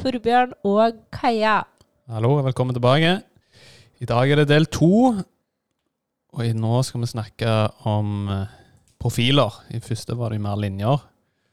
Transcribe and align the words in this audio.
Torbjørn 0.00 0.54
og 0.64 1.00
Kaja. 1.12 1.58
Hallo 2.10 2.30
og 2.38 2.46
velkommen 2.48 2.74
tilbake. 2.76 3.18
I 4.00 4.06
dag 4.08 4.30
er 4.32 4.40
det 4.40 4.48
del 4.48 4.64
to, 4.72 4.88
og 6.32 6.54
nå 6.56 6.78
skal 6.86 7.02
vi 7.04 7.08
snakke 7.10 7.50
om 7.90 8.30
eh, 8.32 8.54
profiler. 9.00 9.58
I 9.76 9.80
første 9.84 10.16
var 10.16 10.32
det 10.32 10.40
mer 10.40 10.56
linjer. 10.62 11.04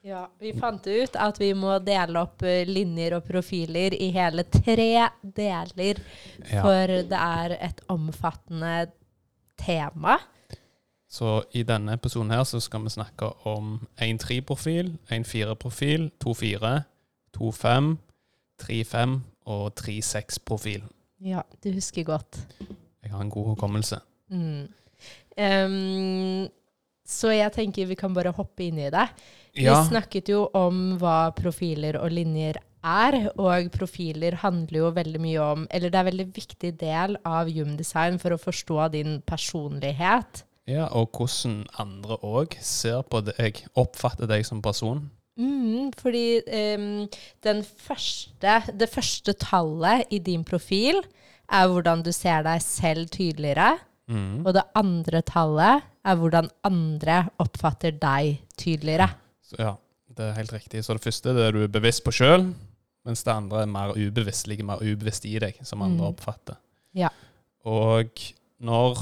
Ja, 0.07 0.21
Vi 0.39 0.53
fant 0.55 0.85
ut 0.87 1.17
at 1.19 1.41
vi 1.41 1.49
må 1.57 1.75
dele 1.83 2.21
opp 2.23 2.45
eh, 2.47 2.63
linjer 2.69 3.17
og 3.17 3.27
profiler 3.27 3.97
i 3.99 4.11
hele 4.15 4.45
tre 4.47 5.09
deler, 5.21 5.99
Ja. 6.47 6.61
for 6.63 6.87
det 7.11 7.19
er 7.19 7.57
et 7.59 7.83
omfattende 7.91 8.87
tema. 9.59 10.19
Så 11.11 11.41
i 11.55 11.63
denne 11.67 11.93
episoden 11.99 12.31
her 12.31 12.43
så 12.47 12.59
skal 12.63 12.83
vi 12.87 12.95
snakke 12.95 13.29
om 13.47 13.77
1-3-profil, 14.03 14.95
1-4-profil, 15.11 16.09
2-4, 16.23 16.73
2-5, 17.37 17.95
3-5 18.61 19.17
og 19.47 19.65
3-6-profil. 19.79 20.85
Ja, 21.23 21.41
du 21.63 21.71
husker 21.73 22.05
godt. 22.07 22.39
Jeg 23.03 23.11
har 23.13 23.23
en 23.23 23.31
god 23.33 23.53
hukommelse. 23.53 23.99
Mm. 24.29 24.67
Um, 25.37 26.47
så 27.07 27.31
jeg 27.31 27.53
tenker 27.55 27.87
vi 27.87 27.95
kan 27.95 28.13
bare 28.15 28.33
hoppe 28.35 28.67
inn 28.67 28.79
i 28.81 28.89
det. 28.91 29.05
Ja, 29.57 29.79
Vi 29.79 29.89
snakket 29.89 30.29
jo 30.29 30.47
om 30.57 30.97
hva 31.01 31.31
profiler 31.37 31.97
og 32.01 32.11
linjer 32.13 32.59
er, 32.87 33.17
og 33.41 33.71
profiler 33.73 34.37
handler 34.43 34.79
jo 34.83 34.89
veldig 34.95 35.19
mye 35.19 35.39
om 35.41 35.63
Eller 35.73 35.89
det 35.89 35.97
er 35.97 36.05
en 36.05 36.09
veldig 36.11 36.27
viktig 36.35 36.69
del 36.79 37.17
av 37.25 37.49
Human 37.49 37.77
Design 37.79 38.19
for 38.21 38.35
å 38.35 38.41
forstå 38.41 38.91
din 38.93 39.21
personlighet. 39.25 40.43
ja, 40.67 40.85
og 40.91 41.15
hvordan 41.15 41.65
andre 41.79 42.17
òg 42.21 42.57
ser 42.61 43.01
på 43.07 43.21
deg, 43.23 43.63
oppfatter 43.75 44.27
deg 44.27 44.45
som 44.45 44.61
person. 44.61 45.09
Mm, 45.37 45.91
fordi 45.99 46.41
um, 46.77 47.07
den 47.45 47.63
første, 47.63 48.55
det 48.79 48.89
første 48.89 49.33
tallet 49.37 50.07
i 50.11 50.19
din 50.19 50.43
profil 50.47 51.01
er 51.47 51.67
hvordan 51.71 52.01
du 52.03 52.11
ser 52.11 52.41
deg 52.47 52.61
selv 52.65 53.07
tydeligere. 53.13 53.77
Mm. 54.09 54.45
Og 54.47 54.53
det 54.55 54.63
andre 54.79 55.21
tallet 55.27 55.83
er 56.07 56.15
hvordan 56.19 56.49
andre 56.67 57.19
oppfatter 57.43 57.91
deg 58.01 58.39
tydeligere. 58.57 59.09
Så, 59.43 59.59
ja, 59.59 59.73
det 60.17 60.29
er 60.29 60.37
helt 60.39 60.53
riktig. 60.55 60.83
Så 60.83 60.95
det 60.97 61.03
første 61.05 61.33
det 61.35 61.45
er 61.49 61.55
du 61.55 61.67
bevisst 61.71 62.03
på 62.05 62.13
sjøl, 62.15 62.49
mens 63.07 63.23
det 63.23 63.33
andre 63.33 63.61
er 63.63 63.71
mer 63.71 63.93
ubevisst, 63.95 64.47
ligger 64.51 64.67
mer 64.67 64.81
ubevisst 64.83 65.27
i 65.29 65.37
deg, 65.39 65.59
som 65.63 65.81
andre 65.85 66.03
Mm. 66.07 66.13
oppfatter. 66.15 66.57
Ja. 66.97 67.09
Og 67.65 68.09
når 68.59 68.97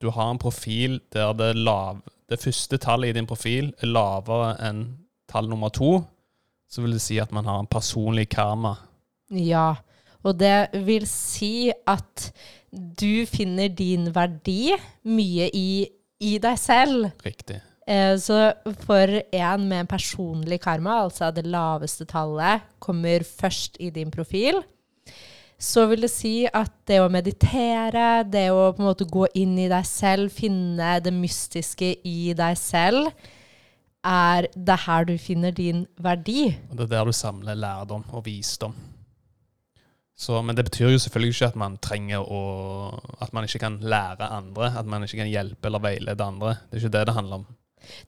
du 0.00 0.10
har 0.10 0.30
en 0.30 0.38
profil 0.38 1.00
der 1.12 1.32
det, 1.34 1.56
lav, 1.56 2.00
det 2.30 2.40
første 2.40 2.78
tallet 2.78 3.10
i 3.10 3.18
din 3.18 3.26
profil 3.26 3.72
er 3.82 3.86
lavere 3.90 4.56
enn 4.68 4.84
tall 5.28 5.50
nummer 5.50 5.72
to, 5.74 5.98
så 6.68 6.84
vil 6.84 6.96
det 6.96 7.02
si 7.04 7.18
at 7.20 7.32
man 7.34 7.48
har 7.48 7.60
en 7.62 7.70
personlig 7.70 8.28
karma. 8.32 8.74
Ja, 9.32 9.74
og 10.24 10.38
det 10.40 10.70
vil 10.86 11.06
si 11.08 11.70
at 11.88 12.30
du 12.72 13.24
finner 13.28 13.70
din 13.72 14.10
verdi 14.14 14.74
mye 15.08 15.48
i, 15.54 15.88
i 16.20 16.36
deg 16.42 16.60
selv. 16.60 17.10
Riktig. 17.24 17.60
Eh, 17.88 18.14
så 18.20 18.50
for 18.84 19.14
en 19.32 19.68
med 19.68 19.84
en 19.84 19.90
personlig 19.90 20.60
karma, 20.64 21.00
altså 21.06 21.30
det 21.32 21.46
laveste 21.48 22.04
tallet, 22.08 22.66
kommer 22.78 23.24
først 23.24 23.78
i 23.80 23.88
din 23.94 24.12
profil, 24.12 24.60
så 25.58 25.88
vil 25.90 26.04
det 26.04 26.12
si 26.12 26.44
at 26.46 26.70
det 26.86 27.00
å 27.02 27.08
meditere, 27.10 28.22
det 28.28 28.46
å 28.54 28.68
på 28.76 28.84
en 28.84 28.90
måte 28.90 29.08
gå 29.08 29.24
inn 29.40 29.56
i 29.58 29.70
deg 29.70 29.86
selv, 29.88 30.30
finne 30.30 30.98
det 31.02 31.14
mystiske 31.14 31.96
i 32.06 32.34
deg 32.38 32.60
selv, 32.60 33.08
er 34.08 34.48
det 34.54 34.78
her 34.86 35.04
du 35.08 35.16
finner 35.20 35.54
din 35.54 35.86
verdi. 36.00 36.48
Og 36.70 36.78
det 36.78 36.86
er 36.86 36.94
der 36.96 37.10
du 37.10 37.12
samler 37.12 37.58
lærdom 37.58 38.04
og 38.08 38.24
visdom. 38.26 38.74
Så, 40.18 40.40
men 40.42 40.56
det 40.56 40.64
betyr 40.66 40.90
jo 40.90 40.98
selvfølgelig 40.98 41.34
ikke 41.34 41.46
at 41.52 41.56
man 41.56 41.76
trenger 41.78 42.24
å 42.26 42.40
At 43.22 43.32
man 43.32 43.46
ikke 43.46 43.60
kan 43.62 43.78
lære 43.80 44.26
andre. 44.34 44.72
At 44.78 44.86
man 44.86 45.06
ikke 45.06 45.20
kan 45.20 45.30
hjelpe 45.30 45.70
eller 45.70 45.78
veilede 45.84 46.24
andre. 46.24 46.56
Det 46.66 46.78
er 46.78 46.82
ikke 46.82 46.96
det 46.96 47.06
det 47.06 47.14
handler 47.14 47.42
om. 47.42 47.46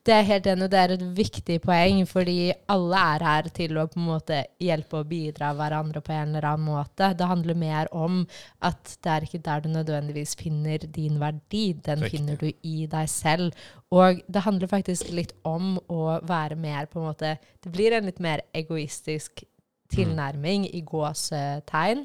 Det 0.06 0.14
er 0.14 0.26
helt 0.28 0.47
enig, 0.50 0.69
det 0.72 0.81
er 0.81 0.94
et 0.94 1.04
viktig 1.16 1.58
poeng, 1.64 2.03
fordi 2.08 2.53
alle 2.72 3.03
er 3.14 3.25
her 3.26 3.50
til 3.56 3.78
å 3.81 3.86
på 3.91 4.00
en 4.00 4.08
måte 4.08 4.41
hjelpe 4.62 5.00
og 5.00 5.10
bidra 5.10 5.53
hverandre 5.58 6.03
på 6.04 6.14
en 6.14 6.34
eller 6.34 6.48
annen 6.53 6.69
måte. 6.69 7.12
Det 7.16 7.28
handler 7.31 7.58
mer 7.58 7.91
om 7.97 8.22
at 8.66 8.97
det 9.04 9.14
er 9.14 9.26
ikke 9.26 9.42
der 9.47 9.64
du 9.64 9.70
nødvendigvis 9.72 10.36
finner 10.41 10.86
din 10.86 11.20
verdi, 11.20 11.72
den 11.75 12.04
Riktig. 12.04 12.19
finner 12.19 12.41
du 12.41 12.48
i 12.50 12.86
deg 12.91 13.10
selv. 13.10 13.54
Og 13.91 14.22
det 14.26 14.44
handler 14.47 14.70
faktisk 14.70 15.10
litt 15.14 15.34
om 15.44 15.76
å 15.91 16.20
være 16.26 16.58
mer 16.58 16.87
på 16.87 17.00
en 17.00 17.10
måte 17.10 17.37
Det 17.62 17.72
blir 17.72 17.92
en 17.92 18.06
litt 18.06 18.20
mer 18.20 18.41
egoistisk 18.54 19.42
tilnærming 19.91 20.69
i 20.70 20.82
gåsetegn, 20.87 22.04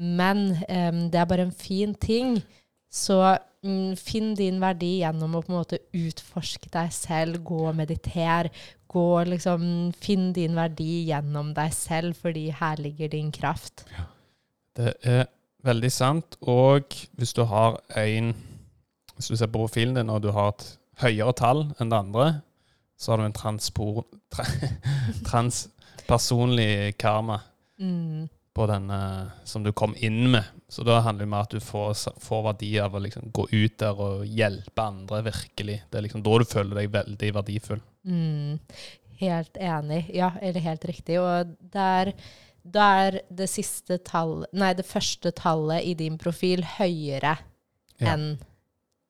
men 0.00 0.38
um, 0.56 1.00
det 1.12 1.20
er 1.20 1.28
bare 1.28 1.44
en 1.48 1.52
fin 1.52 1.92
ting. 1.94 2.38
Så 2.90 3.16
mm, 3.62 3.96
finn 3.96 4.34
din 4.38 4.58
verdi 4.62 4.96
gjennom 5.00 5.36
å 5.38 5.42
på 5.44 5.52
en 5.52 5.58
måte 5.60 5.78
utforske 5.94 6.70
deg 6.74 6.90
selv, 6.94 7.42
gå 7.46 7.60
og 7.68 7.76
meditere. 7.78 8.50
Gå 8.90 9.06
liksom, 9.30 9.92
Finn 10.02 10.32
din 10.34 10.56
verdi 10.58 11.04
gjennom 11.06 11.52
deg 11.54 11.70
selv, 11.76 12.16
fordi 12.18 12.48
her 12.50 12.80
ligger 12.82 13.12
din 13.12 13.30
kraft. 13.30 13.84
Det 14.74 14.96
er 15.06 15.28
veldig 15.62 15.90
sant. 15.94 16.34
Og 16.42 16.96
hvis 17.14 17.34
du 17.36 17.44
har 17.46 17.78
en 17.96 18.34
Hvis 19.14 19.28
du 19.28 19.36
ser 19.36 19.50
på 19.52 19.60
profilen 19.60 19.94
din 19.94 20.08
og 20.10 20.22
du 20.24 20.30
har 20.32 20.54
et 20.54 20.62
høyere 21.02 21.32
tall 21.36 21.58
enn 21.78 21.90
det 21.92 21.98
andre, 21.98 22.40
så 22.96 23.12
har 23.12 23.20
du 23.20 23.26
en 23.26 23.34
transpor, 23.36 24.06
tra, 24.32 24.46
transpersonlig 25.28 26.96
karma 26.98 27.40
Mm. 27.80 28.28
på 28.54 28.66
denne 28.66 29.30
som 29.44 29.62
du 29.64 29.72
kom 29.72 29.94
inn 29.96 30.30
med. 30.30 30.44
Så 30.70 30.84
da 30.86 31.00
handler 31.02 31.24
det 31.26 31.28
om 31.32 31.34
at 31.40 31.54
du 31.54 31.60
får, 31.60 31.94
får 32.22 32.42
verdi 32.46 32.70
av 32.78 32.94
å 32.94 33.02
liksom 33.02 33.32
gå 33.34 33.46
ut 33.50 33.78
der 33.82 34.02
og 34.04 34.20
hjelpe 34.28 34.84
andre 34.84 35.22
virkelig. 35.26 35.80
Det 35.90 35.98
er 35.98 36.04
liksom 36.06 36.22
da 36.26 36.36
du 36.38 36.46
føler 36.46 36.78
deg 36.78 36.92
veldig 36.94 37.30
verdifull. 37.40 37.80
Mm. 38.06 38.60
Helt 39.20 39.58
enig. 39.60 40.04
Ja, 40.14 40.30
eller 40.40 40.62
helt 40.64 40.86
riktig. 40.88 41.18
Og 41.20 41.56
der, 41.74 42.12
da 42.62 42.86
er 43.02 43.18
det 43.28 43.50
tall, 44.06 44.46
nei, 44.52 44.70
det 44.78 44.86
første 44.88 45.34
tallet 45.36 45.84
i 45.90 45.96
din 45.98 46.18
profil 46.18 46.62
høyere 46.78 47.36
Ja. 48.00 48.14
enn 48.14 48.38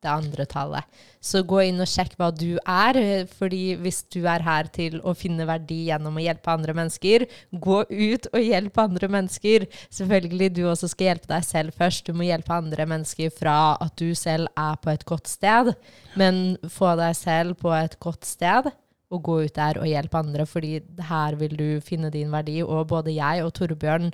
det 0.01 0.11
andre 0.11 0.45
tallet. 0.49 1.01
Så 1.21 1.43
gå 1.45 1.61
inn 1.67 1.81
og 1.81 1.89
sjekk 1.89 2.15
hva 2.19 2.31
du 2.33 2.57
er, 2.59 2.97
fordi 3.29 3.75
hvis 3.81 4.01
du 4.13 4.23
er 4.25 4.43
her 4.45 4.69
til 4.73 4.97
å 5.05 5.13
finne 5.17 5.45
verdi 5.49 5.83
gjennom 5.89 6.17
å 6.17 6.23
hjelpe 6.23 6.53
andre 6.53 6.75
mennesker, 6.77 7.27
gå 7.51 7.79
ut 7.85 8.29
og 8.31 8.39
hjelp 8.41 8.81
andre 8.81 9.11
mennesker. 9.15 9.67
Selvfølgelig 9.93 10.51
du 10.57 10.63
også 10.71 10.89
skal 10.91 11.11
hjelpe 11.11 11.31
deg 11.31 11.47
selv 11.47 11.77
først. 11.77 12.07
Du 12.07 12.17
må 12.17 12.25
hjelpe 12.27 12.55
andre 12.55 12.87
mennesker 12.89 13.33
fra 13.33 13.57
at 13.81 13.93
du 14.01 14.15
selv 14.17 14.49
er 14.57 14.79
på 14.81 14.93
et 14.93 15.05
godt 15.09 15.29
sted, 15.29 15.73
men 16.19 16.55
få 16.69 16.95
deg 16.99 17.17
selv 17.17 17.59
på 17.61 17.75
et 17.77 17.99
godt 18.01 18.25
sted. 18.29 18.71
Og 19.11 19.19
gå 19.27 19.33
ut 19.43 19.55
der 19.57 19.75
og 19.75 19.89
hjelpe 19.89 20.21
andre, 20.21 20.45
fordi 20.47 20.77
her 21.09 21.35
vil 21.35 21.57
du 21.59 21.67
finne 21.83 22.07
din 22.13 22.31
verdi. 22.31 22.61
Og 22.63 22.85
både 22.87 23.11
jeg 23.11 23.43
og 23.43 23.51
Torbjørn 23.57 24.07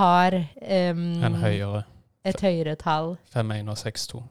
har 0.00 0.38
um, 0.40 1.02
En 1.28 1.36
høyere 1.42 1.84
et 2.28 2.42
høyere 2.44 2.74
tall 2.78 3.16
5-1 3.34 3.70
og 3.70 3.78
6-2. 3.78 4.22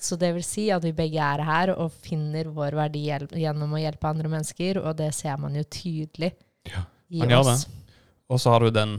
Så 0.00 0.16
det 0.20 0.32
vil 0.36 0.44
si 0.44 0.68
at 0.74 0.84
vi 0.84 0.92
begge 0.96 1.22
er 1.22 1.42
her 1.44 1.72
og 1.76 1.92
finner 1.92 2.44
vår 2.54 2.76
verdi 2.78 3.04
gjennom 3.08 3.72
å 3.76 3.80
hjelpe 3.80 4.08
andre 4.10 4.28
mennesker, 4.32 4.78
og 4.82 4.96
det 4.98 5.12
ser 5.14 5.36
man 5.42 5.54
jo 5.58 5.62
tydelig 5.64 6.32
Ja, 6.68 6.84
i 7.10 7.18
man 7.22 7.30
gjør 7.34 7.52
oss. 7.52 7.66
Og 8.28 8.40
så 8.42 8.50
har 8.50 8.60
du 8.66 8.70
den 8.74 8.96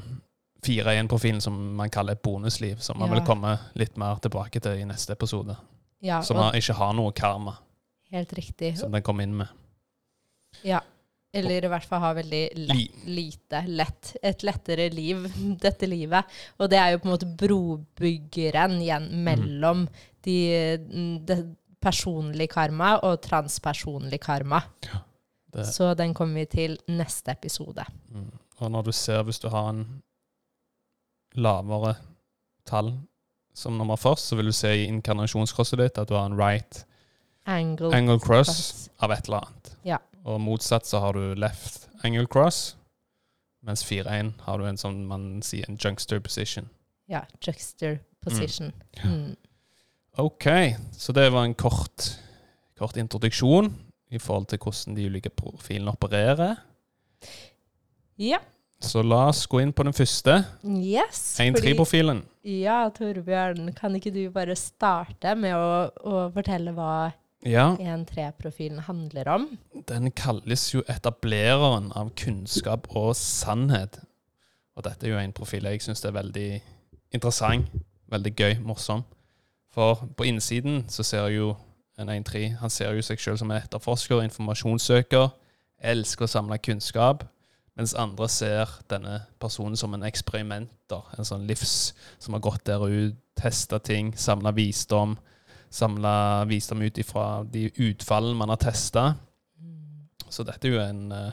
4-1-profilen 0.66 1.42
som 1.44 1.56
man 1.78 1.90
kaller 1.94 2.16
et 2.18 2.22
bonusliv, 2.24 2.80
som 2.82 2.98
man 3.00 3.10
Ja. 3.10 3.16
vil 3.16 3.26
komme 3.28 3.58
litt 3.76 3.98
mer 3.98 4.16
tilbake 4.24 4.60
til 4.62 4.80
i 4.82 4.86
neste 4.86 5.12
episode. 5.14 5.56
Ja, 6.02 6.22
Som 6.22 6.38
man 6.38 6.54
ikke 6.56 6.74
har 6.78 6.94
noe 6.94 7.12
karma, 7.12 7.58
helt 8.12 8.32
riktig. 8.34 8.78
som 8.78 8.92
den 8.92 9.02
kom 9.02 9.20
inn 9.20 9.36
med. 9.38 9.48
Ja. 10.64 10.80
Eller 11.34 11.66
i 11.66 11.68
hvert 11.68 11.84
fall 11.86 12.00
ha 12.00 12.14
veldig 12.14 12.44
lett, 12.56 13.06
lite, 13.06 13.60
lett, 13.68 14.16
et 14.24 14.44
lettere 14.44 14.90
liv, 14.94 15.28
dette 15.62 15.86
livet. 15.88 16.24
Og 16.60 16.70
det 16.70 16.80
er 16.80 16.92
jo 16.94 17.00
på 17.00 17.10
en 17.10 17.12
måte 17.18 17.36
brobyggeren 17.38 18.78
igjen 18.82 19.10
mellom 19.24 19.88
de, 20.28 20.38
det 21.28 21.38
personlige 21.82 22.52
karma 22.52 22.96
og 23.06 23.22
transpersonlig 23.24 24.20
karma. 24.24 24.60
Ja, 24.88 25.64
Så 25.64 25.94
den 25.98 26.14
kommer 26.14 26.42
vi 26.44 26.46
til 26.52 26.78
neste 26.92 27.32
episode. 27.34 27.86
mm. 28.12 28.32
Og 28.60 28.72
når 28.74 28.88
du 28.88 28.92
ser, 28.92 29.22
hvis 29.24 29.40
du 29.40 29.50
har 29.54 29.70
en 29.70 29.84
lavere 31.38 31.96
tall 32.66 32.92
som 33.58 33.78
nummer 33.78 33.96
først, 33.98 34.28
så 34.32 34.36
vil 34.36 34.50
du 34.50 34.54
se 34.56 34.72
i 34.76 34.88
inkarnasjonskrosset 34.90 35.80
ditt 35.82 35.98
at 36.02 36.10
du 36.10 36.16
har 36.18 36.26
en 36.30 36.38
right 36.38 36.84
Angle, 37.48 37.94
angle 37.96 38.20
cross 38.20 38.50
cross. 38.50 38.90
av 39.00 39.12
et 39.16 39.26
eller 39.30 39.46
annet. 39.46 39.70
Ja. 39.88 39.98
Og 40.26 40.42
motsatt 40.42 40.86
så 40.90 41.00
har 41.00 41.14
du 41.16 41.36
left 41.40 41.86
angle 42.04 42.26
cross, 42.28 42.76
mens 43.64 43.86
4-1 43.88 44.34
har 44.44 44.58
du 44.60 44.66
en 44.68 44.78
sånn 44.78 45.06
man 45.08 45.30
sier 45.46 45.70
en 45.70 45.78
junkster 45.80 46.20
position. 46.20 46.68
Ja, 47.08 47.22
juxter 47.46 48.00
position. 48.26 48.74
Mm. 49.06 49.36
Ok, 50.18 50.46
så 50.98 51.14
det 51.14 51.28
var 51.34 51.46
en 51.46 51.54
kort, 51.58 52.08
kort 52.80 52.98
introduksjon 52.98 53.70
i 54.10 54.18
forhold 54.22 54.48
til 54.50 54.58
hvordan 54.64 54.96
de 54.98 55.06
ulike 55.12 55.30
profilene 55.30 55.92
opererer. 55.94 56.56
Ja. 58.18 58.40
Så 58.82 59.02
la 59.06 59.24
oss 59.32 59.44
gå 59.50 59.60
inn 59.62 59.72
på 59.74 59.84
den 59.88 59.94
første, 59.98 60.40
Yes. 60.66 61.38
1-3-profilen. 61.42 62.24
Ja, 62.46 62.84
Torbjørn, 62.94 63.72
kan 63.78 63.96
ikke 63.98 64.12
du 64.14 64.24
bare 64.34 64.56
starte 64.58 65.34
med 65.38 65.56
å, 65.58 65.90
å 66.06 66.28
fortelle 66.34 66.74
hva 66.78 67.12
Ja, 67.46 67.72
1-3-profilen 67.78 68.82
handler 68.88 69.30
om? 69.34 69.48
den 69.88 70.10
kalles 70.18 70.68
jo 70.74 70.82
etablereren 70.90 71.92
av 71.98 72.10
kunnskap 72.18 72.88
og 72.98 73.14
sannhet. 73.18 74.00
Og 74.78 74.86
dette 74.86 75.06
er 75.08 75.14
jo 75.16 75.22
en 75.22 75.34
profil 75.34 75.66
jeg 75.70 75.82
syns 75.86 76.06
er 76.06 76.14
veldig 76.18 76.48
interessant, 77.18 77.70
veldig 78.14 78.34
gøy, 78.38 78.58
morsom. 78.66 79.04
For 79.74 80.08
på 80.18 80.28
innsiden 80.28 80.86
så 80.90 81.04
ser 81.04 81.28
jo 81.36 81.56
en 81.98 82.10
1-3 82.10 82.58
Han 82.62 82.70
ser 82.70 82.94
jo 82.94 83.02
seg 83.02 83.20
sjøl 83.22 83.40
som 83.42 83.52
en 83.52 83.58
etterforsker, 83.58 84.22
informasjonssøker, 84.28 85.32
elsker 85.78 86.28
å 86.28 86.32
samle 86.32 86.60
kunnskap. 86.62 87.26
Mens 87.78 87.94
andre 87.98 88.26
ser 88.30 88.72
denne 88.90 89.20
personen 89.42 89.78
som 89.78 89.94
en 89.94 90.06
eksperimenter. 90.08 91.04
En 91.18 91.28
sånn 91.28 91.46
livs 91.50 91.94
som 92.18 92.34
har 92.34 92.42
gått 92.42 92.66
der 92.66 92.82
ut, 92.82 93.18
testa 93.38 93.78
ting, 93.78 94.16
samla 94.18 94.54
visdom. 94.58 95.14
Samla 95.70 96.46
visdom 96.50 96.82
ut 96.82 96.98
ifra 96.98 97.44
de 97.46 97.68
utfallene 97.90 98.40
man 98.40 98.54
har 98.54 98.62
testa. 98.62 99.12
Så 100.30 100.44
dette 100.48 100.68
er 100.68 100.74
jo 100.74 100.82
en, 100.82 101.12
eh, 101.12 101.32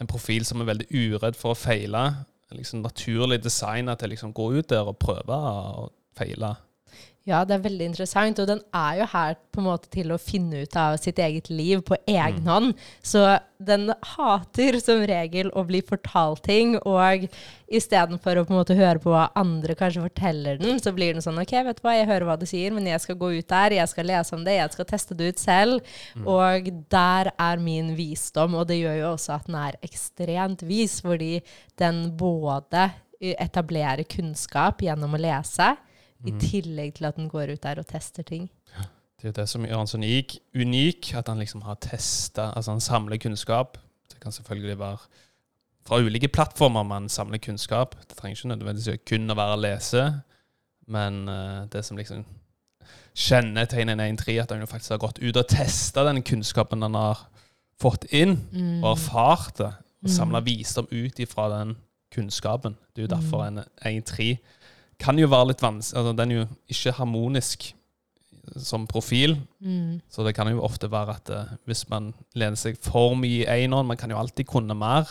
en 0.00 0.10
profil 0.10 0.44
som 0.44 0.60
er 0.60 0.70
veldig 0.72 0.88
uredd 0.90 1.36
for 1.36 1.54
å 1.54 1.58
feile. 1.58 2.24
Liksom 2.50 2.82
naturlig 2.82 3.42
designa 3.42 3.94
til 3.94 4.08
å 4.08 4.12
liksom 4.14 4.34
gå 4.34 4.58
ut 4.58 4.68
der 4.68 4.88
og 4.88 4.98
prøve 4.98 5.36
å 5.36 5.90
feile. 6.16 6.56
Ja, 7.28 7.42
det 7.44 7.58
er 7.58 7.64
veldig 7.66 7.90
interessant, 7.90 8.38
og 8.40 8.46
den 8.48 8.60
er 8.72 9.02
jo 9.02 9.06
her 9.12 9.34
på 9.52 9.60
en 9.60 9.66
måte 9.66 9.90
til 9.92 10.14
å 10.14 10.16
finne 10.20 10.62
ut 10.64 10.76
av 10.80 10.94
sitt 10.96 11.18
eget 11.20 11.50
liv 11.52 11.82
på 11.84 11.98
egen 12.08 12.46
hånd. 12.48 12.70
Så 13.04 13.20
den 13.60 13.90
hater 14.14 14.78
som 14.80 15.02
regel 15.10 15.50
å 15.52 15.64
bli 15.68 15.82
fortalt 15.84 16.40
ting, 16.46 16.78
og 16.88 17.26
istedenfor 17.68 18.40
å 18.40 18.44
på 18.48 18.54
en 18.54 18.58
måte 18.62 18.76
høre 18.78 19.02
på 19.02 19.12
hva 19.12 19.26
andre 19.36 19.76
kanskje 19.76 20.06
forteller 20.06 20.56
den, 20.62 20.80
så 20.80 20.94
blir 20.96 21.12
den 21.12 21.24
sånn 21.24 21.40
OK, 21.42 21.52
vet 21.66 21.82
du 21.82 21.84
hva, 21.84 21.98
jeg 21.98 22.08
hører 22.08 22.30
hva 22.30 22.36
du 22.40 22.46
sier, 22.48 22.72
men 22.72 22.88
jeg 22.88 23.02
skal 23.04 23.18
gå 23.20 23.32
ut 23.34 23.50
der, 23.52 23.76
jeg 23.76 23.92
skal 23.92 24.08
lese 24.08 24.36
om 24.38 24.46
det, 24.46 24.54
jeg 24.56 24.76
skal 24.78 24.88
teste 24.88 25.16
det 25.18 25.32
ut 25.34 25.42
selv. 25.42 25.98
Og 26.24 26.70
der 26.88 27.32
er 27.34 27.60
min 27.60 27.92
visdom, 27.98 28.56
og 28.56 28.70
det 28.70 28.78
gjør 28.80 28.96
jo 29.02 29.10
også 29.10 29.36
at 29.36 29.50
den 29.50 29.58
er 29.66 29.76
ekstremt 29.84 30.64
vis, 30.64 31.02
fordi 31.04 31.42
den 31.76 32.06
både 32.16 32.88
etablerer 33.18 34.06
kunnskap 34.08 34.80
gjennom 34.86 35.18
å 35.18 35.20
lese, 35.20 35.74
i 36.26 36.32
tillegg 36.42 36.94
til 36.98 37.06
at 37.06 37.16
den 37.16 37.28
går 37.30 37.52
ut 37.54 37.62
der 37.62 37.78
og 37.78 37.86
tester 37.86 38.22
ting. 38.26 38.48
Det 39.22 39.28
er 39.28 39.32
det 39.32 39.48
som 39.50 39.64
gjør 39.66 39.78
han 39.78 39.86
så 39.90 39.98
unik, 39.98 40.38
unik 40.54 41.14
at 41.18 41.28
han 41.28 41.38
liksom 41.38 41.62
har 41.62 41.74
testa 41.82 42.52
Altså 42.56 42.70
han 42.70 42.80
samler 42.80 43.18
kunnskap. 43.18 43.78
Det 44.10 44.20
kan 44.22 44.32
selvfølgelig 44.32 44.78
være 44.78 44.98
fra 45.86 45.98
ulike 45.98 46.28
plattformer 46.28 46.82
man 46.82 47.08
samler 47.08 47.38
kunnskap. 47.38 47.94
Det 48.08 48.16
trenger 48.18 48.36
ikke 48.36 48.48
nødvendigvis 48.48 49.00
kun 49.08 49.30
å 49.30 49.34
være 49.38 49.56
å 49.56 49.60
lese, 49.62 50.02
men 50.86 51.28
uh, 51.28 51.66
det 51.72 51.84
som 51.84 51.96
liksom 51.96 52.24
kjennetegner 53.18 53.96
en 53.98 54.18
1-3, 54.18 54.38
at 54.42 54.50
han 54.52 54.60
jo 54.62 54.66
faktisk 54.70 54.94
har 54.94 55.02
gått 55.02 55.18
ut 55.18 55.36
og 55.36 55.48
testa 55.50 56.04
den 56.06 56.22
kunnskapen 56.22 56.82
han 56.82 56.94
har 56.94 57.24
fått 57.80 58.04
inn, 58.14 58.36
Mm. 58.52 58.84
og 58.84 58.96
erfart 58.96 59.58
det, 59.58 59.72
og 60.04 60.10
samla 60.10 60.40
visdom 60.40 60.86
ut 60.90 61.18
ifra 61.18 61.48
den 61.58 61.76
kunnskapen. 62.14 62.76
Det 62.94 63.02
er 63.02 63.06
jo 63.08 63.14
derfor 63.16 63.44
en 63.46 63.64
1-3 63.82 64.38
kan 65.00 65.18
jo 65.18 65.28
være 65.30 65.52
litt 65.52 65.62
vanskelig 65.62 66.00
altså 66.00 66.14
Den 66.18 66.32
er 66.32 66.40
jo 66.40 66.46
ikke 66.74 66.94
harmonisk 66.98 67.68
som 68.56 68.86
profil. 68.88 69.36
Mm. 69.60 70.00
Så 70.08 70.24
det 70.24 70.34
kan 70.34 70.48
jo 70.48 70.62
ofte 70.64 70.90
være 70.90 71.16
at 71.18 71.30
uh, 71.30 71.54
hvis 71.68 71.84
man 71.90 72.12
lener 72.38 72.56
seg 72.56 72.78
for 72.82 73.14
mye 73.18 73.44
i 73.44 73.64
eneren 73.64 73.86
Man 73.86 73.98
kan 74.00 74.10
jo 74.10 74.18
alltid 74.18 74.48
kunne 74.48 74.74
mer. 74.74 75.10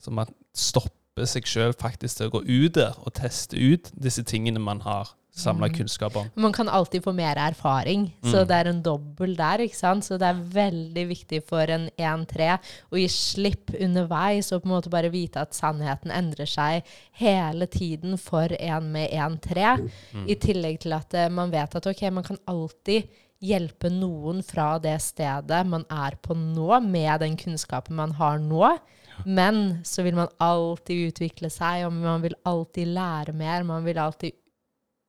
Så 0.00 0.10
man 0.10 0.32
stopper 0.56 1.28
seg 1.28 1.46
sjøl 1.48 1.74
faktisk 1.76 2.16
til 2.16 2.30
å 2.30 2.34
gå 2.38 2.42
ut 2.48 2.74
der 2.78 2.96
og 3.04 3.12
teste 3.18 3.58
ut 3.58 3.90
disse 3.92 4.24
tingene 4.24 4.62
man 4.62 4.80
har 4.86 5.12
samla 5.32 5.68
kunnskap 5.72 6.16
om. 6.16 6.26
Man 6.34 6.52
kan 6.52 6.68
alltid 6.68 7.04
få 7.04 7.12
mer 7.14 7.36
erfaring, 7.38 8.12
så 8.22 8.42
Mm. 8.42 8.48
det 8.48 8.56
er 8.56 8.68
en 8.68 8.82
dobbel 8.82 9.36
der, 9.36 9.58
ikke 9.58 9.76
sant? 9.76 10.04
Så 10.04 10.18
det 10.18 10.26
er 10.28 10.42
veldig 10.54 11.04
viktig 11.08 11.42
for 11.46 11.62
en 11.70 11.88
1-3 11.98 12.58
å 12.92 12.96
gi 12.98 13.06
slipp 13.08 13.70
underveis 13.80 14.52
og 14.52 14.62
på 14.62 14.66
en 14.68 14.74
måte 14.74 14.90
bare 14.90 15.10
vite 15.10 15.36
at 15.40 15.52
sannheten 15.54 16.10
endrer 16.10 16.46
seg 16.46 16.82
hele 17.12 17.66
tiden 17.66 18.18
for 18.18 18.48
en 18.58 18.92
med 18.92 19.10
1-3. 19.10 19.88
I 20.26 20.34
tillegg 20.34 20.80
til 20.80 20.92
at 20.92 21.14
eh, 21.14 21.28
man 21.28 21.50
vet 21.50 21.74
at 21.74 21.86
ok, 21.86 22.10
man 22.10 22.24
kan 22.24 22.38
alltid 22.46 23.04
hjelpe 23.40 23.88
noen 23.88 24.42
fra 24.44 24.78
det 24.78 24.98
stedet 25.00 25.66
man 25.66 25.86
er 25.88 26.16
på 26.20 26.34
nå, 26.36 26.80
med 26.84 27.20
den 27.20 27.36
kunnskapen 27.40 27.96
man 27.96 28.12
har 28.12 28.38
nå. 28.38 28.78
Men 29.24 29.80
så 29.84 30.02
vil 30.02 30.14
man 30.14 30.28
alltid 30.40 31.08
utvikle 31.14 31.48
seg, 31.50 31.86
og 31.86 31.92
man 31.92 32.20
vil 32.22 32.34
alltid 32.44 32.86
lære 32.88 33.32
mer. 33.36 33.62
Man 33.64 33.84
vil 33.84 33.98
alltid 33.98 34.32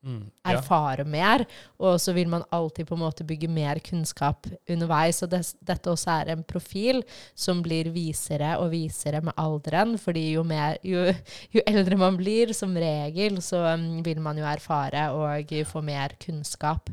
Mm. 0.01 0.31
Ja. 0.41 0.55
erfare 0.55 1.03
mer, 1.05 1.43
og 1.77 1.99
så 2.01 2.15
vil 2.17 2.25
man 2.31 2.41
alltid 2.49 2.87
på 2.89 2.95
en 2.97 3.03
måte 3.03 3.25
bygge 3.27 3.45
mer 3.53 3.77
kunnskap 3.85 4.47
underveis. 4.65 5.21
Og 5.21 5.29
det, 5.29 5.43
dette 5.61 5.91
også 5.91 6.15
er 6.15 6.31
en 6.33 6.41
profil 6.41 7.03
som 7.37 7.61
blir 7.61 7.91
visere 7.93 8.55
og 8.57 8.71
visere 8.73 9.21
med 9.21 9.37
alderen, 9.37 9.99
fordi 10.01 10.31
jo, 10.31 10.43
mer, 10.47 10.79
jo, 10.81 11.05
jo 11.53 11.65
eldre 11.69 11.99
man 12.01 12.17
blir, 12.17 12.55
som 12.57 12.73
regel, 12.73 13.37
så 13.45 13.61
um, 13.75 14.01
vil 14.05 14.23
man 14.25 14.41
jo 14.41 14.49
erfare 14.49 15.11
og 15.13 15.53
få 15.69 15.85
mer 15.85 16.17
kunnskap. 16.21 16.89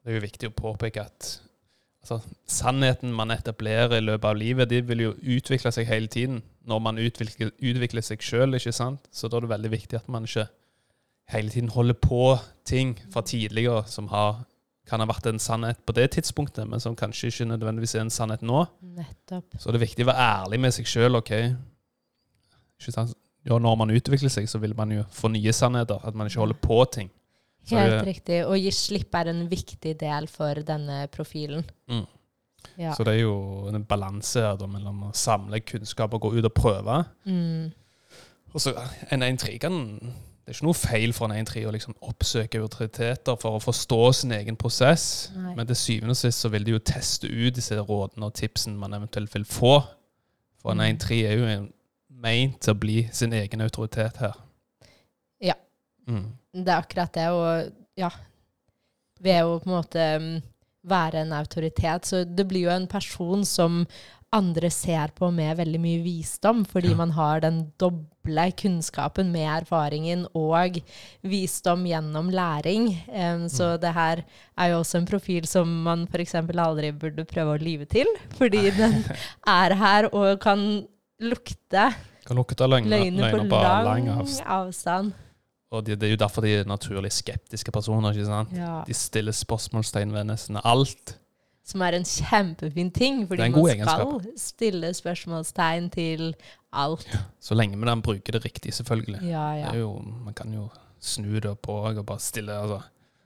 Det 0.00 0.12
er 0.12 0.20
jo 0.20 0.26
viktig 0.28 0.52
å 0.52 0.56
påpeke 0.60 1.08
at 1.08 1.32
altså, 2.04 2.20
sannheten 2.44 3.12
man 3.16 3.32
etablerer 3.32 3.96
i 3.98 4.04
løpet 4.04 4.28
av 4.28 4.36
livet, 4.36 4.68
de 4.68 4.84
vil 4.84 5.06
jo 5.08 5.16
utvikle 5.38 5.72
seg 5.72 5.88
hele 5.88 6.12
tiden 6.12 6.42
når 6.68 6.84
man 6.84 7.00
utvikler, 7.00 7.54
utvikler 7.56 8.04
seg 8.04 8.20
sjøl, 8.24 8.56
ikke 8.60 8.76
sant? 8.76 9.08
Så 9.12 9.32
da 9.32 9.38
er 9.38 9.48
det 9.48 9.54
veldig 9.56 9.72
viktig 9.80 10.00
at 10.00 10.12
man 10.12 10.28
ikke 10.28 10.50
hele 11.32 11.52
tiden 11.52 11.70
holder 11.72 11.96
på 11.98 12.36
ting 12.66 12.94
fra 13.12 13.22
tidligere 13.26 13.84
som 13.90 14.08
har, 14.10 14.42
kan 14.88 15.02
ha 15.02 15.06
vært 15.10 15.28
en 15.30 15.40
sannhet 15.42 15.80
på 15.86 15.94
det 15.96 16.10
tidspunktet, 16.16 16.66
men 16.68 16.82
som 16.82 16.96
kanskje 16.98 17.30
ikke 17.30 17.48
nødvendigvis 17.52 17.94
er 17.94 18.04
en 18.04 18.14
sannhet 18.14 18.42
nå. 18.46 18.64
Nettopp. 18.98 19.58
Så 19.58 19.70
det 19.70 19.80
er 19.80 19.86
viktig 19.86 20.06
å 20.06 20.10
være 20.10 20.28
ærlig 20.42 20.60
med 20.66 20.76
seg 20.76 20.90
sjøl. 20.90 21.18
ok? 21.20 21.32
Ikke 22.80 22.94
sant? 22.94 23.16
Ja, 23.46 23.56
når 23.56 23.76
man 23.80 23.92
utvikler 23.94 24.32
seg, 24.32 24.48
så 24.50 24.60
vil 24.60 24.74
man 24.76 24.92
jo 24.92 25.06
få 25.16 25.30
nye 25.32 25.52
sannheter. 25.56 26.00
At 26.04 26.16
man 26.18 26.28
ikke 26.28 26.42
holder 26.42 26.60
på 26.60 26.82
ting. 26.92 27.10
Så 27.64 27.78
Helt 27.78 28.04
riktig. 28.08 28.40
Å 28.44 28.56
gi 28.58 28.72
slipp 28.74 29.14
er 29.16 29.30
en 29.32 29.44
viktig 29.48 29.94
del 30.00 30.26
for 30.32 30.60
denne 30.66 31.04
profilen. 31.12 31.64
Mm. 31.88 32.06
Ja. 32.80 32.94
Så 32.96 33.04
det 33.04 33.14
er 33.16 33.22
jo 33.22 33.68
en 33.70 33.84
balanse 33.88 34.42
her 34.44 34.58
da, 34.60 34.68
mellom 34.68 35.06
å 35.08 35.14
samle 35.16 35.62
kunnskap 35.64 36.12
og 36.16 36.26
gå 36.26 36.34
ut 36.36 36.48
og 36.48 36.56
prøve. 36.56 36.98
Mm. 37.28 37.70
Og 38.50 38.60
så 38.60 38.74
en 39.12 39.24
1-3 39.24 39.56
kan 39.62 39.78
Det 40.50 40.56
er 40.56 40.58
ikke 40.58 40.66
noe 40.66 40.74
feil 40.74 41.12
for 41.14 41.30
en 41.30 41.44
1-3 41.46 41.60
å 41.62 41.70
liksom 41.70 41.94
oppsøke 42.02 42.58
autoriteter 42.58 43.36
for 43.38 43.54
å 43.54 43.60
forstå 43.62 43.98
sin 44.18 44.32
egen 44.34 44.56
prosess. 44.58 45.04
Nei. 45.30 45.52
Men 45.54 45.68
til 45.68 45.78
syvende 45.78 46.16
og 46.16 46.18
sist 46.18 46.42
så 46.42 46.50
vil 46.50 46.64
de 46.66 46.72
jo 46.74 46.80
teste 46.82 47.30
ut 47.30 47.54
disse 47.54 47.78
rådene 47.78 48.26
og 48.26 48.34
tipsene 48.34 48.74
man 48.80 48.96
eventuelt 48.98 49.30
vil 49.36 49.46
få. 49.46 49.76
For 50.58 50.74
en 50.74 50.82
Mm. 50.82 50.96
1-3 50.96 51.20
er 51.28 51.38
jo 51.38 51.68
ment 52.10 52.58
til 52.60 52.74
å 52.74 52.80
bli 52.82 52.96
sin 53.12 53.32
egen 53.32 53.62
autoritet 53.62 54.18
her. 54.18 54.34
Ja. 55.40 55.54
Mm. 56.08 56.32
Det 56.52 56.66
er 56.66 56.82
akkurat 56.82 57.14
det. 57.14 57.28
Og 57.30 57.70
ja, 58.02 58.10
ved 59.20 59.44
å 59.44 59.60
på 59.60 59.70
en 59.70 59.76
måte 59.76 60.08
mm, 60.18 60.42
være 60.82 61.22
en 61.22 61.32
autoritet, 61.38 62.10
så 62.10 62.24
det 62.24 62.48
blir 62.48 62.66
jo 62.66 62.74
en 62.74 62.90
person 62.90 63.46
som 63.46 63.84
andre 64.32 64.70
ser 64.70 65.10
på 65.16 65.32
med 65.34 65.56
veldig 65.58 65.80
mye 65.82 66.02
visdom, 66.04 66.64
fordi 66.64 66.90
Ja. 66.90 66.96
man 66.96 67.10
har 67.10 67.40
den 67.40 67.72
doble 67.78 68.52
kunnskapen 68.52 69.32
med 69.32 69.48
erfaringen 69.62 70.26
og 70.34 70.78
visdom 71.24 71.84
gjennom 71.84 72.30
læring. 72.30 72.88
Um, 73.08 73.48
så 73.48 73.74
Mm. 73.76 73.80
det 73.80 73.92
her 73.94 74.22
er 74.58 74.68
jo 74.70 74.78
også 74.80 74.98
en 74.98 75.06
profil 75.06 75.46
som 75.46 75.82
man 75.82 76.06
f.eks. 76.06 76.34
aldri 76.34 76.92
burde 76.92 77.24
prøve 77.24 77.58
å 77.58 77.62
lyve 77.62 77.88
til, 77.88 78.06
fordi 78.38 78.70
den 78.70 79.04
er 79.46 79.74
her 79.74 80.08
og 80.14 80.38
kan 80.40 80.86
lukte 81.20 81.94
Kan 82.26 82.36
lukte 82.36 82.68
løgner, 82.68 83.10
løgner 83.10 83.32
på 83.32 83.48
på 83.48 83.62
lang 83.84 84.08
avstand. 84.08 84.46
avstand. 84.46 85.12
Og 85.72 85.84
det, 85.84 85.98
det 86.00 86.06
er 86.08 86.16
jo 86.16 86.24
derfor 86.26 86.42
de 86.42 86.54
er 86.60 86.64
naturlig 86.64 87.10
skeptiske 87.12 87.70
personer. 87.72 88.10
ikke 88.12 88.26
sant? 88.26 88.48
Ja. 88.52 88.82
De 88.86 88.92
stiller 88.94 89.32
spørsmålstegn 89.32 90.12
ved 90.12 90.24
nesten 90.26 90.60
alt. 90.64 91.16
Som 91.70 91.82
er 91.86 91.96
en 91.98 92.06
kjempefin 92.08 92.90
ting, 92.96 93.20
fordi 93.30 93.44
er 93.46 93.50
man 93.54 93.66
skal 93.66 93.76
egenskap. 93.76 94.26
stille 94.42 94.90
spørsmålstegn 94.98 95.90
til 95.94 96.32
alt. 96.72 97.06
Så 97.40 97.54
lenge 97.58 97.78
man 97.78 98.02
bruker 98.02 98.32
det 98.38 98.44
riktig, 98.44 98.72
selvfølgelig. 98.74 99.20
Ja, 99.30 99.44
Det 99.54 99.60
ja. 99.62 99.70
er 99.74 99.78
jo, 99.84 99.92
man 100.24 100.34
kan 100.34 100.52
jo 100.54 100.68
snu 101.00 101.38
det 101.40 101.54
på 101.62 101.78
og 101.90 102.02
bare 102.06 102.18
stille 102.20 102.52
altså. 102.52 102.80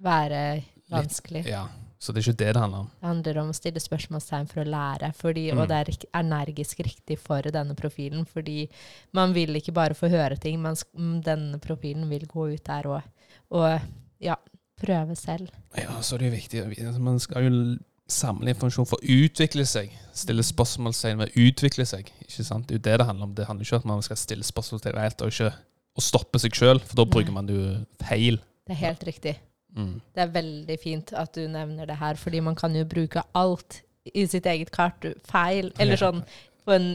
Være 0.05 0.63
vanskelig. 0.93 1.47
Ja. 1.49 1.65
Så 1.99 2.13
det 2.13 2.21
er 2.21 2.33
ikke 2.33 2.39
det 2.45 2.49
det 2.55 2.61
handler 2.61 2.79
om. 2.85 2.89
Det 3.01 3.07
handler 3.09 3.39
om 3.41 3.49
å 3.49 3.57
stille 3.57 3.81
spørsmålstegn 3.81 4.49
for 4.51 4.61
å 4.61 4.69
lære, 4.69 5.09
fordi, 5.17 5.47
Mm. 5.55 5.59
og 5.63 5.69
det 5.69 5.77
er 5.79 6.21
energisk 6.21 6.83
riktig 6.85 7.19
for 7.19 7.41
denne 7.41 7.75
profilen. 7.75 8.27
Fordi 8.29 8.69
man 9.17 9.33
vil 9.33 9.57
ikke 9.57 9.73
bare 9.73 9.95
få 9.97 10.11
høre 10.13 10.37
ting, 10.37 10.61
men 10.61 10.75
mm, 10.75 11.23
denne 11.25 11.59
profilen 11.59 12.07
vil 12.11 12.27
gå 12.29 12.53
ut 12.53 12.65
der 12.65 12.87
og, 12.87 13.03
og 13.51 13.81
ja, 14.21 14.37
prøve 14.77 15.17
selv. 15.17 15.49
Ja, 15.79 15.97
så 16.03 16.15
er 16.17 16.19
det 16.19 16.27
jo 16.29 16.37
viktig 16.37 16.63
å 16.65 16.69
vite 16.69 16.99
Man 17.01 17.19
skal 17.19 17.43
jo 17.49 17.79
samle 18.11 18.53
informasjon 18.53 18.87
for 18.89 19.01
å 19.01 19.07
utvikle 19.25 19.65
seg. 19.69 19.93
Stille 20.15 20.45
spørsmålstegn 20.45 21.19
ved 21.23 21.31
å 21.33 21.47
utvikle 21.49 21.87
seg. 21.89 22.11
Ikke 22.27 22.45
sant? 22.47 22.67
Det 22.69 22.75
er 22.77 22.79
jo 22.79 22.85
det 22.89 22.99
det 23.01 23.07
handler 23.09 23.29
om. 23.31 23.35
Det 23.39 23.47
handler 23.49 23.65
ikke 23.67 23.79
om 23.79 23.85
at 23.85 23.91
man 23.95 24.05
skal 24.07 24.21
stille 24.21 24.45
spørsmålstegn 24.47 25.01
helt 25.01 25.25
og 25.25 25.33
ikke 25.33 25.53
å 25.95 26.03
stoppe 26.03 26.41
seg 26.43 26.57
sjøl, 26.59 26.81
for 26.83 26.99
da 27.01 27.05
bruker 27.07 27.33
man 27.33 27.47
det 27.49 27.55
jo 27.57 27.67
feil. 28.03 28.41
Det 28.67 28.75
er 28.75 28.81
helt 28.83 29.05
riktig. 29.07 29.35
Mm. 29.75 29.95
Det 30.15 30.23
er 30.23 30.31
veldig 30.35 30.77
fint 30.83 31.13
at 31.19 31.33
du 31.35 31.47
nevner 31.51 31.87
det 31.91 31.97
her, 31.99 32.19
fordi 32.21 32.41
man 32.45 32.55
kan 32.59 32.75
jo 32.77 32.85
bruke 32.87 33.23
alt 33.35 33.81
i 34.15 34.27
sitt 34.29 34.47
eget 34.51 34.71
kart 34.75 35.07
feil, 35.27 35.73
eller 35.81 35.97
sånn 36.01 36.23
på 36.67 36.75
en 36.77 36.95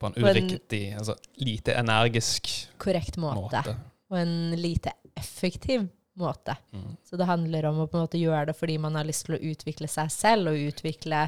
På 0.00 0.08
en 0.08 0.14
På 0.16 0.28
en- 0.30 0.36
uriktig, 0.48 0.94
altså 0.96 1.12
lite 1.44 1.74
energisk 1.76 2.48
korrekt 2.80 3.18
måte. 3.20 3.50
måte. 3.60 3.74
Og 4.10 4.16
en 4.16 4.52
lite 4.56 4.94
effektiv 5.14 5.82
måte. 6.22 6.56
Mm. 6.72 6.96
Så 7.06 7.18
det 7.20 7.28
handler 7.28 7.68
om 7.70 7.80
å 7.82 7.86
på 7.90 7.98
en 7.98 8.04
måte 8.06 8.20
gjøre 8.20 8.50
det 8.50 8.56
fordi 8.58 8.76
man 8.82 8.98
har 8.98 9.08
lyst 9.08 9.26
til 9.26 9.36
å 9.36 9.42
utvikle 9.52 9.88
seg 9.90 10.12
selv, 10.14 10.52
og 10.52 10.68
utvikle 10.70 11.24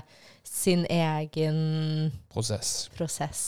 sin 0.47 0.85
egen 0.91 2.13
Prosess. 2.33 2.91
prosess. 2.97 3.43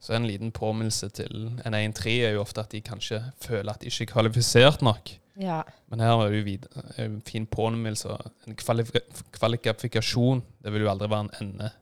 Så 0.00 0.14
en 0.14 0.26
liten 0.28 0.52
påminnelse 0.54 1.08
til 1.18 1.48
en 1.66 1.74
1-3 1.78 2.16
er 2.28 2.36
jo 2.36 2.42
ofte 2.44 2.62
at 2.62 2.74
de 2.74 2.82
kanskje 2.84 3.20
føler 3.42 3.72
at 3.72 3.82
de 3.82 3.90
ikke 3.90 4.06
er 4.06 4.12
kvalifisert 4.12 4.84
nok. 4.86 5.16
Ja. 5.36 5.62
Men 5.92 6.00
her 6.00 6.20
er 6.22 6.32
det 6.32 6.42
jo 6.42 6.58
en 7.02 7.20
fin 7.26 7.46
påminnelse. 7.46 8.14
En 8.46 8.56
kvalif 8.56 8.92
kvalifikasjon 9.36 10.44
det 10.64 10.72
vil 10.72 10.86
jo 10.86 10.92
aldri 10.92 11.10
være 11.12 11.26
en 11.26 11.34
ende, 11.42 11.72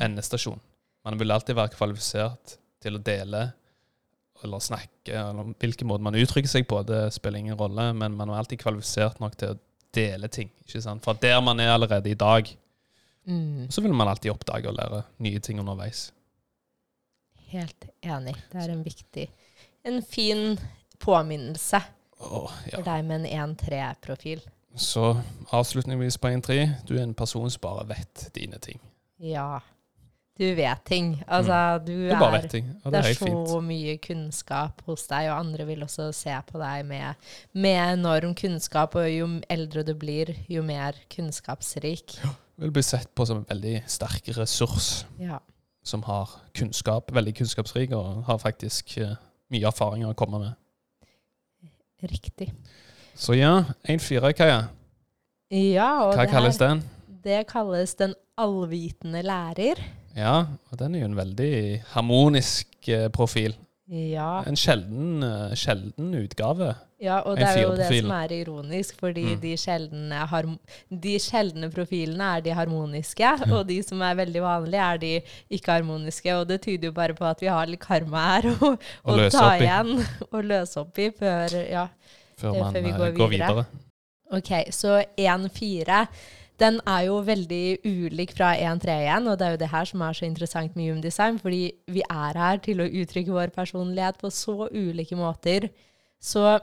endestasjon. 0.00 0.60
Man 1.04 1.16
vil 1.18 1.32
alltid 1.32 1.56
være 1.56 1.74
kvalifisert 1.74 2.58
til 2.80 2.96
å 2.96 3.02
dele 3.04 3.48
eller 4.44 4.62
snakke, 4.64 5.12
eller 5.12 5.52
hvilken 5.60 5.88
måte 5.90 6.04
man 6.06 6.16
uttrykker 6.18 6.48
seg 6.50 6.66
på. 6.70 6.82
Det 6.88 7.12
spiller 7.14 7.38
ingen 7.42 7.58
rolle, 7.58 7.90
men 7.96 8.16
man 8.16 8.30
er 8.30 8.40
alltid 8.40 8.60
kvalifisert 8.62 9.20
nok 9.20 9.36
til 9.40 9.54
å 9.54 9.58
dele 9.94 10.28
ting. 10.28 10.50
ikke 10.66 10.82
sant? 10.82 11.04
Fra 11.04 11.12
der 11.18 11.40
man 11.44 11.60
er 11.60 11.74
allerede 11.76 12.10
i 12.10 12.18
dag, 12.18 12.56
Mm, 13.26 13.66
så 13.70 13.82
vil 13.84 13.92
man 13.92 14.08
alltid 14.08 14.30
oppdage 14.32 14.66
og 14.68 14.74
lære 14.74 15.02
nye 15.18 15.38
ting 15.38 15.58
underveis. 15.60 16.12
helt 17.50 17.84
enig. 18.02 18.34
Det 18.52 18.62
er 18.62 18.70
en 18.72 18.84
viktig 18.84 19.28
En 19.84 20.02
fin 20.02 20.58
påminnelse 20.98 21.80
oh, 22.20 22.50
ja. 22.66 22.76
for 22.78 22.82
deg 22.84 23.04
med 23.04 23.26
en 23.26 23.54
1-3-profil. 23.56 24.40
Så 24.76 25.16
avslutningsvis 25.52 26.18
på 26.18 26.28
1-3, 26.28 26.56
du 26.88 26.96
er 26.98 27.02
en 27.02 27.14
person 27.14 27.50
som 27.50 27.60
bare 27.60 27.86
vet 27.88 28.30
dine 28.34 28.58
ting. 28.58 28.80
Ja. 29.18 29.60
Du 30.40 30.46
vet 30.56 30.80
ting. 30.88 31.10
Altså, 31.28 31.56
du 31.84 31.92
Mm. 31.92 32.08
Du 32.08 32.18
bare 32.18 32.38
er 32.40 32.46
ting, 32.48 32.68
og 32.84 32.92
Det 32.92 32.92
det 32.92 33.04
er 33.04 33.10
er 33.10 33.14
så 33.18 33.26
fint. 33.26 33.64
mye 33.66 33.96
kunnskap 34.00 34.80
hos 34.86 35.02
deg, 35.10 35.28
og 35.30 35.38
andre 35.42 35.66
vil 35.68 35.82
også 35.84 36.06
se 36.16 36.32
på 36.48 36.58
deg 36.62 36.86
med, 36.88 37.14
med 37.52 37.98
enorm 37.98 38.32
kunnskap. 38.34 38.94
Og 38.96 39.04
jo 39.12 39.26
eldre 39.50 39.82
du 39.84 39.92
blir, 39.94 40.32
jo 40.48 40.62
mer 40.62 40.92
kunnskapsrik. 41.12 42.16
Vil 42.56 42.70
bli 42.72 42.82
sett 42.82 43.12
på 43.14 43.26
som 43.28 43.42
en 43.42 43.44
veldig 43.50 43.82
sterk 43.86 44.32
ressurs 44.38 45.04
Ja. 45.20 45.38
som 45.84 46.02
har 46.08 46.28
kunnskap, 46.54 47.12
veldig 47.12 47.34
kunnskapsrik, 47.36 47.92
og 47.92 48.24
har 48.24 48.38
faktisk 48.38 48.96
eh, 48.98 49.14
mye 49.50 49.66
erfaringer 49.68 50.08
å 50.10 50.14
komme 50.16 50.38
med. 50.40 50.54
Riktig. 52.02 52.52
Så 53.14 53.34
ja, 53.36 53.64
1-4, 53.84 54.32
Kaja. 54.32 54.60
Ja, 55.50 55.88
og 56.06 56.14
Hva 56.14 56.24
det, 56.24 56.30
kalles 56.32 56.56
den? 56.60 56.82
det 57.24 57.46
kalles 57.50 57.94
den 57.98 58.14
allvitende 58.38 59.20
lærer. 59.26 59.82
Ja, 60.16 60.46
og 60.70 60.78
den 60.78 60.94
er 60.94 61.00
jo 61.04 61.10
en 61.12 61.16
veldig 61.18 61.82
harmonisk 61.94 62.88
eh, 62.88 63.08
profil. 63.14 63.54
Ja, 63.90 64.42
En 64.46 64.54
sjelden, 64.54 65.22
eh, 65.26 65.54
sjelden 65.58 66.12
utgave. 66.14 66.74
ja 67.02 67.16
og 67.26 67.36
det 67.40 67.46
er 67.48 67.62
jo 67.62 67.72
det 67.74 67.88
som 67.88 68.10
er 68.14 68.32
ironisk, 68.36 68.98
fordi 69.00 69.24
Mm. 69.34 69.40
de, 69.40 69.56
sjeldne 69.56 70.58
de 71.02 71.14
sjeldne 71.18 71.70
profilene 71.74 72.28
er 72.36 72.40
de 72.40 72.50
harmoniske, 72.54 73.32
og 73.52 73.66
de 73.66 73.82
som 73.82 74.00
er 74.02 74.14
veldig 74.14 74.42
vanlige, 74.42 74.80
er 74.92 74.96
de 74.98 75.20
ikke-harmoniske. 75.50 76.34
Og 76.38 76.46
det 76.48 76.60
tyder 76.62 76.86
jo 76.88 76.92
bare 76.92 77.14
på 77.14 77.24
at 77.24 77.40
vi 77.40 77.46
har 77.48 77.66
litt 77.66 77.80
karma 77.80 78.40
her 78.40 78.50
å, 78.60 78.76
ta 79.30 79.56
igjen 79.58 80.04
og 80.32 80.44
løse 80.44 80.76
opp 80.84 80.98
i 80.98 81.10
før 81.10 81.48
Ja. 81.70 81.88
Før 82.38 82.54
Eh, 82.54 82.60
man 82.62 82.72
før 82.74 82.82
vi 82.82 82.90
går 82.92 83.16
går 83.16 83.28
videre. 83.28 83.48
videre. 83.48 83.66
Ok, 84.32 84.70
så 84.70 85.02
1-4 85.18 86.06
den 86.60 86.80
er 86.88 87.06
jo 87.08 87.20
veldig 87.24 87.80
ulik 87.86 88.34
fra 88.36 88.52
1-3-1, 88.56 89.28
og 89.30 89.38
det 89.40 89.46
er 89.46 89.54
jo 89.54 89.60
det 89.62 89.70
her 89.72 89.88
som 89.88 90.02
er 90.04 90.16
så 90.16 90.26
interessant 90.28 90.76
med 90.76 90.90
Human 90.90 91.04
Design, 91.04 91.38
fordi 91.40 91.62
vi 91.90 92.02
er 92.04 92.40
her 92.40 92.60
til 92.64 92.82
å 92.82 92.88
uttrykke 92.88 93.34
vår 93.34 93.54
personlighet 93.54 94.20
på 94.20 94.32
så 94.34 94.68
ulike 94.68 95.16
måter. 95.18 95.70
Så 96.20 96.58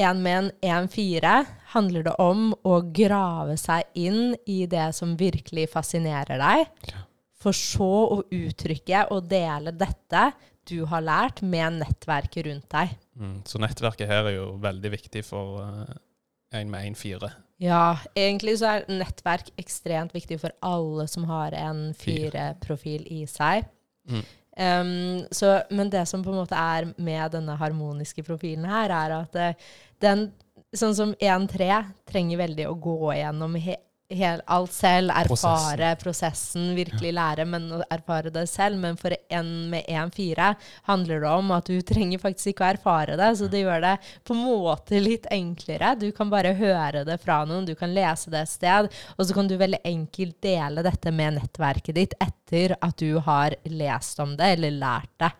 en 0.00 0.22
med 0.22 0.50
en 0.62 0.86
1-4 0.88 1.34
handler 1.72 2.06
det 2.06 2.16
om 2.22 2.50
å 2.62 2.80
grave 2.94 3.56
seg 3.60 3.88
inn 3.98 4.36
i 4.46 4.64
det 4.70 4.90
som 4.96 5.16
virkelig 5.18 5.70
fascinerer 5.72 6.40
deg, 6.40 6.94
for 7.40 7.56
så 7.56 7.90
å 8.18 8.20
uttrykke 8.28 9.06
og 9.14 9.28
dele 9.30 9.72
dette 9.72 10.30
du 10.68 10.84
har 10.86 11.02
lært 11.02 11.40
med 11.42 11.80
nettverket 11.80 12.46
rundt 12.46 12.68
deg. 12.70 12.92
Mm, 13.18 13.38
så 13.48 13.60
nettverket 13.62 14.10
her 14.10 14.28
er 14.28 14.36
jo 14.36 14.50
veldig 14.60 14.92
viktig 14.92 15.24
for 15.26 15.64
uh, 15.64 15.94
en 16.54 16.70
med 16.70 16.92
1-4. 16.92 17.30
Ja, 17.60 17.98
egentlig 18.16 18.56
så 18.60 18.70
er 18.70 18.86
nettverk 18.88 19.50
ekstremt 19.60 20.14
viktig 20.16 20.38
for 20.40 20.54
alle 20.64 21.04
som 21.10 21.26
har 21.28 21.52
en 21.58 21.90
Fire. 21.92 22.30
fireprofil 22.30 23.04
i 23.12 23.24
seg. 23.28 23.66
Mm. 24.08 24.22
Um, 24.60 25.26
så, 25.30 25.58
men 25.70 25.90
det 25.92 26.06
som 26.08 26.24
på 26.24 26.32
en 26.32 26.40
måte 26.40 26.56
er 26.56 26.88
med 26.96 27.36
denne 27.36 27.56
harmoniske 27.60 28.24
profilen 28.26 28.64
her, 28.68 28.92
er 28.92 29.14
at 29.20 29.36
eh, 29.38 29.68
den, 30.02 30.26
sånn 30.76 30.96
som 30.96 31.12
1-3, 31.20 31.68
trenger 32.08 32.40
veldig 32.40 32.66
å 32.70 32.74
gå 32.80 33.12
gjennom 33.18 33.60
he, 33.60 33.76
hel, 34.10 34.42
alt 34.50 34.72
selv, 34.74 35.12
erfare 35.14 35.92
prosessen, 36.00 36.72
virkelig 36.76 37.12
lære, 37.14 37.46
men 37.48 37.68
erfare 37.90 38.32
det 38.34 38.46
selv. 38.50 38.78
Men 38.82 38.98
for 39.00 39.14
en 39.30 39.50
med 39.72 39.86
1-4 39.88 40.52
handler 40.88 41.22
det 41.22 41.30
om 41.30 41.52
at 41.54 41.70
du 41.70 41.80
trenger 41.86 42.22
faktisk 42.22 42.52
ikke 42.52 42.66
å 42.66 42.70
erfare 42.74 43.18
det, 43.20 43.30
så 43.38 43.48
det 43.50 43.62
gjør 43.62 43.84
det 43.86 43.94
på 44.26 44.36
en 44.36 44.42
måte 44.44 45.02
litt 45.02 45.28
enklere. 45.32 45.94
Du 46.00 46.08
kan 46.16 46.32
bare 46.32 46.56
høre 46.58 47.04
det 47.08 47.20
fra 47.22 47.42
noen, 47.48 47.68
du 47.68 47.74
kan 47.78 47.94
lese 47.94 48.32
det 48.32 48.44
et 48.44 48.54
sted, 48.54 48.90
og 49.16 49.24
så 49.24 49.36
kan 49.36 49.50
du 49.50 49.56
veldig 49.60 49.82
enkelt 49.86 50.38
dele 50.42 50.84
dette 50.86 51.14
med 51.14 51.38
nettverket 51.38 51.96
ditt 51.96 52.18
etter 52.50 52.74
at 52.82 52.98
du 52.98 53.18
har 53.22 53.54
lest 53.70 54.20
om 54.20 54.34
det 54.38 54.56
eller 54.56 54.74
lært 54.74 55.10
det. 55.22 55.30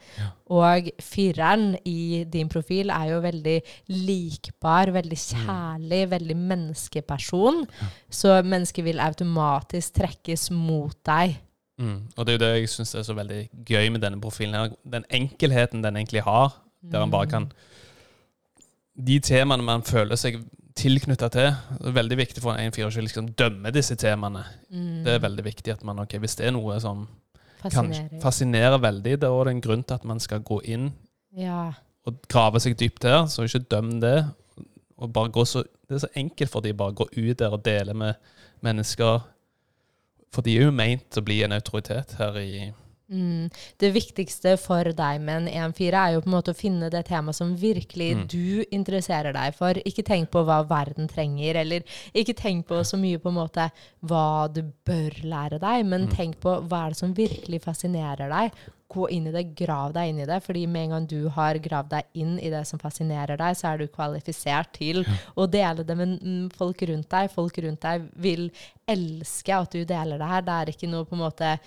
Og 0.50 0.90
fireren 1.02 1.76
i 1.87 2.25
din 2.31 2.49
profil 2.49 2.90
er 2.90 3.11
jo 3.12 3.21
veldig 3.25 3.59
likbar, 3.88 4.90
veldig 4.95 5.19
kjærlig, 5.19 6.11
veldig 6.11 6.37
menneskeperson. 6.37 7.64
Så 8.11 8.40
mennesker 8.43 8.87
vil 8.87 9.00
automatisk 9.00 9.95
trekkes 10.00 10.50
mot 10.50 10.97
deg. 11.07 11.37
Mm. 11.81 12.09
Og 12.17 12.26
det 12.26 12.33
er 12.33 12.38
jo 12.38 12.45
det 12.45 12.52
jeg 12.59 12.69
syns 12.75 12.95
er 12.95 13.02
så 13.07 13.17
veldig 13.17 13.49
gøy 13.67 13.88
med 13.88 14.00
denne 14.00 14.21
profilen. 14.21 14.55
her. 14.55 14.75
Den 14.85 15.05
enkelheten 15.11 15.83
den 15.83 15.97
egentlig 15.97 16.23
har, 16.23 16.61
der 16.83 17.00
man 17.00 17.11
bare 17.11 17.26
kan 17.26 17.52
De 19.00 19.19
temaene 19.21 19.62
man 19.62 19.83
føler 19.83 20.17
seg 20.17 20.43
tilknytta 20.77 21.29
til, 21.33 21.50
det 21.81 21.89
er 21.91 21.97
veldig 21.97 22.17
viktig 22.21 22.43
for 22.45 22.55
en 22.55 22.71
1-4 22.73 22.87
å 23.00 23.03
liksom 23.05 23.31
dømme 23.39 23.73
disse 23.75 23.97
temaene. 23.99 24.45
Mm. 24.71 25.03
Det 25.05 25.15
er 25.17 25.23
veldig 25.25 25.45
viktig 25.45 25.73
at 25.75 25.85
man, 25.85 25.99
ok, 26.05 26.19
Hvis 26.23 26.37
det 26.39 26.47
er 26.47 26.55
noe 26.57 26.79
som 26.81 27.07
kan 27.61 27.71
Fascinerer. 27.71 28.21
fascinere 28.23 28.79
veldig, 28.81 29.19
da 29.21 29.29
er 29.35 29.45
det 29.45 29.55
en 29.57 29.61
grunn 29.61 29.83
til 29.85 29.95
at 29.99 30.05
man 30.09 30.21
skal 30.21 30.41
gå 30.41 30.61
inn 30.65 30.93
Ja. 31.37 31.73
og 32.07 32.23
grave 32.29 32.61
seg 32.61 32.77
dypt 32.81 33.05
her, 33.05 33.27
så 33.27 33.45
ikke 33.45 33.67
døm 33.69 34.00
det. 34.00 34.25
Og 34.99 35.12
bare 35.12 35.29
gå 35.33 35.45
så, 35.45 35.62
det 35.89 35.95
er 35.97 36.07
så 36.07 36.12
enkelt 36.17 36.50
for 36.50 36.61
de 36.61 36.73
bare 36.73 36.93
å 36.93 36.95
gå 37.03 37.09
ut 37.17 37.39
der 37.39 37.53
og 37.53 37.62
dele 37.65 37.95
med 37.95 38.15
mennesker. 38.62 39.21
For 40.33 40.43
de 40.43 40.57
er 40.57 40.62
jo 40.69 40.71
meint 40.73 41.17
å 41.19 41.23
bli 41.25 41.43
en 41.43 41.53
autoritet 41.53 42.15
her 42.19 42.37
i 42.39 42.73
Mm. 43.11 43.50
Det 43.83 43.90
viktigste 43.93 44.52
for 44.61 44.85
deg 44.95 45.21
med 45.21 45.49
en 45.49 45.73
1-4 45.73 45.99
er 45.99 46.12
jo 46.14 46.21
på 46.23 46.31
en 46.31 46.37
måte 46.37 46.52
å 46.55 46.59
finne 46.59 46.90
det 46.93 47.05
temaet 47.09 47.35
som 47.35 47.57
virkelig 47.59 48.11
Mm. 48.17 48.26
du 48.29 48.64
interesserer 48.71 49.33
deg 49.35 49.55
for. 49.55 49.75
Ikke 49.85 50.05
tenk 50.07 50.31
på 50.31 50.45
hva 50.47 50.61
verden 50.69 51.09
trenger, 51.09 51.57
eller 51.57 51.83
ikke 52.14 52.37
tenk 52.37 52.67
på 52.69 52.79
så 52.87 52.97
mye 52.97 53.19
på 53.19 53.29
en 53.29 53.35
måte 53.40 53.71
hva 54.07 54.47
du 54.52 54.62
bør 54.87 55.11
lære 55.25 55.59
deg, 55.61 55.85
men 55.87 56.07
Mm. 56.07 56.14
tenk 56.17 56.40
på 56.40 56.61
hva 56.69 56.87
er 56.87 56.90
det 56.90 56.97
som 56.99 57.14
virkelig 57.14 57.62
fascinerer 57.62 58.29
deg. 58.31 58.52
Gå 58.90 59.09
inn 59.11 59.26
i 59.29 59.31
det, 59.31 59.55
grav 59.55 59.93
deg 59.93 60.09
inn 60.09 60.19
i 60.21 60.25
det, 60.26 60.43
fordi 60.43 60.67
med 60.67 60.83
en 60.83 60.90
gang 60.90 61.07
du 61.07 61.29
har 61.29 61.55
gravd 61.55 61.90
deg 61.90 62.05
inn 62.14 62.38
i 62.40 62.50
det 62.50 62.67
som 62.67 62.79
fascinerer 62.79 63.37
deg, 63.38 63.55
så 63.57 63.73
er 63.75 63.79
du 63.79 63.87
kvalifisert 63.87 64.73
til 64.73 65.05
å 65.37 65.47
dele 65.49 65.85
det 65.85 65.97
med 65.97 66.21
mm, 66.23 66.50
folk 66.52 66.83
rundt 66.83 67.09
deg. 67.09 67.31
Folk 67.31 67.59
rundt 67.59 67.81
deg 67.81 68.09
vil 68.17 68.50
elske 68.88 69.49
at 69.55 69.71
du 69.71 69.85
deler 69.85 70.19
det 70.19 70.26
her. 70.29 70.43
Det 70.43 70.49
er 70.55 70.67
ikke 70.73 70.90
noe 70.90 71.05
på 71.05 71.12
en 71.14 71.23
måte 71.31 71.59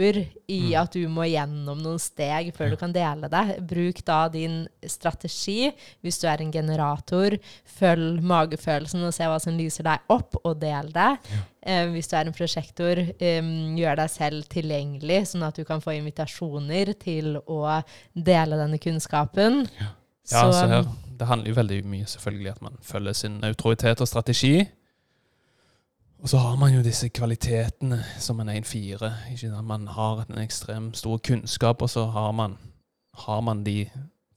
stopper 0.00 0.28
i 0.48 0.72
Mm. 0.72 0.82
at 0.82 0.92
du 0.92 1.08
må 1.08 1.24
gjennom 1.28 1.80
noen 1.82 1.98
steg 1.98 2.52
før 2.54 2.70
du 2.70 2.76
kan 2.76 2.92
dele 2.92 3.28
det. 3.28 3.66
Bruk 3.66 4.04
da 4.04 4.28
din 4.28 4.68
strategi 4.82 5.72
hvis 6.02 6.20
du 6.20 6.26
er 6.26 6.40
en 6.40 6.52
generator. 6.52 7.38
Følg 7.64 8.22
magefølelsen 8.22 9.04
og 9.04 9.12
se 9.12 9.24
hva 9.24 9.40
som 9.40 9.56
lyser 9.56 9.84
deg 9.84 10.00
opp, 10.08 10.36
og 10.44 10.60
del 10.60 10.90
det. 10.92 11.18
Eh, 11.62 11.86
hvis 11.88 12.08
du 12.08 12.16
er 12.16 12.26
en 12.26 12.32
prosjektor, 12.32 12.98
um, 12.98 13.76
gjør 13.76 13.96
deg 13.96 14.10
selv 14.10 14.48
tilgjengelig, 14.48 15.26
sånn 15.26 15.46
at 15.46 15.56
du 15.56 15.64
kan 15.64 15.80
få 15.80 15.98
invitasjoner 15.98 16.98
til 16.98 17.36
å 17.46 17.82
dele 18.14 18.56
denne 18.56 18.78
kunnskapen. 18.78 19.68
Ja, 19.78 20.50
så 20.50 20.66
her, 20.66 20.86
Det 21.18 21.26
handler 21.26 21.48
jo 21.50 21.54
veldig 21.54 21.84
mye 21.84 22.06
selvfølgelig 22.06 22.50
at 22.50 22.62
man 22.62 22.78
følger 22.80 23.12
sin 23.12 23.44
autoritet 23.44 24.00
og 24.00 24.08
strategi. 24.08 24.68
Og 26.20 26.28
så 26.28 26.36
har 26.36 26.56
man 26.60 26.74
jo 26.74 26.82
disse 26.84 27.08
kvalitetene 27.08 28.02
som 28.20 28.40
en 28.42 28.50
1-4. 28.52 29.08
Man 29.64 29.86
har 29.88 30.24
en 30.26 30.40
ekstremt 30.42 30.96
stor 30.96 31.18
kunnskap, 31.18 31.82
og 31.82 31.90
så 31.90 32.04
har 32.12 32.32
man, 32.32 32.58
har 33.24 33.40
man 33.40 33.64
de 33.64 33.88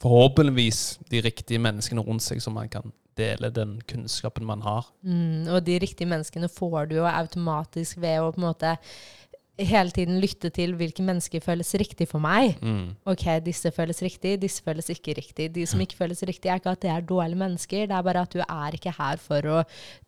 forhåpentligvis 0.02 1.00
de 1.12 1.22
riktige 1.22 1.60
menneskene 1.60 2.04
rundt 2.04 2.24
seg 2.24 2.42
som 2.44 2.56
man 2.56 2.70
kan 2.72 2.94
dele 3.18 3.52
den 3.54 3.78
kunnskapen 3.88 4.46
man 4.48 4.64
har. 4.66 4.88
Mm, 5.04 5.48
og 5.52 5.66
de 5.66 5.78
riktige 5.80 6.08
menneskene 6.10 6.50
får 6.50 6.90
du 6.90 6.96
jo 7.02 7.10
automatisk 7.10 8.00
ved 8.02 8.22
å 8.22 8.32
på 8.32 8.42
en 8.42 8.48
måte 8.48 8.78
hele 9.62 9.94
tiden 9.94 10.18
lytte 10.22 10.50
til 10.54 10.74
hvilke 10.78 11.04
mennesker 11.06 11.42
føles 11.44 11.70
riktig 11.78 12.08
for 12.10 12.24
meg. 12.24 12.56
Mm. 12.64 12.96
Ok, 13.10 13.26
disse 13.46 13.70
føles 13.76 14.00
riktig, 14.02 14.40
disse 14.42 14.64
føles 14.66 14.90
ikke 14.90 15.14
riktig. 15.20 15.52
De 15.54 15.66
som 15.70 15.82
ikke 15.84 16.00
føles 16.00 16.24
riktig, 16.26 16.50
er 16.50 16.62
ikke 16.62 16.74
at 16.74 16.82
det 16.82 16.90
er 16.90 17.06
dårlige 17.06 17.38
mennesker, 17.38 17.86
det 17.90 17.98
er 17.98 18.06
bare 18.08 18.24
at 18.26 18.34
du 18.34 18.42
er 18.42 18.78
ikke 18.78 18.96
her 18.98 19.22
for 19.22 19.50
å 19.54 19.60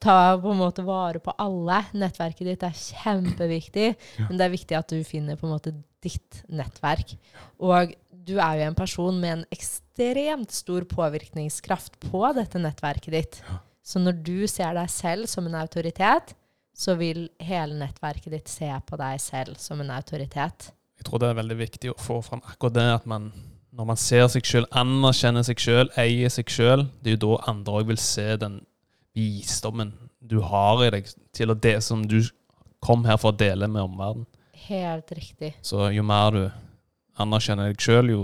ta 0.02 0.18
på 0.42 0.54
en 0.54 0.62
måte 0.64 0.86
vare 0.88 1.22
på 1.22 1.36
alle. 1.42 1.84
Nettverket 1.94 2.50
ditt 2.50 2.66
er 2.66 2.80
kjempeviktig, 2.80 3.92
men 4.26 4.40
det 4.40 4.48
er 4.48 4.56
viktig 4.56 4.80
at 4.80 4.90
du 4.90 5.06
finner 5.06 5.38
på 5.38 5.46
en 5.46 5.54
måte 5.54 5.76
ditt 6.06 6.42
nettverk. 6.50 7.14
Og 7.62 7.94
du 8.26 8.40
er 8.40 8.58
jo 8.58 8.66
en 8.72 8.78
person 8.78 9.22
med 9.22 9.32
en 9.32 9.46
ekstremt 9.54 10.54
stor 10.54 10.88
påvirkningskraft 10.90 12.00
på 12.10 12.24
dette 12.38 12.62
nettverket 12.62 13.14
ditt. 13.14 13.40
Så 13.86 14.02
når 14.02 14.18
du 14.26 14.48
ser 14.50 14.74
deg 14.74 14.90
selv 14.90 15.30
som 15.30 15.46
en 15.46 15.60
autoritet, 15.62 16.34
så 16.76 16.98
vil 17.00 17.28
hele 17.40 17.78
nettverket 17.80 18.34
ditt 18.34 18.52
se 18.52 18.70
på 18.88 19.00
deg 19.00 19.20
selv 19.24 19.60
som 19.62 19.82
en 19.82 19.94
autoritet. 19.96 20.72
Jeg 21.00 21.08
tror 21.08 21.22
det 21.22 21.30
er 21.32 21.40
veldig 21.40 21.60
viktig 21.60 21.92
å 21.94 22.00
få 22.00 22.22
fram 22.24 22.44
akkurat 22.46 22.76
det 22.76 22.88
at 23.00 23.06
man 23.10 23.32
når 23.76 23.88
man 23.90 24.00
ser 24.00 24.24
seg 24.32 24.48
sjøl, 24.48 24.66
anerkjenner 24.72 25.44
seg 25.44 25.60
sjøl, 25.60 25.90
eier 26.00 26.32
seg 26.32 26.52
sjøl, 26.52 26.86
det 27.04 27.12
er 27.12 27.18
jo 27.18 27.22
da 27.26 27.40
andre 27.52 27.82
òg 27.82 27.90
vil 27.90 28.00
se 28.00 28.28
den 28.40 28.62
visdommen 29.16 29.92
du 30.24 30.40
har 30.44 30.84
i 30.86 30.92
deg 30.96 31.10
til 31.36 31.52
å 31.52 31.58
det 31.60 31.78
som 31.84 32.06
du 32.08 32.22
kom 32.84 33.04
her 33.08 33.20
for 33.20 33.34
å 33.34 33.38
dele 33.38 33.68
med 33.72 33.84
omverdenen. 33.84 34.28
Helt 34.66 35.12
riktig. 35.14 35.52
Så 35.66 35.90
jo 35.94 36.06
mer 36.08 36.32
du 36.34 36.44
anerkjenner 37.22 37.70
deg 37.70 37.84
sjøl, 37.84 38.14
jo 38.14 38.24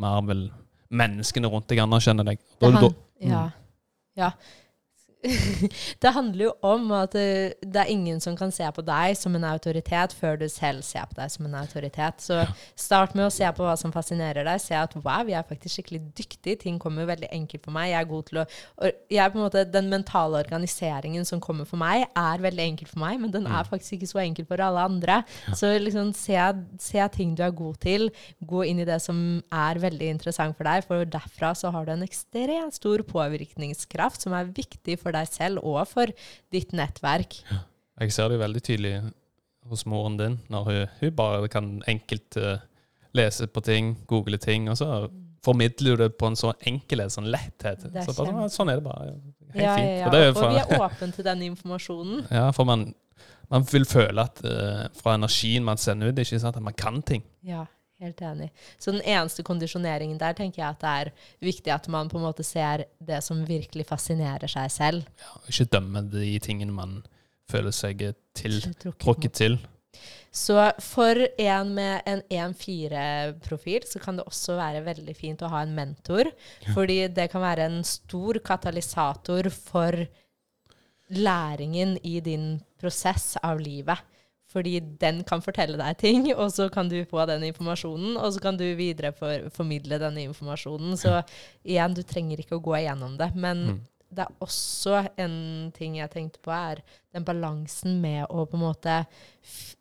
mer 0.00 0.22
vil 0.28 0.46
menneskene 0.94 1.50
rundt 1.50 1.68
deg 1.72 1.82
anerkjenne 1.82 2.24
deg. 2.26 2.40
Da, 2.60 2.70
han, 2.70 2.78
da, 2.86 2.90
ja. 3.26 3.42
ja. 4.16 4.30
det 6.02 6.12
handler 6.14 6.44
jo 6.44 6.52
om 6.66 6.90
at 6.94 7.14
det, 7.16 7.56
det 7.64 7.82
er 7.82 7.90
ingen 7.90 8.20
som 8.22 8.36
kan 8.38 8.52
se 8.54 8.66
på 8.74 8.84
deg 8.86 9.16
som 9.18 9.34
en 9.36 9.46
autoritet 9.48 10.14
før 10.14 10.38
du 10.40 10.46
selv 10.52 10.84
ser 10.86 11.06
på 11.10 11.16
deg 11.18 11.32
som 11.32 11.48
en 11.48 11.56
autoritet. 11.58 12.22
Så 12.22 12.42
start 12.78 13.16
med 13.16 13.26
å 13.26 13.32
se 13.32 13.48
på 13.56 13.64
hva 13.64 13.74
som 13.80 13.94
fascinerer 13.94 14.46
deg. 14.46 14.62
Se 14.62 14.76
at 14.78 14.94
wow, 15.00 15.26
jeg 15.26 15.38
er 15.40 15.48
faktisk 15.48 15.78
skikkelig 15.78 16.02
dyktig. 16.18 16.58
Ting 16.62 16.78
kommer 16.82 17.08
veldig 17.08 17.30
enkelt 17.32 17.64
for 17.66 17.74
meg. 17.76 17.90
Jeg 17.92 18.00
er 18.00 18.10
god 18.12 18.30
til 18.30 18.42
å 18.42 18.46
jeg 19.10 19.22
er 19.22 19.34
måte, 19.36 19.64
Den 19.70 19.88
mentale 19.90 20.40
organiseringen 20.44 21.26
som 21.28 21.40
kommer 21.42 21.66
for 21.68 21.80
meg, 21.80 22.06
er 22.16 22.42
veldig 22.42 22.64
enkel 22.64 22.90
for 22.90 23.02
meg, 23.02 23.18
men 23.22 23.32
den 23.34 23.46
er 23.48 23.66
faktisk 23.68 23.96
ikke 23.96 24.10
så 24.10 24.22
enkel 24.22 24.46
for 24.48 24.62
alle 24.62 24.84
andre. 24.86 25.20
Så 25.56 25.72
liksom 25.80 26.12
se, 26.16 26.38
se 26.82 27.08
ting 27.14 27.34
du 27.36 27.42
er 27.46 27.54
god 27.56 27.80
til. 27.82 28.08
Gå 28.46 28.64
inn 28.68 28.82
i 28.82 28.88
det 28.88 28.98
som 29.04 29.18
er 29.54 29.80
veldig 29.82 30.10
interessant 30.16 30.56
for 30.58 30.68
deg, 30.68 30.86
for 30.86 31.08
derfra 31.16 31.52
så 31.56 31.72
har 31.74 31.86
du 31.86 31.94
en 31.94 32.06
ekstremt 32.06 32.76
stor 32.76 33.02
påvirkningskraft 33.06 34.26
som 34.26 34.36
er 34.36 34.50
viktig 34.56 34.98
for 35.00 35.05
deg 35.14 35.28
selv 35.30 35.62
og 35.62 35.82
for 35.88 36.10
ditt 36.52 36.72
nettverk. 36.72 37.38
Jeg 38.00 38.12
ser 38.12 38.28
det 38.28 38.38
jo 38.38 38.42
veldig 38.42 38.62
tydelig 38.66 38.94
hos 39.70 39.86
moren 39.86 40.16
din, 40.18 40.38
når 40.52 40.64
hun, 40.68 40.82
hun 41.00 41.14
bare 41.16 41.48
kan 41.50 41.70
enkelt 41.90 42.36
uh, 42.38 42.58
lese 43.16 43.46
på 43.50 43.62
ting, 43.66 43.94
google 44.06 44.38
ting, 44.38 44.68
og 44.70 44.76
så 44.78 45.08
formidler 45.46 45.96
du 45.96 46.02
det 46.04 46.12
på 46.18 46.26
en 46.30 46.36
så 46.38 46.52
enkel 46.66 47.04
sånn 47.10 47.28
letthet. 47.30 47.86
Er 47.94 48.06
Så 48.06 48.14
bare, 48.18 48.48
sånn 48.52 48.70
er 48.72 48.80
det 48.80 48.86
bare. 48.86 49.14
Helt 49.54 49.62
Ja, 49.62 49.74
fint. 49.78 49.86
ja, 49.86 49.96
ja. 50.00 50.06
Og, 50.06 50.12
det 50.12 50.20
er 50.20 50.24
jo 50.26 50.32
og 50.32 50.38
for, 50.40 50.50
vi 50.50 50.60
er 50.62 50.84
åpne 50.88 51.08
til 51.14 51.24
den 51.28 51.42
informasjonen. 51.50 52.24
ja, 52.38 52.46
for 52.56 52.68
man, 52.68 52.86
man 53.52 53.66
vil 53.70 53.86
føle 53.88 54.24
at 54.26 54.42
uh, 54.44 54.84
fra 54.98 55.14
energien 55.18 55.66
man 55.66 55.78
sender 55.80 56.10
ut, 56.10 56.18
ikke 56.22 56.40
sant, 56.42 56.58
at 56.58 56.66
man 56.66 56.74
kan 56.78 56.98
ting. 57.06 57.22
Ja, 57.46 57.64
helt 58.02 58.20
enig. 58.20 58.50
Så 58.78 58.92
den 58.92 59.04
eneste 59.04 59.44
kondisjoneringen 59.46 60.18
der 60.20 60.36
tenker 60.36 60.62
jeg 60.62 60.74
at 60.74 60.82
det 60.82 60.94
er 61.00 61.12
viktig 61.48 61.72
at 61.74 61.88
man 61.92 62.10
på 62.12 62.18
en 62.20 62.26
måte 62.26 62.44
ser 62.46 62.86
det 62.98 63.22
som 63.24 63.44
virkelig 63.48 63.86
fascinerer 63.88 64.50
seg 64.50 64.72
selv. 64.74 65.06
Ja, 65.22 65.38
ikke 65.48 65.70
dømme 65.78 66.04
de 66.12 66.36
tingene 66.44 66.76
man 66.76 67.00
føler 67.50 67.74
seg 67.74 68.02
til, 68.36 68.60
tråkket 69.00 69.38
til. 69.38 69.58
Så 70.36 70.58
for 70.84 71.16
en 71.40 71.70
med 71.78 72.04
en 72.04 72.20
1-4-profil 72.28 73.86
så 73.88 74.00
kan 74.02 74.18
det 74.18 74.26
også 74.28 74.58
være 74.58 74.84
veldig 74.84 75.14
fint 75.16 75.40
å 75.40 75.48
ha 75.54 75.62
en 75.64 75.72
mentor. 75.76 76.28
Fordi 76.74 77.06
det 77.08 77.30
kan 77.32 77.40
være 77.40 77.70
en 77.70 77.78
stor 77.86 78.42
katalysator 78.44 79.48
for 79.54 79.96
læringen 81.16 81.96
i 82.04 82.18
din 82.20 82.58
prosess 82.76 83.38
av 83.40 83.62
livet. 83.62 83.96
Fordi 84.52 84.78
den 85.00 85.24
kan 85.26 85.42
fortelle 85.42 85.78
deg 85.80 85.98
ting, 85.98 86.28
og 86.40 86.52
så 86.54 86.68
kan 86.72 86.88
du 86.88 87.00
få 87.10 87.24
den 87.26 87.42
informasjonen, 87.48 88.14
og 88.16 88.32
så 88.32 88.42
kan 88.44 88.56
du 88.60 88.64
videre 88.78 89.10
for, 89.16 89.48
formidle 89.54 89.98
denne 90.02 90.22
informasjonen. 90.28 90.94
Så 91.00 91.18
igjen, 91.66 91.96
du 91.98 92.02
trenger 92.06 92.40
ikke 92.42 92.60
å 92.60 92.64
gå 92.64 92.76
igjennom 92.82 93.18
det. 93.20 93.32
Men 93.34 93.66
Mm. 93.66 93.84
Det 94.08 94.22
er 94.22 94.34
også 94.40 95.00
en 95.18 95.72
ting 95.74 95.96
jeg 95.98 96.10
tenkte 96.12 96.38
på, 96.44 96.52
er 96.54 96.80
den 97.12 97.24
balansen 97.26 97.98
med 98.00 98.26
å 98.30 98.44
på 98.46 98.56
en 98.56 98.62
måte 98.62 98.94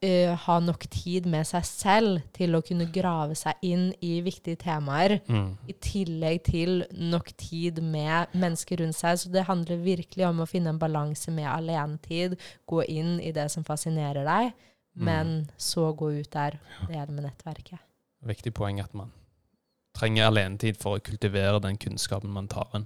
eh, 0.01 0.33
ha 0.45 0.55
nok 0.59 0.87
tid 0.91 1.27
med 1.29 1.45
seg 1.47 1.65
selv 1.67 2.23
til 2.35 2.57
å 2.57 2.61
kunne 2.65 2.87
grave 2.91 3.35
seg 3.37 3.61
inn 3.65 3.91
i 4.01 4.19
viktige 4.25 4.57
temaer, 4.65 5.19
Mm. 5.29 5.57
i 5.69 5.73
tillegg 5.73 6.43
til 6.43 6.85
nok 6.91 7.31
tid 7.37 7.81
med 7.83 8.33
mennesker 8.33 8.81
rundt 8.81 8.95
seg. 8.97 9.17
Så 9.19 9.31
det 9.31 9.45
handler 9.45 9.77
virkelig 9.83 10.25
om 10.27 10.41
å 10.41 10.47
finne 10.49 10.69
en 10.73 10.79
balanse 10.81 11.31
med 11.31 11.45
alenetid, 11.49 12.37
gå 12.67 12.83
inn 12.87 13.19
i 13.21 13.31
det 13.31 13.49
som 13.51 13.63
fascinerer 13.63 14.25
deg, 14.25 14.53
men 14.95 15.49
så 15.57 15.89
gå 15.95 16.11
ut 16.21 16.31
der 16.31 16.57
og 16.81 16.87
dele 16.87 17.11
med 17.11 17.25
nettverket. 17.25 17.79
Viktig 18.25 18.53
poeng 18.53 18.79
at 18.81 18.93
man 18.95 19.11
trenger 19.95 20.27
alenetid 20.29 20.77
for 20.77 20.97
å 20.97 21.03
kultivere 21.03 21.59
den 21.61 21.77
kunnskapen 21.77 22.31
man 22.31 22.47
tar 22.47 22.67
inn. 22.75 22.85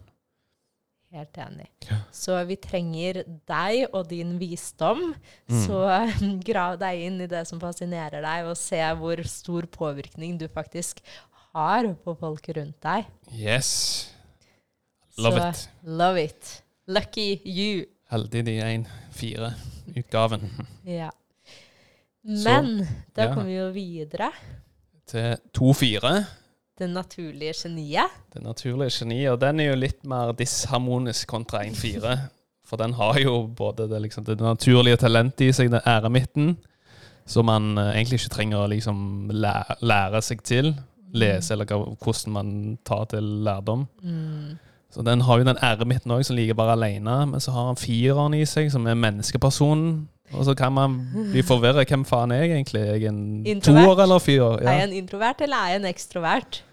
Helt 1.09 1.37
enig. 1.41 1.65
Så 2.13 2.35
vi 2.45 2.53
trenger 2.61 3.23
deg 3.49 3.95
og 3.97 4.11
din 4.11 4.35
visdom. 4.37 5.07
Mm. 5.49 5.61
Så 5.63 5.79
grav 6.49 6.77
deg 6.81 7.01
inn 7.07 7.17
i 7.25 7.29
det 7.29 7.41
som 7.49 7.61
fascinerer 7.61 8.21
deg, 8.21 8.45
og 8.45 8.59
se 8.59 8.81
hvor 8.99 9.23
stor 9.25 9.65
påvirkning 9.73 10.37
du 10.37 10.45
faktisk 10.53 11.01
har 11.55 11.89
på 12.03 12.13
folk 12.19 12.49
rundt 12.59 12.77
deg. 12.85 13.09
Yes. 13.33 13.71
Love 15.17 15.39
Så 15.39 15.47
it. 15.49 15.63
love 15.83 16.23
it. 16.23 16.51
Lucky 16.89 17.29
you. 17.45 17.87
Heldig 18.09 18.45
de 18.45 18.59
1-4-utgaven. 18.67 20.45
Ja. 20.99 21.09
Men 22.21 22.81
da 23.15 23.29
ja. 23.29 23.33
kommer 23.33 23.47
vi 23.47 23.55
jo 23.55 23.67
videre. 23.73 24.27
Til 25.07 25.37
2-4. 25.55 26.11
Det 26.79 26.87
naturlige 26.89 27.53
geniet. 27.63 28.19
Det 28.33 28.41
naturlige 28.43 28.93
geniet. 29.01 29.31
Og 29.33 29.39
den 29.41 29.59
er 29.59 29.73
jo 29.73 29.79
litt 29.79 30.03
mer 30.07 30.31
disharmonisk 30.37 31.27
kontra 31.27 31.63
1-4. 31.67 32.17
For 32.69 32.79
den 32.79 32.93
har 32.93 33.19
jo 33.19 33.47
både 33.47 33.89
det, 33.89 34.01
liksom, 34.05 34.25
det 34.25 34.39
naturlige 34.39 34.99
talentet 35.01 35.49
i 35.49 35.53
seg, 35.55 35.71
den 35.73 35.85
æremitten, 35.89 36.53
som 37.29 37.49
man 37.49 37.73
eh, 37.77 37.95
egentlig 37.97 38.21
ikke 38.21 38.35
trenger 38.35 38.61
å 38.61 38.69
liksom 38.69 39.01
lære, 39.33 39.79
lære 39.81 40.21
seg 40.25 40.45
til. 40.45 40.73
Lese, 41.09 41.55
eller 41.55 41.65
hvordan 41.65 42.33
man 42.35 42.49
tar 42.85 43.07
til 43.09 43.25
lærdom. 43.43 43.87
Mm. 44.05 44.59
Så 44.93 45.01
den 45.05 45.23
har 45.25 45.39
jo 45.39 45.47
den 45.47 45.57
æremitten 45.65 46.13
òg, 46.13 46.21
som 46.25 46.37
ligger 46.37 46.57
bare 46.57 46.77
alene. 46.77 47.17
Men 47.31 47.41
så 47.41 47.51
har 47.55 47.71
han 47.71 47.81
fireren 47.81 48.37
i 48.37 48.45
seg, 48.45 48.69
som 48.71 48.85
er 48.87 48.97
menneskepersonen. 48.97 50.07
Og 50.37 50.45
så 50.45 50.53
kan 50.53 50.73
man 50.73 50.99
bli 51.31 51.41
forvirra. 51.41 51.83
Hvem 51.89 52.05
faen 52.05 52.31
er 52.31 52.43
jeg 52.43 52.51
egentlig? 52.59 52.81
Er 52.81 53.01
jeg 53.01 53.09
en 53.09 53.61
toer 53.65 54.03
eller 54.03 54.21
firer? 54.21 54.61
Er 54.61 54.83
jeg 54.83 54.89
en 54.89 54.97
introvert, 55.01 55.41
eller 55.41 55.57
er 55.57 55.73
jeg 55.73 55.81
en 55.81 55.89
ekstrovert? 55.89 56.63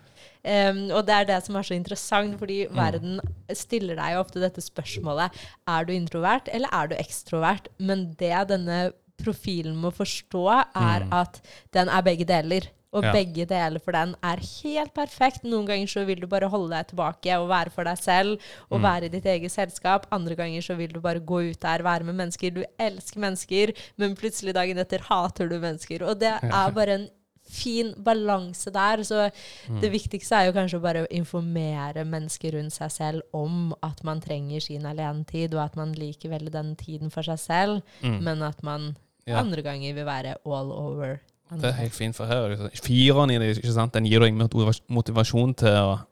Em, 0.47 0.85
og 0.95 1.03
det 1.09 1.15
er 1.17 1.25
det 1.33 1.41
som 1.45 1.57
er 1.59 1.67
så 1.67 1.75
interessant, 1.75 2.39
fordi 2.39 2.69
Mm. 2.71 2.77
verden 2.77 3.21
stiller 3.53 3.97
deg 3.99 4.15
jo 4.15 4.21
ofte 4.23 4.41
dette 4.41 4.63
spørsmålet 4.63 5.31
Er 5.67 5.85
du 5.85 5.93
introvert, 5.93 6.49
eller 6.53 6.69
er 6.73 6.87
du 6.89 6.95
ekstrovert? 6.95 7.67
Men 7.81 8.15
det 8.19 8.49
denne 8.49 8.93
profilen 9.19 9.75
må 9.77 9.91
forstå, 9.91 10.47
er 10.77 11.05
Mm. 11.05 11.13
at 11.13 11.41
den 11.73 11.89
er 11.89 12.03
begge 12.03 12.25
deler. 12.27 12.69
Og 12.93 13.03
Ja. 13.03 13.13
begge 13.13 13.45
deler 13.45 13.79
for 13.83 13.93
den 13.93 14.15
er 14.23 14.37
helt 14.37 14.95
perfekt. 14.95 15.43
Noen 15.45 15.67
ganger 15.67 15.87
så 15.87 16.07
vil 16.07 16.21
du 16.21 16.27
bare 16.27 16.49
holde 16.49 16.71
deg 16.71 16.87
tilbake 16.89 17.35
og 17.37 17.49
være 17.49 17.71
for 17.71 17.85
deg 17.85 17.99
selv 17.99 18.39
og 18.71 18.81
Mm. 18.81 18.83
være 18.85 19.05
i 19.05 19.09
ditt 19.09 19.25
eget 19.27 19.51
selskap. 19.53 20.07
Andre 20.13 20.35
ganger 20.37 20.61
så 20.63 20.77
vil 20.77 20.89
du 20.93 21.01
bare 21.01 21.21
gå 21.21 21.51
ut 21.51 21.61
der, 21.61 21.83
være 21.83 22.05
med 22.05 22.15
mennesker. 22.15 22.55
Du 22.55 22.65
elsker 22.79 23.19
mennesker, 23.21 23.73
men 23.99 24.15
plutselig 24.17 24.55
dagen 24.55 24.79
etter 24.79 25.01
hater 25.01 25.49
du 25.49 25.59
mennesker. 25.61 26.03
Og 26.09 26.19
det 26.21 26.39
er 26.43 26.71
bare 26.71 26.89
en 26.95 27.11
fin 27.49 27.95
balanse 28.03 28.71
der. 28.73 29.03
Så 29.05 29.31
Mm. 29.69 29.81
det 29.81 29.93
viktigste 29.93 30.33
er 30.37 30.47
jo 30.47 30.53
kanskje 30.53 30.79
å 30.79 30.83
bare 30.83 31.07
informere 31.11 32.05
mennesker 32.05 32.53
rundt 32.53 32.73
seg 32.73 32.91
selv 32.91 33.23
om 33.33 33.75
at 33.83 34.03
man 34.05 34.21
trenger 34.21 34.61
sin 34.61 34.83
alenetid, 34.87 35.55
og 35.55 35.65
at 35.65 35.77
man 35.77 35.93
liker 35.93 36.29
veldig 36.31 36.53
den 36.53 36.77
tiden 36.77 37.11
for 37.11 37.23
seg 37.23 37.39
selv, 37.39 37.83
Mm. 38.03 38.21
men 38.23 38.43
at 38.43 38.63
man 38.63 38.97
Ja. 39.27 39.39
andre 39.41 39.63
ganger 39.63 39.95
vil 39.95 40.05
være 40.05 40.35
all 40.47 40.73
over. 40.73 41.21
Det 41.51 41.65
er 41.65 41.73
helt 41.73 41.93
fint, 41.93 42.15
for 42.15 42.27
her 42.27 42.51
er 42.51 42.57
sånn- 42.57 42.81
Fireren 42.81 43.31
i 43.31 43.39
det, 43.39 43.59
ikke 43.59 43.73
sant? 43.73 43.93
den 43.93 44.05
gir 44.07 44.19
deg 44.21 44.35
motivasjon 44.35 45.55
til 45.57 45.69
å 45.69 46.07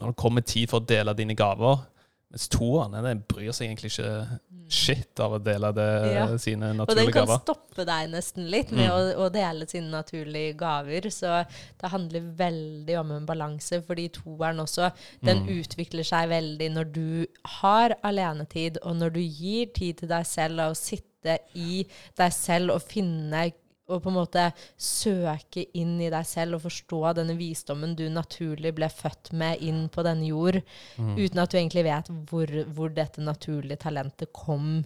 Når 0.00 0.08
det 0.08 0.16
kommer 0.16 0.40
tid 0.44 0.68
for 0.68 0.80
å 0.80 0.86
dele 0.86 1.14
dine 1.14 1.36
gaver. 1.36 1.86
Mens 2.34 2.48
toeren 2.50 2.96
den 3.04 3.20
bryr 3.30 3.52
seg 3.54 3.68
egentlig 3.68 3.92
ikke 3.94 4.40
shit 4.74 5.20
av 5.22 5.36
å 5.36 5.38
dele 5.44 5.68
det, 5.76 5.84
Ja. 6.14 6.24
sine 6.40 6.72
Og 6.80 6.88
den 6.96 7.12
kan 7.12 7.26
gaver. 7.28 7.38
stoppe 7.44 7.84
deg 7.86 8.10
nesten 8.10 8.48
litt 8.50 8.72
med 8.72 8.88
Mm. 8.88 8.94
å, 9.14 9.26
å 9.26 9.32
dele 9.32 9.68
sine 9.68 9.90
naturlige 9.92 10.56
gaver. 10.56 11.02
Så 11.14 11.46
det 11.78 11.90
handler 11.92 12.20
veldig 12.34 12.98
om 12.98 13.12
en 13.12 13.26
balanse, 13.26 13.80
fordi 13.86 14.08
toeren 14.10 14.58
også, 14.58 14.90
den 15.22 15.44
Mm. 15.46 15.60
utvikler 15.62 16.02
seg 16.04 16.28
veldig 16.28 16.70
når 16.74 16.92
du 16.92 17.26
har 17.60 17.94
alenetid, 18.02 18.78
og 18.82 18.96
når 18.96 19.12
du 19.12 19.20
gir 19.20 19.66
tid 19.72 19.98
til 19.98 20.08
deg 20.08 20.24
selv 20.26 20.58
og 20.70 20.74
sitte 20.76 21.38
i 21.54 21.86
deg 22.16 22.32
selv 22.32 22.70
og 22.74 22.82
finne 22.82 23.52
og 23.88 24.00
på 24.02 24.08
en 24.08 24.16
måte 24.16 24.46
søke 24.80 25.66
inn 25.76 25.98
i 26.00 26.10
deg 26.12 26.24
selv 26.26 26.56
og 26.56 26.62
forstå 26.64 27.00
denne 27.18 27.36
visdommen 27.36 27.94
du 27.98 28.06
naturlig 28.08 28.72
ble 28.78 28.88
født 28.88 29.32
med 29.36 29.60
inn 29.60 29.88
på 29.92 30.04
denne 30.06 30.26
jord, 30.30 30.62
Mm. 30.96 31.16
uten 31.18 31.38
at 31.42 31.50
du 31.50 31.58
egentlig 31.58 31.84
vet 31.84 32.08
hvor, 32.30 32.46
hvor 32.74 32.88
dette 32.94 33.20
naturlige 33.20 33.76
talentet 33.82 34.32
kom, 34.32 34.84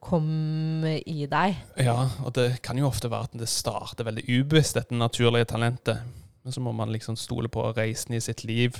kom 0.00 0.84
i 0.86 1.26
deg. 1.26 1.56
Ja, 1.76 2.08
og 2.24 2.32
det 2.34 2.62
kan 2.62 2.78
jo 2.78 2.86
ofte 2.88 3.10
være 3.10 3.28
at 3.28 3.38
det 3.38 3.48
starter 3.48 4.04
veldig 4.06 4.24
ubevisst, 4.28 4.74
dette 4.78 4.94
naturlige 4.94 5.44
talentet. 5.50 6.00
Men 6.44 6.52
så 6.54 6.60
må 6.64 6.72
man 6.72 6.88
liksom 6.94 7.16
stole 7.16 7.48
på 7.48 7.66
reisen 7.76 8.14
i 8.14 8.20
sitt 8.20 8.44
liv, 8.44 8.78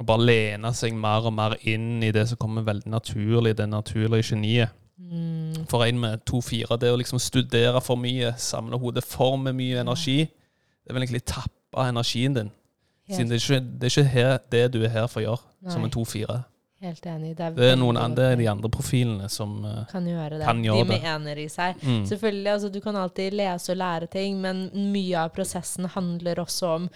og 0.00 0.06
bare 0.06 0.24
lene 0.24 0.70
seg 0.72 0.94
mer 0.96 1.26
og 1.28 1.34
mer 1.36 1.56
inn 1.68 2.02
i 2.02 2.12
det 2.14 2.28
som 2.30 2.38
kommer 2.40 2.62
veldig 2.64 2.88
naturlig, 2.88 3.56
det 3.58 3.68
naturlige 3.68 4.30
geniet. 4.32 4.70
Mm, 5.00 5.64
For 5.70 5.84
en 5.86 5.98
med 6.00 6.24
to-fire, 6.28 6.76
det 6.76 6.90
å 6.92 6.98
liksom 7.00 7.18
studere 7.22 7.80
for 7.80 7.96
mye, 7.96 8.34
samle 8.38 8.78
hodet 8.78 9.04
for 9.06 9.38
med 9.40 9.56
mye 9.56 9.80
energi, 9.80 10.26
det 10.84 10.92
vil 10.94 11.02
egentlig 11.02 11.24
tappe 11.24 11.86
energien 11.88 12.34
din. 12.36 12.50
Siden 13.10 13.30
det 13.30 13.40
er 13.40 13.42
ikke 13.42 13.60
det 13.80 13.88
er 13.88 13.94
ikke 13.94 14.10
her, 14.12 14.38
det 14.52 14.64
du 14.74 14.82
er 14.84 14.92
her 14.94 15.06
for 15.10 15.22
å 15.22 15.24
gjøre, 15.24 15.70
som 15.72 15.84
en 15.86 15.90
to-fire. 15.90 16.42
Helt 16.80 17.04
enig. 17.06 17.34
Det 17.36 17.44
er 17.44 17.50
veldig 17.52 17.76
noen 17.76 17.96
godt 17.98 18.04
andre, 18.06 18.26
poeng. 18.30 18.38
de 18.40 18.46
andre 18.48 18.68
profilene 18.72 19.26
som 19.28 19.50
eh, 19.68 19.80
kan 19.90 20.06
gjøre 20.08 20.38
det. 20.38 20.44
kan 20.46 20.62
de 20.62 20.68
gjøre 20.70 20.84
med 20.88 20.94
det. 21.02 21.10
ener 21.10 21.40
i 21.42 21.48
seg. 21.52 21.82
mm. 21.82 22.06
Selvfølgelig, 22.08 22.52
altså 22.54 22.70
Du 22.72 22.78
kan 22.80 22.96
alltid 22.96 23.34
lese 23.36 23.72
og 23.74 23.76
lære 23.82 24.06
ting, 24.14 24.38
men 24.40 24.62
mye 24.92 25.18
av 25.26 25.28
prosessen 25.36 25.84
handler 25.92 26.40
også 26.40 26.70
om 26.78 26.88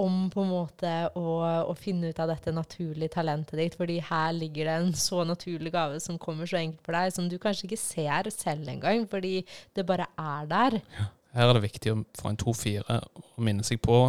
om 0.00 0.16
på 0.32 0.42
en 0.44 0.50
måte 0.50 0.92
å, 1.18 1.36
å 1.70 1.76
finne 1.78 2.10
ut 2.10 2.20
av 2.22 2.30
dette 2.32 2.54
naturlige 2.54 3.14
talentet 3.16 3.58
ditt. 3.60 3.76
fordi 3.78 4.00
her 4.06 4.32
ligger 4.36 4.68
det 4.68 4.76
en 4.78 4.92
så 4.96 5.24
naturlig 5.28 5.72
gave 5.74 6.00
som 6.02 6.18
kommer 6.18 6.48
så 6.48 6.60
enkelt 6.60 6.84
for 6.86 6.96
deg, 6.96 7.14
som 7.14 7.28
du 7.28 7.38
kanskje 7.38 7.68
ikke 7.68 7.80
ser 7.80 8.30
selv 8.34 8.68
engang, 8.68 9.06
fordi 9.10 9.40
det 9.76 9.86
bare 9.86 10.08
er 10.18 10.50
der. 10.50 10.80
Her 11.36 11.48
er 11.48 11.56
det 11.56 11.66
viktig 11.68 11.94
for 12.18 12.32
en 12.32 12.40
2-4 12.40 12.98
å 12.98 13.46
minne 13.46 13.66
seg 13.66 13.82
på 13.84 14.02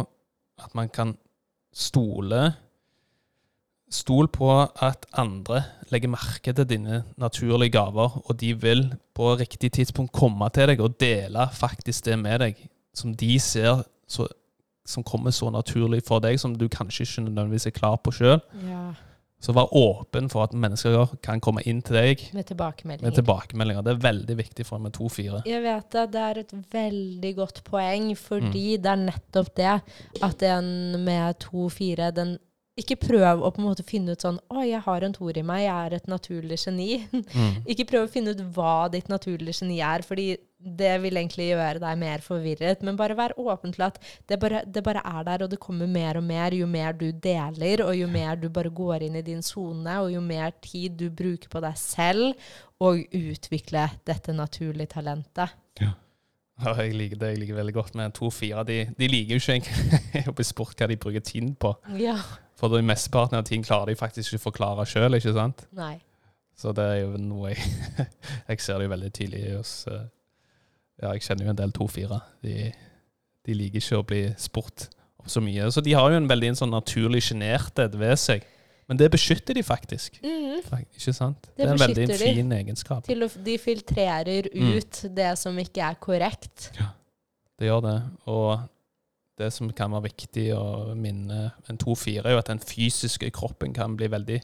at 0.62 0.74
man 0.78 0.90
kan 0.92 1.16
stole 1.72 2.52
Stol 3.92 4.24
på 4.32 4.48
at 4.56 5.04
andre 5.20 5.58
legger 5.92 6.08
merke 6.14 6.54
til 6.56 6.64
dine 6.64 7.02
naturlige 7.20 7.74
gaver, 7.74 8.14
og 8.24 8.38
de 8.40 8.54
vil 8.56 8.86
på 9.12 9.34
riktig 9.36 9.68
tidspunkt 9.76 10.14
komme 10.16 10.48
til 10.54 10.70
deg 10.70 10.80
og 10.80 10.94
dele 11.00 11.44
faktisk 11.52 12.06
det 12.06 12.16
med 12.16 12.40
deg 12.40 12.62
som 12.96 13.12
de 13.12 13.36
ser 13.40 13.82
så, 14.08 14.24
som 14.92 15.04
kommer 15.08 15.32
så 15.34 15.48
naturlig 15.52 16.02
for 16.06 16.20
deg, 16.24 16.38
som 16.40 16.54
du 16.58 16.68
kanskje 16.68 17.06
ikke 17.08 17.24
nødvendigvis 17.30 17.66
er 17.70 17.74
klar 17.80 17.96
på 18.04 18.12
sjøl. 18.14 18.38
Ja, 18.68 18.92
Så 19.42 19.50
vær 19.56 19.72
åpen 19.74 20.28
for 20.30 20.44
at 20.44 20.52
mennesker 20.54 21.16
kan 21.26 21.40
komme 21.42 21.64
inn 21.66 21.80
til 21.82 21.96
deg 21.96 22.20
Med 22.32 22.46
tilbakemeldinger. 22.46 23.02
med 23.08 23.16
tilbakemeldinger. 23.16 23.82
Det 23.82 23.90
er 23.96 24.04
veldig 24.04 24.36
viktig 24.38 24.66
for 24.68 24.78
med 24.78 24.92
2-4. 24.94 25.40
Jeg 25.50 25.62
vet 25.64 25.88
det. 25.90 26.04
Det 26.12 26.20
er 26.28 26.38
et 26.44 26.52
veldig 26.70 27.32
godt 27.40 27.58
poeng, 27.66 28.12
fordi 28.16 28.76
Mm. 28.78 28.82
det 28.84 28.92
er 28.92 29.02
nettopp 29.10 29.50
det 29.56 29.82
at 30.22 30.42
en 30.42 31.04
med 31.04 31.40
to-fire 31.40 32.12
den 32.14 32.38
ikke 32.78 32.96
prøv 33.02 33.42
å 33.42 33.50
på 33.52 33.58
en 33.60 33.66
måte 33.66 33.84
finne 33.84 34.12
ut 34.14 34.22
sånn 34.22 34.38
Å, 34.48 34.62
jeg 34.64 34.80
har 34.80 35.02
en 35.04 35.12
toer 35.12 35.36
i 35.38 35.42
meg, 35.42 35.64
jeg 35.66 35.86
er 35.90 35.94
et 35.98 36.06
naturlig 36.06 36.56
geni. 36.64 37.04
Mm. 37.12 37.66
ikke 37.74 37.84
prøv 37.90 38.06
å 38.06 38.10
finne 38.14 38.30
ut 38.30 38.40
hva 38.54 38.88
ditt 38.92 39.08
naturlige 39.10 39.58
geni 39.60 39.80
er, 39.82 40.02
fordi 40.06 40.36
det 40.62 40.92
vil 41.02 41.18
egentlig 41.18 41.48
gjøre 41.50 41.82
deg 41.82 42.00
mer 42.00 42.22
forvirret. 42.24 42.82
Men 42.86 42.98
bare 42.98 43.16
vær 43.18 43.34
åpen 43.40 43.74
til 43.74 43.86
at 43.88 43.98
det 44.30 44.38
bare, 44.42 44.62
det 44.66 44.84
bare 44.86 45.02
er 45.04 45.26
der, 45.28 45.44
og 45.46 45.52
det 45.52 45.60
kommer 45.62 45.90
mer 45.90 46.20
og 46.20 46.26
mer 46.26 46.54
jo 46.56 46.68
mer 46.70 46.94
du 46.98 47.08
deler, 47.12 47.84
og 47.86 47.96
jo 47.96 48.08
mer 48.10 48.38
du 48.40 48.48
bare 48.52 48.72
går 48.72 49.08
inn 49.08 49.18
i 49.18 49.24
din 49.26 49.42
sone, 49.42 49.98
og 50.02 50.12
jo 50.12 50.22
mer 50.24 50.54
tid 50.62 50.98
du 51.00 51.08
bruker 51.10 51.50
på 51.52 51.62
deg 51.64 51.78
selv 51.80 52.32
og 52.82 53.02
utvikle 53.14 53.88
dette 54.06 54.34
naturlige 54.34 54.94
talentet. 54.96 55.58
Ja, 56.62 56.76
jeg 56.78 56.94
liker 56.94 57.18
det. 57.18 57.32
Jeg 57.32 57.42
liker 57.42 57.58
veldig 57.58 57.74
godt 57.74 57.98
med 57.98 58.14
2-4. 58.18 58.62
De, 58.68 58.78
de 58.98 59.10
liker 59.10 59.34
jo 59.34 59.42
ikke 59.42 59.74
egentlig 60.14 60.46
sport 60.52 60.78
hva 60.78 60.88
de 60.90 60.98
bruker 61.00 61.24
tiden 61.24 61.54
på. 61.58 61.74
Ja. 61.98 62.18
For 62.60 62.70
den 62.70 62.86
mesteparten 62.86 63.38
av 63.38 63.46
tiden 63.48 63.64
klarer 63.66 63.90
de 63.90 63.98
faktisk 63.98 64.30
ikke 64.30 64.42
å 64.42 64.46
forklare 64.50 64.86
sjøl, 64.86 65.18
ikke 65.18 65.34
sant? 65.34 65.64
Nei. 65.74 65.96
Så 66.58 66.74
det 66.76 66.84
er 66.84 66.98
jo 67.00 67.16
noe 67.18 67.50
jeg 67.50 67.64
Jeg 68.50 68.60
ser 68.62 68.78
det 68.78 68.86
jo 68.86 68.92
veldig 68.92 69.12
tydelig 69.16 69.42
hos 69.56 69.72
eh, 69.90 70.04
Ja, 71.02 71.12
jeg 71.16 71.24
kjenner 71.26 71.48
jo 71.48 71.50
en 71.50 71.58
del 71.58 71.72
2-4. 71.74 72.18
De, 72.46 72.56
de 73.48 73.54
liker 73.58 73.82
ikke 73.82 73.98
å 74.00 74.06
bli 74.06 74.22
spurt 74.38 74.88
så 75.26 75.42
mye. 75.42 75.68
Så 75.74 75.82
de 75.82 75.92
har 75.98 76.10
jo 76.12 76.18
en 76.20 76.28
veldig 76.30 76.52
en 76.52 76.58
sånn 76.62 76.72
naturlig 76.74 77.24
sjenerthet 77.28 77.94
ved 77.98 78.16
seg. 78.22 78.44
Men 78.90 78.98
det 78.98 79.08
beskytter 79.14 79.54
de 79.56 79.62
faktisk. 79.64 80.18
Mm. 80.22 80.60
Ikke 80.82 81.14
sant? 81.14 81.46
Det 81.56 81.62
Det, 81.62 81.66
er 81.68 81.72
en 81.72 81.80
veldig 81.80 82.06
de. 82.10 82.16
fin 82.18 82.52
egenskap. 82.52 83.04
Til 83.06 83.22
å, 83.24 83.28
de 83.46 83.54
filtrerer 83.58 84.48
Mm. 84.54 84.72
ut 84.78 85.02
det 85.16 85.30
som 85.38 85.58
ikke 85.58 85.82
er 85.90 85.94
korrekt. 86.02 86.70
Ja, 86.78 86.90
Det 87.58 87.68
gjør 87.68 87.82
det. 87.86 87.96
Og 88.26 88.60
det 89.38 89.52
som 89.52 89.70
kan 89.72 89.90
være 89.94 90.08
viktig 90.10 90.48
å 90.54 90.94
minne 90.98 91.52
en 91.70 91.78
2-4, 91.78 92.26
er 92.26 92.32
jo 92.34 92.38
at 92.42 92.50
den 92.50 92.58
fysiske 92.58 93.30
kroppen 93.30 93.72
kan 93.74 93.96
bli 93.96 94.06
veldig 94.12 94.40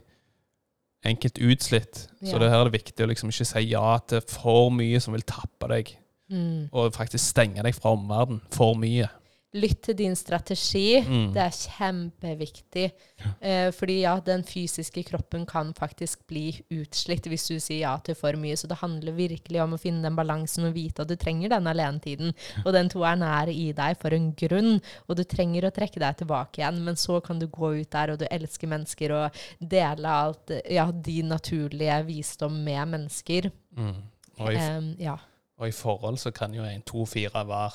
enkelt 1.06 1.38
utslitt. 1.38 2.06
Ja. 2.22 2.32
Så 2.32 2.38
det 2.40 2.50
her 2.50 2.60
er 2.62 2.70
det 2.70 2.80
viktig 2.80 3.04
å 3.04 3.08
liksom 3.10 3.30
ikke 3.30 3.46
si 3.46 3.64
ja 3.70 3.98
til 4.10 4.20
for 4.26 4.70
mye 4.74 5.00
som 5.00 5.14
vil 5.14 5.22
tappe 5.28 5.68
deg, 5.70 5.92
Mm. 6.28 6.68
og 6.72 6.92
faktisk 6.92 7.24
stenge 7.24 7.62
deg 7.64 7.76
fra 7.76 7.94
omverdenen 7.96 8.42
for 8.52 8.76
mye. 8.76 9.08
Lytt 9.56 9.78
til 9.86 9.96
din 9.96 10.12
strategi. 10.12 10.98
Mm. 11.00 11.30
Det 11.32 11.40
er 11.40 11.54
kjempeviktig. 11.56 12.82
Eh, 13.40 13.70
fordi 13.72 13.94
ja, 14.02 14.12
den 14.20 14.42
fysiske 14.44 15.00
kroppen 15.08 15.46
kan 15.48 15.70
faktisk 15.72 16.26
bli 16.28 16.50
utslitt 16.76 17.24
hvis 17.30 17.46
du 17.48 17.54
sier 17.56 17.86
ja 17.86 17.94
til 18.04 18.18
for 18.18 18.36
mye. 18.36 18.58
Så 18.60 18.68
det 18.68 18.76
handler 18.82 19.16
virkelig 19.16 19.62
om 19.62 19.72
å 19.72 19.78
finne 19.80 20.04
den 20.04 20.18
balansen 20.18 20.68
og 20.68 20.76
vite 20.76 21.00
at 21.00 21.08
du 21.08 21.16
trenger 21.16 21.54
den 21.54 21.70
alenetiden. 21.72 22.36
Og 22.66 22.76
den 22.76 22.92
toeren 22.92 23.24
er 23.24 23.48
i 23.48 23.70
deg 23.72 23.96
for 24.02 24.12
en 24.12 24.28
grunn, 24.36 24.82
og 25.08 25.16
du 25.16 25.24
trenger 25.24 25.70
å 25.70 25.72
trekke 25.72 26.04
deg 26.04 26.20
tilbake 26.20 26.60
igjen. 26.60 26.82
Men 26.84 27.00
så 27.00 27.16
kan 27.24 27.40
du 27.40 27.48
gå 27.48 27.72
ut 27.80 27.90
der, 27.96 28.12
og 28.12 28.20
du 28.20 28.26
elsker 28.28 28.68
mennesker, 28.68 29.16
og 29.16 29.40
dele 29.64 30.12
alt, 30.12 30.52
ja, 30.68 30.90
din 30.92 31.32
naturlige 31.32 32.02
visdom 32.10 32.60
med 32.68 32.84
mennesker. 32.98 33.48
Mm. 33.80 33.96
Og, 34.38 34.52
i, 34.52 34.60
Em, 34.60 34.92
ja. 35.00 35.16
Og 35.58 35.68
i 35.68 35.74
forhold 35.74 36.18
så 36.22 36.30
kan 36.34 36.54
jo 36.54 36.64
en 36.64 36.82
2-4 36.90 37.44
være 37.48 37.70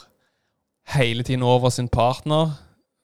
hele 0.98 1.24
tiden 1.24 1.44
over 1.44 1.70
sin 1.70 1.90
partner, 1.90 2.52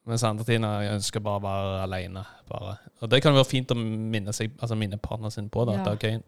mens 0.07 0.23
andre 0.23 0.43
tiden 0.47 0.63
ønsker 0.65 1.19
bare 1.23 1.39
å 1.39 1.43
være 1.43 1.81
alene. 1.83 2.23
Bare. 2.49 2.77
Og 3.01 3.11
det 3.11 3.21
kan 3.23 3.33
være 3.35 3.45
fint 3.45 3.71
å 3.71 3.75
minne, 3.77 4.33
seg, 4.33 4.51
altså 4.59 4.75
minne 4.75 4.97
partneren 4.97 5.31
sin 5.31 5.49
på. 5.49 5.65
Da, 5.65 5.73
Ja. 5.77 5.81
at 5.81 5.87
ok, 5.87 6.23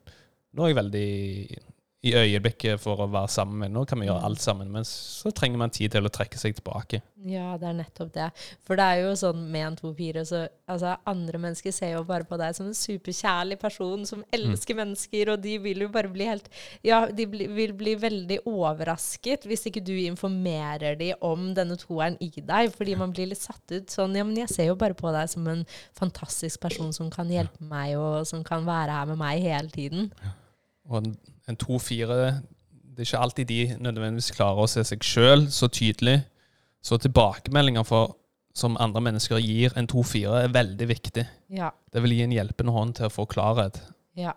nå 0.54 0.64
er 0.64 0.68
jeg 0.68 0.76
veldig 0.76 1.58
i 2.04 2.16
øyeblikket 2.18 2.80
for 2.82 2.98
å 2.98 3.06
være 3.14 3.30
sammen 3.30 3.60
med. 3.62 3.72
Nå 3.76 3.84
kan 3.86 4.00
vi 4.02 4.08
gjøre 4.08 4.24
Mm. 4.24 4.26
alt 4.26 4.40
sammen, 4.42 4.72
men 4.74 4.84
så 4.84 5.30
trenger 5.32 5.58
man 5.62 5.70
tid 5.70 5.92
til 5.92 6.02
å 6.02 6.10
trekke 6.10 6.38
seg 6.40 6.56
tilbake. 6.58 7.02
Ja, 7.24 7.56
det 7.62 7.68
er 7.70 7.74
nettopp 7.78 8.12
det. 8.16 8.32
For 8.66 8.76
det 8.76 8.82
er 8.82 9.02
jo 9.04 9.12
sånn 9.14 9.44
med 9.52 9.62
en 9.68 9.76
2-4, 9.78 10.24
så 10.26 10.48
altså, 10.68 10.96
andre 11.06 11.38
mennesker 11.38 11.72
ser 11.72 11.92
jo 11.94 12.04
bare 12.04 12.24
på 12.26 12.40
deg 12.42 12.56
som 12.58 12.66
en 12.66 12.74
superkjærlig 12.74 13.60
person 13.60 14.04
som 14.10 14.24
elsker 14.34 14.74
mennesker, 14.80 15.30
og 15.30 15.42
de 15.44 15.60
vil 15.60 15.82
jo 15.86 15.90
bare 15.90 16.10
bli 16.10 16.26
helt 16.26 16.50
Ja, 16.84 17.06
de 17.06 17.28
bli, 17.28 17.46
vil 17.46 17.74
bli 17.74 17.94
veldig 17.96 18.40
overrasket 18.50 19.46
hvis 19.46 19.68
ikke 19.70 19.84
du 19.86 19.94
informerer 19.94 20.98
dem 20.98 21.14
om 21.22 21.54
denne 21.54 21.78
toeren 21.78 22.18
i 22.20 22.32
deg, 22.42 22.74
fordi 22.74 22.98
man 22.98 23.14
blir 23.14 23.30
litt 23.30 23.44
satt 23.46 23.62
ut 23.78 23.94
sånn 23.94 24.16
Ja, 24.18 24.24
men 24.24 24.36
jeg 24.42 24.50
ser 24.50 24.72
jo 24.72 24.76
bare 24.76 24.98
på 24.98 25.12
deg 25.14 25.30
som 25.30 25.46
en 25.48 25.66
fantastisk 25.94 26.60
person 26.66 26.92
som 26.92 27.12
kan 27.14 27.30
hjelpe 27.30 27.62
meg, 27.62 27.94
og 27.96 28.26
som 28.26 28.44
kan 28.44 28.66
være 28.66 28.90
her 28.98 29.06
med 29.14 29.18
meg 29.22 29.42
hele 29.46 29.70
tiden. 29.70 30.12
Og 30.92 30.98
en, 31.00 31.14
en 31.50 31.58
2-4 31.58 32.18
Det 32.92 33.00
er 33.00 33.08
ikke 33.08 33.24
alltid 33.24 33.48
de 33.48 33.62
nødvendigvis 33.80 34.34
klarer 34.36 34.66
å 34.66 34.70
se 34.70 34.84
seg 34.88 35.06
sjøl 35.06 35.48
så 35.54 35.70
tydelig. 35.72 36.20
Så 36.84 36.98
tilbakemeldinger 37.00 37.86
for, 37.88 38.18
som 38.58 38.78
andre 38.82 39.02
mennesker 39.06 39.40
gir 39.40 39.74
en 39.80 39.88
2-4, 39.90 40.44
er 40.44 40.54
veldig 40.54 40.88
viktig. 40.90 41.26
Ja. 41.54 41.72
Det 41.94 42.04
vil 42.04 42.18
gi 42.18 42.24
en 42.26 42.36
hjelpende 42.36 42.74
hånd 42.76 42.98
til 42.98 43.08
å 43.08 43.14
få 43.14 43.28
klarhet. 43.30 43.80
Ja. 44.20 44.34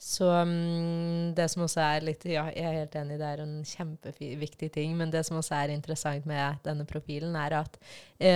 Så 0.00 0.24
um, 0.32 1.34
det 1.36 1.44
som 1.52 1.66
også 1.66 1.82
er 1.84 2.04
litt 2.08 2.22
Ja, 2.24 2.46
jeg 2.54 2.64
er 2.64 2.78
helt 2.78 2.94
enig, 2.96 3.18
det 3.20 3.26
er 3.28 3.42
en 3.44 3.58
kjempeviktig 3.68 4.70
ting. 4.72 4.94
Men 4.96 5.12
det 5.12 5.26
som 5.28 5.36
også 5.36 5.58
er 5.58 5.74
interessant 5.74 6.28
med 6.28 6.62
denne 6.64 6.86
profilen, 6.88 7.36
er 7.36 7.58
at 7.58 7.76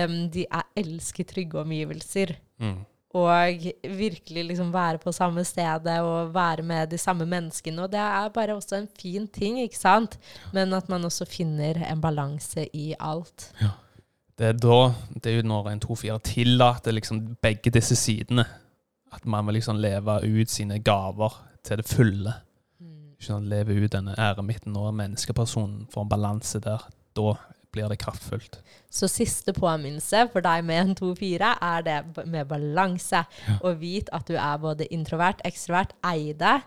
um, 0.05 0.19
de 0.29 0.45
er, 0.45 0.67
elsker 0.77 1.25
trygge 1.31 1.63
omgivelser. 1.63 2.35
Mm. 2.61 2.83
Og 3.15 3.65
virkelig 3.83 4.43
liksom 4.49 4.73
være 4.73 4.99
på 4.99 5.13
samme 5.15 5.45
stedet 5.47 5.99
og 6.03 6.33
være 6.35 6.65
med 6.67 6.91
de 6.91 6.97
samme 6.99 7.25
menneskene. 7.25 7.85
Og 7.85 7.91
det 7.93 8.01
er 8.01 8.33
bare 8.35 8.57
også 8.57 8.81
en 8.81 8.89
fin 8.99 9.27
ting, 9.31 9.61
ikke 9.63 9.79
sant? 9.79 10.17
Men 10.53 10.73
at 10.75 10.89
man 10.91 11.07
også 11.07 11.27
finner 11.29 11.79
en 11.87 12.01
balanse 12.03 12.67
i 12.75 12.93
alt. 12.99 13.51
Ja. 13.61 13.71
Det 14.35 14.47
er 14.49 14.57
da 14.59 14.91
Det 15.15 15.31
er 15.31 15.37
jo 15.37 15.47
når 15.47 15.69
en 15.71 15.81
2-4 15.85 16.17
tillater 16.27 16.91
liksom 16.91 17.37
begge 17.41 17.71
disse 17.71 17.95
sidene. 17.95 18.43
At 19.13 19.25
man 19.25 19.45
vil 19.45 19.61
liksom 19.61 19.79
leve 19.79 20.19
ut 20.27 20.51
sine 20.51 20.81
gaver 20.83 21.37
til 21.63 21.77
det 21.77 21.87
fulle. 21.87 22.33
Ikke 23.15 23.25
sant? 23.25 23.47
Leve 23.47 23.77
ut 23.79 23.93
denne 23.93 24.15
æremitten 24.19 24.75
og 24.75 24.93
menneskepersonen. 24.93 25.87
Få 25.93 26.03
en 26.03 26.09
balanse 26.09 26.59
der. 26.59 26.83
Da 27.15 27.33
blir 27.75 27.91
det 27.91 27.99
kraftfullt. 28.01 28.59
Så 28.89 29.09
siste 29.11 29.53
påminnelse 29.55 30.25
for 30.33 30.45
deg 30.45 30.63
med 30.67 30.81
en 30.81 30.95
2-4 30.97 31.51
er 31.53 31.85
det 31.85 31.97
med 32.23 32.47
balanse. 32.49 33.25
Og 33.61 33.81
vit 33.81 34.09
at 34.15 34.25
du 34.29 34.37
er 34.39 34.61
både 34.61 34.87
introvert, 34.95 35.43
ekstrovert, 35.47 35.93
eide. 36.07 36.57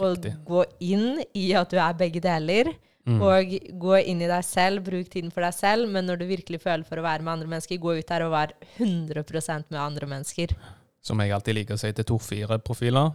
Og 0.00 0.16
Riktig. 0.16 0.36
gå 0.48 0.64
inn 0.92 1.24
i 1.36 1.50
at 1.56 1.72
du 1.72 1.80
er 1.80 1.96
begge 1.98 2.22
deler. 2.24 2.72
Mm. 3.08 3.16
Og 3.24 3.54
gå 3.80 3.96
inn 4.04 4.20
i 4.22 4.28
deg 4.28 4.44
selv, 4.44 4.84
bruk 4.86 5.08
tiden 5.12 5.32
for 5.32 5.44
deg 5.46 5.56
selv. 5.56 5.88
Men 5.92 6.06
når 6.08 6.20
du 6.20 6.28
virkelig 6.28 6.60
føler 6.62 6.84
for 6.88 7.00
å 7.00 7.06
være 7.06 7.24
med 7.24 7.38
andre 7.38 7.50
mennesker, 7.54 7.80
gå 7.80 7.96
ut 7.98 8.12
der 8.12 8.26
og 8.26 8.34
vær 8.36 8.54
100% 8.76 9.72
med 9.72 9.80
andre 9.80 10.10
mennesker. 10.10 10.54
Som 11.00 11.20
jeg 11.24 11.32
alltid 11.32 11.56
liker 11.56 11.78
å 11.78 11.80
si 11.80 11.92
til 11.96 12.08
2-4-profiler. 12.12 13.12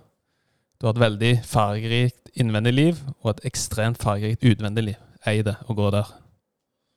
Du 0.82 0.88
har 0.90 0.96
et 0.96 1.06
veldig 1.06 1.34
fargerikt 1.48 2.34
innvendig 2.36 2.74
liv 2.74 3.02
og 3.22 3.32
et 3.32 3.46
ekstremt 3.52 4.02
fargerikt 4.02 4.44
utvendig 4.44 4.90
liv. 4.90 5.02
Ei 5.26 5.40
det 5.46 5.56
og 5.70 5.78
gå 5.80 5.92
der. 5.94 6.10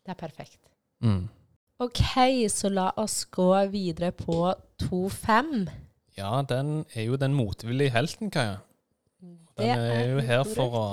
Det 0.09 0.15
er 0.15 0.21
perfekt. 0.23 0.63
Mm. 1.05 1.27
OK, 1.85 2.01
så 2.49 2.71
la 2.73 2.87
oss 2.97 3.27
gå 3.29 3.51
videre 3.69 4.09
på 4.17 4.55
2-5. 4.81 5.69
Ja, 6.17 6.41
den 6.49 6.87
er 6.97 7.05
jo 7.11 7.19
den 7.21 7.35
motvillige 7.37 7.93
helten, 7.93 8.31
Kaja. 8.33 8.57
Den 9.59 9.83
er 9.85 10.07
jo 10.15 10.23
her 10.25 10.47
for 10.49 10.79
å 10.79 10.87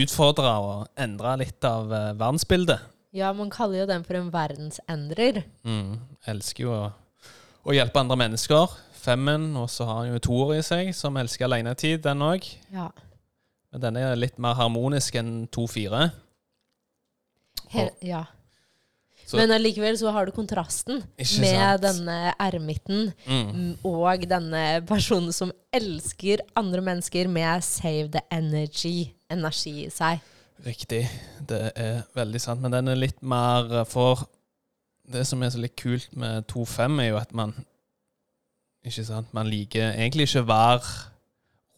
utfordre 0.00 0.54
og 0.64 0.88
endre 0.96 1.36
litt 1.42 1.66
av 1.68 1.92
eh, 1.92 2.10
verdensbildet. 2.16 2.88
Ja, 3.14 3.34
man 3.36 3.52
kaller 3.52 3.82
jo 3.82 3.90
den 3.92 4.06
for 4.06 4.16
en 4.16 4.32
verdensendrer. 4.32 5.42
Mm. 5.68 5.98
Elsker 6.32 6.64
jo 6.64 6.72
å, 6.72 6.84
å 7.68 7.76
hjelpe 7.76 8.00
andre 8.00 8.16
mennesker. 8.24 8.72
Femmen, 9.04 9.50
og 9.60 9.68
så 9.68 9.84
har 9.84 10.00
han 10.00 10.14
jo 10.14 10.22
toer 10.24 10.56
i 10.56 10.64
seg, 10.64 10.94
som 10.96 11.20
elsker 11.20 11.50
alenetid, 11.50 12.00
den 12.06 12.24
òg. 12.24 12.48
Ja. 12.72 12.88
Men 13.74 13.84
den 13.84 14.00
er 14.00 14.16
litt 14.16 14.40
mer 14.40 14.56
harmonisk 14.56 15.20
enn 15.20 15.44
2-4. 15.52 16.08
He 17.74 17.90
ja. 18.08 18.24
Så- 19.34 19.40
Men 19.40 19.50
allikevel 19.50 19.96
så 19.98 20.12
har 20.14 20.26
du 20.26 20.32
kontrasten 20.32 21.02
med 21.40 21.80
denne 21.82 22.34
ermitten 22.38 23.12
Mm. 23.26 23.50
mm, 23.50 23.78
og 23.84 24.20
denne 24.30 24.80
personen 24.86 25.32
som 25.32 25.50
elsker 25.72 26.38
andre 26.56 26.80
mennesker 26.80 27.28
med 27.28 27.62
save 27.66 28.08
the 28.14 28.20
energy, 28.30 29.10
energi 29.30 29.86
i 29.86 29.90
seg. 29.90 30.20
Riktig. 30.64 31.08
Det 31.46 31.72
er 31.76 32.02
veldig 32.14 32.40
sant. 32.40 32.60
Men 32.62 32.70
den 32.72 32.88
er 32.88 32.94
litt 32.94 33.20
mer 33.22 33.80
eh, 33.80 33.84
For 33.84 34.28
det 35.10 35.26
som 35.26 35.42
er 35.42 35.50
så 35.50 35.58
litt 35.60 35.76
kult 35.76 36.08
med 36.16 36.46
2-5, 36.46 37.00
er 37.02 37.08
jo 37.10 37.16
at 37.18 37.34
man 37.34 37.52
Ikke 38.86 39.04
sant? 39.04 39.26
Man 39.34 39.46
liker 39.48 39.92
egentlig 39.94 40.28
ikke 40.28 40.42
å 40.44 40.46
være 40.46 41.10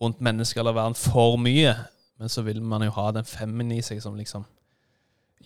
rundt 0.03 0.21
mennesker 0.21 0.61
eller 0.61 0.73
verden 0.73 0.95
for 0.95 1.37
mye, 1.39 1.75
men 2.19 2.29
så 2.29 2.43
vil 2.45 2.61
man 2.61 2.83
jo 2.83 2.91
ha 2.91 3.11
den 3.13 3.25
femmen 3.25 3.71
i 3.73 3.81
seg 3.81 4.03
som 4.03 4.17
liksom 4.19 4.45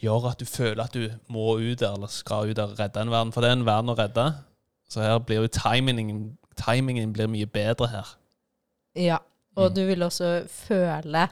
gjør 0.00 0.30
at 0.30 0.40
du 0.40 0.46
føler 0.48 0.84
at 0.84 0.94
du 0.96 1.08
må 1.28 1.56
ut 1.58 1.80
der, 1.80 1.94
eller 1.94 2.10
skal 2.12 2.50
ut 2.50 2.56
der 2.56 2.72
og 2.72 2.78
redde 2.80 3.00
en 3.02 3.10
verden. 3.12 3.32
For 3.32 3.44
det 3.44 3.50
er 3.50 3.58
en 3.58 3.66
verden 3.68 3.92
å 3.92 3.98
redde. 3.98 4.26
Så 4.90 5.02
her 5.04 5.18
blir 5.22 5.44
jo 5.44 5.50
timingen, 5.54 6.22
timingen 6.58 7.12
blir 7.14 7.30
mye 7.30 7.46
bedre 7.46 7.88
her. 7.92 8.14
Ja, 8.98 9.18
og 9.56 9.70
Mm. 9.70 9.74
du 9.74 9.86
vil 9.86 10.02
også 10.02 10.46
føle 10.48 11.28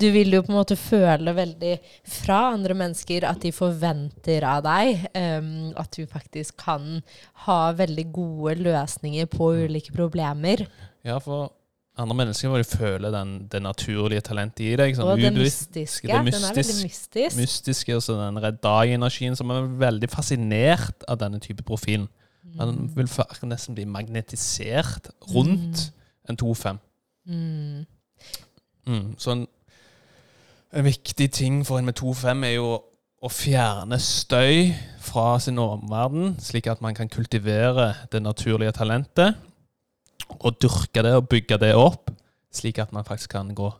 Du 0.00 0.10
vil 0.10 0.32
jo 0.32 0.42
på 0.42 0.50
en 0.50 0.58
måte 0.58 0.76
føle 0.76 1.32
veldig 1.36 1.78
fra 2.04 2.52
andre 2.52 2.74
mennesker 2.74 3.24
at 3.28 3.40
de 3.40 3.52
forventer 3.52 4.42
av 4.42 4.64
deg 4.64 5.04
um, 5.14 5.72
at 5.76 5.90
du 5.96 6.04
faktisk 6.10 6.56
kan 6.64 7.02
ha 7.46 7.72
veldig 7.72 8.12
gode 8.12 8.56
løsninger 8.64 9.26
på 9.26 9.52
ulike 9.54 9.92
problemer. 9.94 10.66
Ja, 11.04 11.18
for 11.18 11.52
andre 11.96 12.16
mennesker 12.18 12.50
må 12.50 12.58
jo 12.58 12.66
føle 12.66 13.10
den, 13.14 13.34
det 13.50 13.60
naturlige 13.62 14.24
talentet 14.26 14.64
i 14.66 14.72
deg. 14.78 14.96
Sånn, 14.96 15.12
og 15.12 15.20
det 15.20 15.30
mystiske. 15.36 15.70
det 15.70 15.84
mystisk, 15.84 16.08
Den 16.08 16.16
er 16.16 16.26
veldig 16.26 16.40
mystisk. 16.50 16.82
mystisk. 16.88 17.38
mystiske 17.38 17.96
og 17.96 18.08
den 18.18 18.40
Redd 18.42 18.58
Dag-energien, 18.66 19.36
som 19.38 19.52
er 19.54 19.68
veldig 19.84 20.10
fascinert 20.10 21.06
av 21.08 21.20
denne 21.22 21.38
type 21.42 21.62
profilen. 21.66 22.08
Man 22.54 22.90
vil 22.94 23.08
nesten 23.50 23.74
bli 23.74 23.86
magnetisert 23.88 25.08
rundt 25.32 25.92
en 26.28 26.38
2-5. 26.40 26.80
Mm. 27.26 27.86
Mm. 28.86 29.14
Så 29.18 29.30
en, 29.30 29.46
en 30.74 30.84
viktig 30.84 31.30
ting 31.32 31.62
for 31.66 31.78
en 31.78 31.88
med 31.88 31.98
2-5 31.98 32.44
er 32.44 32.56
jo 32.58 32.68
å 33.24 33.30
fjerne 33.32 33.96
støy 34.02 34.74
fra 35.00 35.38
sin 35.40 35.58
omverden, 35.62 36.34
slik 36.42 36.68
at 36.68 36.82
man 36.84 36.96
kan 36.96 37.08
kultivere 37.08 37.94
det 38.12 38.20
naturlige 38.22 38.74
talentet, 38.76 39.38
og 40.40 40.60
dyrke 40.62 41.02
det 41.04 41.14
og 41.18 41.28
bygge 41.30 41.58
det 41.60 41.74
opp, 41.78 42.10
slik 42.54 42.78
at 42.82 42.92
man 42.92 43.06
faktisk 43.06 43.34
kan 43.36 43.54
gå 43.54 43.70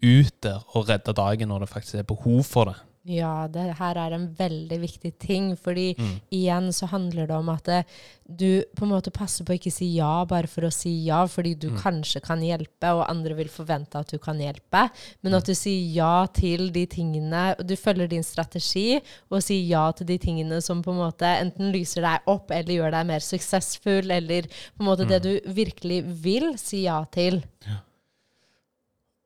ut 0.00 0.36
der 0.42 0.62
og 0.76 0.88
redde 0.88 1.12
dagen 1.12 1.50
når 1.52 1.64
det 1.64 1.72
faktisk 1.72 2.00
er 2.00 2.08
behov 2.08 2.44
for 2.44 2.70
det. 2.70 2.78
Ja, 3.08 3.46
det 3.48 3.78
her 3.78 3.96
er 3.96 4.12
en 4.12 4.26
veldig 4.36 4.76
viktig 4.82 5.14
ting, 5.18 5.56
fordi 5.56 5.94
Mm. 5.96 6.20
igjen 6.30 6.66
så 6.70 6.86
handler 6.86 7.26
det 7.26 7.34
om 7.36 7.48
at 7.48 7.64
det, 7.64 7.84
du 8.28 8.62
på 8.76 8.82
en 8.84 8.90
måte 8.90 9.10
passer 9.10 9.42
på 9.42 9.54
å 9.54 9.58
ikke 9.58 9.72
si 9.72 9.86
ja 9.96 10.22
bare 10.26 10.46
for 10.46 10.60
å 10.68 10.70
si 10.72 11.06
ja, 11.06 11.24
fordi 11.26 11.54
du 11.58 11.70
Mm. 11.70 11.78
kanskje 11.80 12.20
kan 12.22 12.40
hjelpe, 12.42 12.92
og 12.94 13.08
andre 13.08 13.34
vil 13.34 13.48
forvente 13.48 13.94
at 13.98 14.08
du 14.08 14.18
kan 14.18 14.36
hjelpe, 14.38 14.90
men 15.22 15.32
Mm. 15.32 15.36
at 15.38 15.44
du 15.46 15.52
sier 15.54 15.94
ja 15.94 16.26
til 16.26 16.70
de 16.70 16.84
tingene, 16.86 17.56
du 17.66 17.74
følger 17.74 18.06
din 18.06 18.22
strategi, 18.22 19.00
og 19.30 19.40
sier 19.42 19.66
ja 19.66 19.90
til 19.92 20.06
de 20.06 20.18
tingene 20.18 20.62
som 20.62 20.82
på 20.82 20.90
en 20.92 20.98
måte 20.98 21.24
enten 21.40 21.72
lyser 21.72 22.02
deg 22.02 22.20
opp, 22.26 22.50
eller 22.50 22.74
gjør 22.74 22.90
deg 22.90 23.06
mer 23.06 23.20
suksessfull, 23.20 24.10
eller 24.10 24.42
på 24.42 24.80
en 24.80 24.86
måte 24.86 25.08
det 25.08 25.22
Mm. 25.22 25.42
du 25.46 25.52
virkelig 25.54 26.04
vil 26.22 26.58
si 26.58 26.82
ja 26.84 27.02
til. 27.06 27.42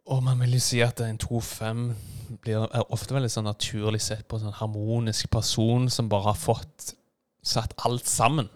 Og 0.06 0.22
man 0.22 0.38
vil 0.38 0.52
jo 0.52 0.60
si 0.60 0.80
at 0.80 1.00
en 1.00 1.18
2-5 1.18 1.94
blir 2.44 2.64
ofte 2.88 3.16
veldig 3.16 3.30
sånn 3.32 3.48
naturlig 3.48 4.02
sett 4.04 4.26
på 4.28 4.38
en 4.38 4.46
sånn 4.46 4.58
harmonisk 4.60 5.30
person 5.32 5.88
som 5.92 6.10
bare 6.12 6.32
har 6.32 6.38
fått 6.38 6.94
satt 7.44 7.74
alt 7.84 8.06
sammen. 8.08 8.48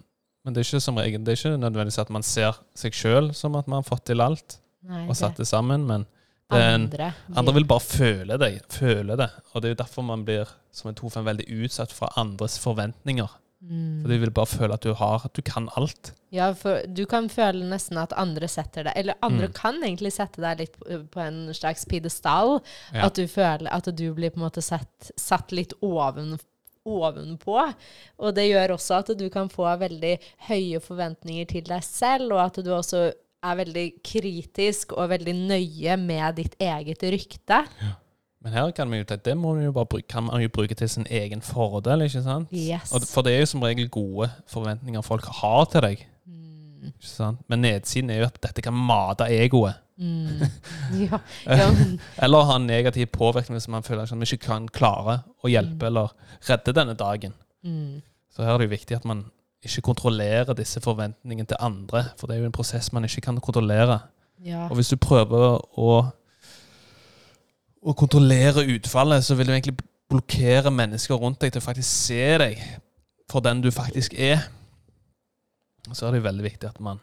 Men 0.44 0.54
det 0.54 0.62
er 0.62 0.68
ikke 0.68 0.85
som 0.85 1.00
regel, 1.00 1.24
det 1.24 1.35
er 1.35 1.40
ikke 1.40 1.59
nødvendigvis 1.61 2.00
at 2.00 2.12
man 2.14 2.24
ser 2.24 2.57
seg 2.78 2.96
sjøl 2.96 3.33
som 3.37 3.57
at 3.59 3.68
man 3.68 3.83
har 3.83 3.88
fått 3.88 4.07
til 4.09 4.22
alt 4.24 4.57
Nei, 4.88 5.04
og 5.11 5.16
satt 5.18 5.37
det 5.37 5.48
sammen, 5.50 5.85
men 5.88 6.07
det 6.48 6.57
er 6.57 6.70
en, 6.72 6.87
andre, 6.87 7.11
andre 7.37 7.54
vil 7.59 7.66
bare 7.68 7.85
føle 7.85 8.38
det, 8.40 8.52
føle 8.72 9.18
det. 9.20 9.28
Og 9.52 9.61
det 9.61 9.68
er 9.68 9.74
jo 9.74 9.81
derfor 9.83 10.07
man 10.09 10.22
blir 10.24 10.48
som 10.72 10.88
en 10.88 10.96
2-5 10.96 11.26
veldig 11.26 11.46
utsatt 11.66 11.92
for 11.92 12.14
andres 12.20 12.57
forventninger. 12.62 13.28
Mm. 13.61 14.03
For 14.05 14.12
de 14.12 14.18
vil 14.23 14.31
bare 14.31 14.47
føle 14.47 14.75
at 14.77 14.85
du 14.87 14.92
har, 14.94 15.23
at 15.27 15.35
du 15.35 15.42
kan 15.42 15.68
alt. 15.77 16.12
Ja, 16.31 16.53
for 16.55 16.83
du 16.87 17.05
kan 17.11 17.27
føle 17.33 17.64
nesten 17.66 17.99
at 17.99 18.12
andre 18.14 18.47
setter 18.47 18.85
deg 18.87 18.92
Eller 19.01 19.14
andre 19.25 19.49
Mm. 19.49 19.55
kan 19.57 19.81
egentlig 19.83 20.12
sette 20.14 20.40
deg 20.44 20.59
litt 20.61 20.77
på 21.11 21.21
en 21.21 21.49
slags 21.55 21.85
pidestall. 21.88 22.61
Ja. 22.94 23.07
At 23.07 23.14
du 23.18 23.27
føler 23.27 23.66
at 23.73 23.85
du 23.97 24.14
blir 24.14 24.31
på 24.31 24.38
en 24.38 24.47
måte 24.47 24.62
sett, 24.62 25.11
satt 25.18 25.51
litt 25.51 25.73
oven, 25.83 26.38
ovenpå. 26.87 27.75
Og 28.21 28.35
det 28.35 28.47
gjør 28.49 28.77
også 28.77 29.01
at 29.03 29.11
du 29.18 29.29
kan 29.31 29.49
få 29.53 29.66
veldig 29.81 30.14
høye 30.49 30.81
forventninger 30.81 31.49
til 31.51 31.62
deg 31.68 31.83
selv, 31.83 32.33
og 32.33 32.44
at 32.47 32.61
du 32.64 32.71
også 32.73 33.09
er 33.42 33.57
veldig 33.61 33.87
kritisk 34.03 34.92
og 34.99 35.11
veldig 35.11 35.35
nøye 35.49 35.97
med 36.01 36.37
ditt 36.40 36.55
eget 36.62 37.03
rykte. 37.03 37.64
Men 38.44 38.55
her 38.55 38.70
kan 38.70 38.90
vi 38.90 39.01
jo, 39.01 39.05
det 39.24 39.35
må 39.37 39.55
man 39.55 39.64
jo 39.64 39.72
bare 39.74 39.87
bruke, 39.90 40.07
kan 40.09 40.22
man 40.29 40.42
jo 40.42 40.48
bruke 40.48 40.74
til 40.79 40.88
sin 40.88 41.07
egen 41.11 41.42
fordel, 41.42 42.05
ikke 42.07 42.22
sant? 42.22 42.53
Yes. 42.55 42.92
Og, 42.94 43.03
for 43.11 43.27
det 43.27 43.35
er 43.35 43.42
jo 43.42 43.46
som 43.51 43.62
regel 43.62 43.88
gode 43.90 44.31
forventninger 44.46 45.03
folk 45.03 45.27
har 45.40 45.64
til 45.72 45.83
deg. 45.83 46.05
Mm. 46.27 46.92
Ikke 46.92 47.11
sant? 47.11 47.40
Men 47.51 47.64
nedsiden 47.66 48.11
er 48.14 48.22
jo 48.22 48.29
at 48.29 48.38
dette 48.42 48.62
kan 48.62 48.74
mate 48.74 49.27
egoet. 49.27 49.81
Mm. 49.98 50.44
Ja, 50.94 51.18
ja, 51.59 51.64
Eller 52.22 52.44
ha 52.46 52.57
en 52.57 52.68
negativ 52.68 53.09
påvirkning 53.11 53.59
hvis 53.59 53.66
man 53.68 53.83
føler 53.83 54.05
at 54.07 54.12
man 54.14 54.22
ikke 54.22 54.44
kan 54.46 54.68
klare 54.70 55.24
å 55.42 55.51
hjelpe 55.51 55.88
eller 55.90 56.14
redde 56.46 56.74
denne 56.77 56.94
dagen. 56.94 57.35
mm. 57.66 57.98
Så 58.31 58.44
her 58.46 58.55
er 58.55 58.62
det 58.62 58.68
jo 58.68 58.77
viktig 58.77 58.94
at 58.94 59.05
man 59.09 59.24
ikke 59.66 59.83
kontrollerer 59.88 60.55
disse 60.55 60.79
forventningene 60.81 61.48
til 61.51 61.59
andre. 61.59 62.05
For 62.20 62.31
det 62.31 62.37
er 62.37 62.44
jo 62.44 62.46
en 62.46 62.55
prosess 62.55 62.92
man 62.94 63.05
ikke 63.09 63.24
kan 63.27 63.40
kontrollere. 63.42 63.98
ja. 64.44 64.68
Og 64.68 64.79
hvis 64.79 64.92
du 64.94 64.96
prøver 65.03 65.59
å, 65.59 65.88
å 67.88 67.96
kontrollere 67.96 68.66
utfallet, 68.74 69.24
så 69.24 69.37
vil 69.38 69.48
du 69.48 69.55
egentlig 69.55 69.79
blokkere 70.09 70.70
mennesker 70.72 71.20
rundt 71.20 71.40
deg 71.40 71.53
til 71.53 71.62
å 71.62 71.64
faktisk 71.64 71.88
se 71.88 72.22
deg 72.40 72.61
for 73.29 73.44
den 73.44 73.62
du 73.64 73.70
faktisk 73.72 74.14
er. 74.14 74.46
Så 75.92 76.07
er 76.07 76.12
det 76.12 76.22
jo 76.22 76.29
veldig 76.29 76.44
viktig 76.44 76.68
at 76.68 76.81
man 76.85 77.01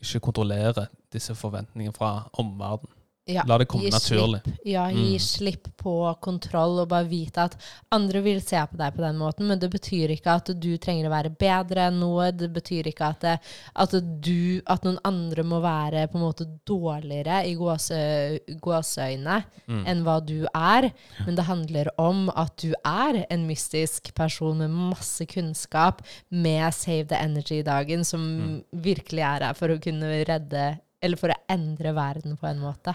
ikke 0.00 0.22
kontrollerer 0.28 0.88
disse 1.12 1.34
forventningene 1.36 1.96
fra 1.96 2.30
omverdenen. 2.40 2.99
Ja, 3.26 3.42
La 3.46 3.58
det 3.58 3.66
komme 3.68 3.84
gi 3.84 3.90
naturlig. 3.92 4.40
Slipp, 4.42 4.56
ja, 4.66 4.86
gi 4.90 5.12
Mm. 5.12 5.18
slipp 5.20 5.68
på 5.76 5.92
kontroll 6.20 6.80
og 6.80 6.88
bare 6.88 7.04
vite 7.06 7.36
at 7.44 7.56
andre 7.92 8.20
vil 8.22 8.40
se 8.40 8.56
på 8.56 8.76
deg 8.76 8.94
på 8.96 9.02
den 9.04 9.16
måten, 9.18 9.46
men 9.46 9.58
det 9.58 9.70
betyr 9.70 10.10
ikke 10.16 10.34
at 10.34 10.46
du 10.58 10.76
trenger 10.78 11.06
å 11.06 11.12
være 11.12 11.30
bedre 11.38 11.86
enn 11.90 12.00
noe. 12.00 12.32
Det 12.32 12.48
betyr 12.52 12.88
ikke 12.90 13.06
at, 13.10 13.20
det, 13.20 13.38
at, 13.76 13.90
du, 14.20 14.60
at 14.66 14.82
noen 14.82 14.98
andre 15.04 15.42
må 15.44 15.60
være 15.62 16.08
på 16.10 16.16
en 16.18 16.24
måte 16.24 16.46
dårligere 16.66 17.46
i 17.46 17.54
gåse, 17.54 18.40
gåseøyne 18.60 19.44
Mm. 19.68 19.84
enn 19.86 20.02
hva 20.02 20.18
du 20.26 20.46
er. 20.54 20.90
Men 21.26 21.36
det 21.36 21.44
handler 21.44 21.88
om 21.98 22.30
at 22.34 22.56
du 22.56 22.72
er 22.84 23.26
en 23.30 23.46
mystisk 23.46 24.12
person 24.14 24.58
med 24.58 24.70
masse 24.70 25.24
kunnskap, 25.26 26.02
med 26.30 26.72
Save 26.74 27.06
the 27.08 27.16
Energy-dagen, 27.16 28.04
som 28.04 28.20
Mm. 28.20 28.64
virkelig 28.74 29.22
er 29.22 29.44
her 29.46 29.54
for 29.54 29.68
å 29.68 29.80
kunne 29.80 30.24
redde 30.26 30.80
Eller 31.02 31.16
for 31.16 31.28
å 31.30 31.34
endre 31.48 31.94
verden 31.94 32.36
på 32.36 32.44
en 32.46 32.58
måte. 32.60 32.94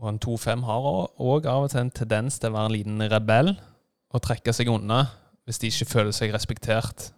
Og 0.00 0.08
en 0.10 0.18
2-5 0.20 0.64
har 0.68 0.86
òg 1.18 1.46
av 1.48 1.64
og 1.66 1.70
til 1.72 1.80
en 1.80 1.90
tendens 1.90 2.38
til 2.38 2.50
å 2.50 2.56
være 2.56 2.68
en 2.70 2.74
liten 2.76 3.04
rebell 3.10 3.54
og 4.12 4.22
trekke 4.22 4.52
seg 4.52 4.68
unna 4.68 5.06
hvis 5.46 5.60
de 5.62 5.70
ikke 5.70 5.86
føler 5.88 6.12
seg 6.12 6.34
respektert. 6.34 7.10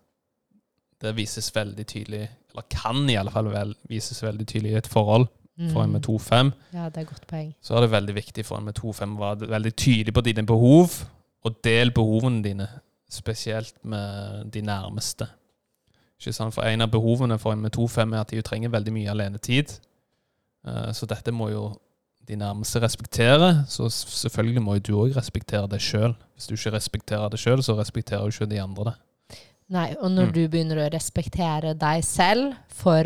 Det 1.00 1.14
vises 1.16 1.48
veldig 1.54 1.86
tydelig, 1.86 2.28
eller 2.50 2.66
kan 2.70 3.08
i 3.08 3.16
alle 3.16 3.32
fall 3.32 3.48
vel, 3.50 3.74
vises 3.88 4.20
veldig 4.22 4.46
tydelig 4.46 4.72
i 4.74 4.78
et 4.82 4.90
forhold 4.90 5.26
for 5.72 5.82
en 5.82 5.90
med 5.90 6.04
2-5. 6.06 6.52
Ja, 6.74 6.84
det 6.88 7.00
er 7.02 7.06
godt 7.08 7.24
poeng. 7.26 7.48
Så 7.62 7.74
er 7.74 7.80
det 7.82 7.90
veldig 7.90 8.14
viktig 8.14 8.44
for 8.46 8.58
en 8.60 8.68
med 8.68 8.76
2-5 8.78 9.16
å 9.16 9.22
være 9.24 9.48
veldig 9.50 9.72
tydelig 9.74 10.14
på 10.14 10.22
dine 10.26 10.44
behov, 10.46 11.00
og 11.42 11.56
del 11.64 11.90
behovene 11.94 12.42
dine, 12.44 12.68
spesielt 13.10 13.74
med 13.82 14.52
de 14.54 14.62
nærmeste. 14.62 15.26
Ikke 16.20 16.32
sant? 16.36 16.54
For 16.54 16.62
en 16.68 16.84
av 16.84 16.90
behovene 16.92 17.38
for 17.38 17.52
en 17.56 17.62
med 17.64 17.74
2-5 17.74 18.14
er 18.14 18.20
at 18.20 18.30
de 18.30 18.42
trenger 18.42 18.70
veldig 18.74 18.92
mye 18.92 19.10
alenetid. 19.10 19.72
Eh, 20.66 20.92
Så 20.92 21.06
dette 21.06 21.32
må 21.32 21.48
jo 21.50 21.64
de 22.28 22.36
nærmeste 22.36 22.80
respekterer, 22.82 23.64
Så 23.68 23.88
selvfølgelig 23.90 24.62
må 24.62 24.74
jo 24.74 24.80
du 24.80 24.92
òg 25.02 25.16
respektere 25.16 25.68
det 25.68 25.80
sjøl. 25.80 26.14
Hvis 26.36 26.46
du 26.48 26.54
ikke 26.54 26.74
respekterer 26.76 27.30
det 27.30 27.40
sjøl, 27.40 27.62
så 27.64 27.74
respekterer 27.78 28.20
jo 28.20 28.28
ikke 28.28 28.50
de 28.50 28.60
andre 28.62 28.84
det. 28.84 28.94
Nei, 29.70 29.94
og 30.00 30.10
når 30.10 30.26
Mm. 30.26 30.32
du 30.32 30.48
begynner 30.48 30.76
å 30.88 30.92
respektere 30.92 31.74
deg 31.78 32.04
selv 32.04 32.54
for 32.68 33.02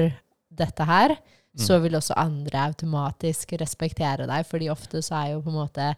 dette 0.55 0.85
her, 0.85 1.17
Mm. 1.55 1.61
så 1.67 1.79
vil 1.83 1.93
også 1.93 2.15
andre 2.17 2.59
automatisk 2.69 3.53
respektere 3.61 4.27
deg, 4.27 4.47
fordi 4.47 4.69
ofte 4.71 5.03
så 5.03 5.15
er 5.25 5.33
jo 5.33 5.41
på 5.43 5.49
en 5.51 5.55
måte 5.69 5.95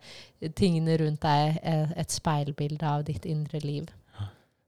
tingene 0.57 0.97
rundt 0.99 1.21
deg 1.21 1.61
eh, 1.63 1.87
et 1.97 2.09
speilbilde 2.11 2.83
av 2.83 3.05
ditt 3.05 3.25
indre 3.25 3.61
liv. 3.61 3.87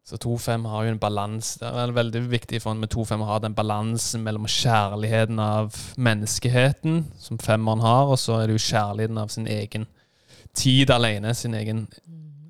Så 0.06 0.16
2-5 0.22 0.68
har 0.70 0.84
jo 0.86 0.90
en 0.94 1.00
balanse. 1.02 1.58
Det 1.58 1.66
er 1.82 1.92
veldig 1.96 2.20
viktig 2.30 2.60
for 2.62 2.76
en 2.76 2.82
med 2.84 2.92
2-5 2.94 3.24
å 3.24 3.26
ha 3.26 3.38
den 3.42 3.56
balansen 3.58 4.22
mellom 4.22 4.46
kjærligheten 4.46 5.40
av 5.42 5.74
menneskeheten, 5.98 7.00
som 7.18 7.40
femmeren 7.42 7.82
har, 7.82 8.12
og 8.14 8.20
så 8.22 8.36
er 8.38 8.46
det 8.46 8.54
jo 8.54 8.66
kjærligheten 8.68 9.18
av 9.18 9.32
sin 9.34 9.50
egen 9.50 9.88
tid 10.54 10.92
alene, 10.94 11.34
sin 11.34 11.58
egen 11.58 11.88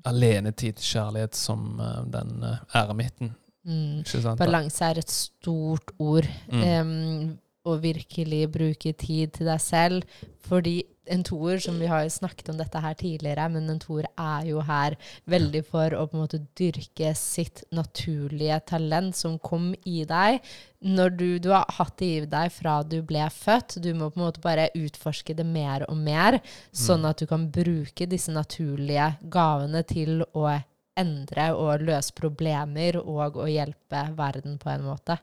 alenetid, 0.07 0.77
kjærlighet 0.77 1.35
som 1.35 1.81
uh, 1.81 2.03
den 2.13 2.45
uh, 2.45 2.61
eremitten. 2.77 3.33
Mm. 3.65 4.05
Sant? 4.05 4.37
Balanse 4.39 4.93
er 4.93 5.01
et 5.01 5.11
stort 5.11 5.91
ord. 5.97 6.29
Mm. 6.53 6.61
Um, 6.61 7.35
å 7.67 7.75
virkelig 7.81 8.45
bruke 8.53 8.93
tid 8.95 9.33
til 9.37 9.49
deg 9.49 9.63
selv. 9.63 10.21
Fordi 10.47 10.79
en 11.13 11.23
toer, 11.25 11.59
som 11.63 11.79
vi 11.79 11.89
har 11.89 12.03
jo 12.05 12.13
snakket 12.13 12.51
om 12.51 12.59
dette 12.59 12.81
her 12.83 12.95
tidligere, 12.97 13.47
men 13.53 13.69
en 13.71 13.81
toer 13.81 14.07
er 14.13 14.47
jo 14.49 14.61
her 14.65 14.97
veldig 15.29 15.63
for 15.67 15.95
å 15.95 16.05
på 16.07 16.17
en 16.17 16.23
måte 16.23 16.41
dyrke 16.59 17.13
sitt 17.17 17.63
naturlige 17.75 18.59
talent 18.69 19.17
som 19.17 19.37
kom 19.39 19.73
i 19.87 20.03
deg. 20.07 20.39
Når 20.85 21.13
du, 21.17 21.27
du 21.41 21.51
har 21.55 21.67
hatt 21.79 21.97
det 21.99 22.09
i 22.13 22.25
deg 22.29 22.53
fra 22.53 22.79
du 22.85 22.99
ble 23.05 23.25
født, 23.33 23.79
du 23.83 23.91
må 23.97 24.11
på 24.11 24.21
en 24.21 24.27
måte 24.27 24.43
bare 24.43 24.69
utforske 24.77 25.35
det 25.37 25.47
mer 25.47 25.87
og 25.89 25.97
mer, 25.97 26.39
sånn 26.71 27.07
at 27.09 27.21
du 27.21 27.27
kan 27.29 27.49
bruke 27.51 28.09
disse 28.09 28.33
naturlige 28.33 29.13
gavene 29.33 29.83
til 29.87 30.21
å 30.33 30.49
endre 30.97 31.51
og 31.53 31.85
løse 31.85 32.15
problemer 32.17 32.97
og 33.03 33.37
å 33.37 33.47
hjelpe 33.49 34.07
verden 34.17 34.57
på 34.61 34.71
en 34.73 34.85
måte. 34.87 35.17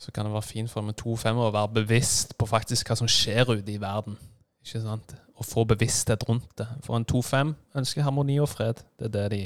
Så 0.00 0.14
kan 0.14 0.24
det 0.24 0.32
være 0.32 0.48
fint 0.48 0.70
for 0.72 0.86
med 0.86 0.96
2-5 0.96 1.40
å 1.44 1.50
være 1.52 1.74
bevisst 1.82 2.36
på 2.40 2.48
faktisk 2.48 2.88
hva 2.88 2.96
som 2.96 3.10
skjer 3.10 3.50
ute 3.52 3.74
i 3.74 3.80
verden. 3.80 4.16
Ikke 4.64 4.82
sant? 4.84 5.14
Og 5.40 5.46
få 5.48 5.64
bevissthet 5.64 6.24
rundt 6.28 6.48
det. 6.60 6.66
For 6.84 6.96
en 6.98 7.06
2-5 7.08 7.54
ønsker 7.80 8.04
harmoni 8.04 8.36
og 8.42 8.48
fred. 8.52 8.82
Det 9.00 9.08
er 9.08 9.14
det 9.14 9.30
de 9.32 9.42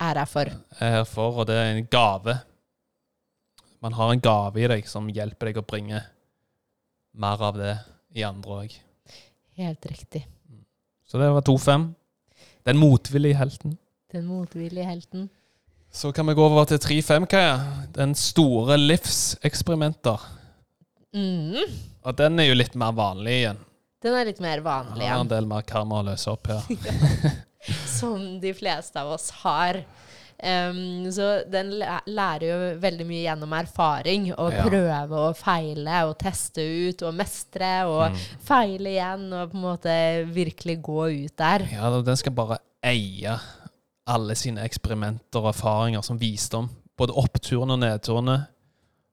Er 0.00 0.18
her 0.18 0.24
for. 0.28 0.50
er 0.80 0.90
her 0.98 1.04
for, 1.08 1.38
og 1.40 1.46
det 1.48 1.56
er 1.56 1.70
en 1.78 1.86
gave. 1.86 2.38
Man 3.80 3.92
har 3.92 4.10
en 4.12 4.20
gave 4.20 4.60
i 4.60 4.68
deg 4.68 4.86
som 4.88 5.08
hjelper 5.08 5.46
deg 5.50 5.58
å 5.60 5.66
bringe 5.66 6.02
mer 7.14 7.40
av 7.42 7.56
det 7.56 7.76
i 8.14 8.22
andre 8.26 8.50
òg. 8.64 8.76
Helt 9.56 9.86
riktig. 9.86 10.24
Så 11.06 11.18
det 11.20 11.30
var 11.30 11.42
2-5. 11.46 11.88
Den 12.66 12.76
motvillige 12.80 13.36
helten. 13.36 13.78
Den 14.12 14.26
motvillige 14.26 14.84
helten. 14.88 15.28
Så 15.92 16.12
kan 16.12 16.26
vi 16.26 16.34
gå 16.34 16.42
over 16.42 16.64
til 16.66 16.78
3-5, 16.82 17.26
Kaja. 17.30 17.58
Den 17.94 18.14
store 18.18 18.76
livseksperimenter. 18.80 20.18
Mm. 21.14 21.54
Og 22.02 22.16
den 22.18 22.40
er 22.40 22.48
jo 22.48 22.56
litt 22.58 22.74
mer 22.74 22.92
vanlig 22.96 23.36
igjen. 23.44 23.60
Den 24.04 24.14
er 24.18 24.28
litt 24.28 24.40
mer 24.44 24.60
vanlig, 24.60 25.06
ja. 25.08 25.16
en 25.18 25.30
del 25.30 25.46
mer 25.48 25.62
karma 25.64 26.02
å 26.02 26.04
løse 26.10 26.28
opp 26.34 26.48
ja. 26.52 26.60
Som 27.88 28.40
de 28.42 28.52
fleste 28.52 29.00
av 29.00 29.14
oss 29.16 29.30
har. 29.42 29.78
Um, 30.44 31.06
så 31.14 31.28
den 31.48 31.70
lærer 31.78 32.44
jo 32.44 32.56
veldig 32.82 33.06
mye 33.08 33.22
gjennom 33.22 33.52
erfaring. 33.56 34.26
Å 34.34 34.50
Ja. 34.52 34.64
prøve 34.66 35.20
og 35.30 35.36
feile 35.38 36.02
og 36.10 36.18
teste 36.20 36.60
ut 36.90 37.02
og 37.06 37.14
mestre 37.16 37.70
og 37.88 38.10
Mm. 38.12 38.18
feile 38.44 38.90
igjen 38.92 39.32
og 39.32 39.50
på 39.52 39.56
en 39.56 39.62
måte 39.62 39.94
virkelig 40.34 40.82
gå 40.82 41.24
ut 41.24 41.36
der. 41.36 41.64
Ja, 41.72 41.88
Den 42.02 42.16
skal 42.16 42.32
bare 42.32 42.58
eie 42.84 43.38
alle 44.06 44.34
sine 44.34 44.60
eksperimenter 44.68 45.40
og 45.40 45.54
erfaringer 45.54 46.02
som 46.04 46.18
visdom. 46.18 46.68
Både 46.98 47.14
oppturene 47.16 47.72
og 47.72 47.78
nedturene. 47.80 48.46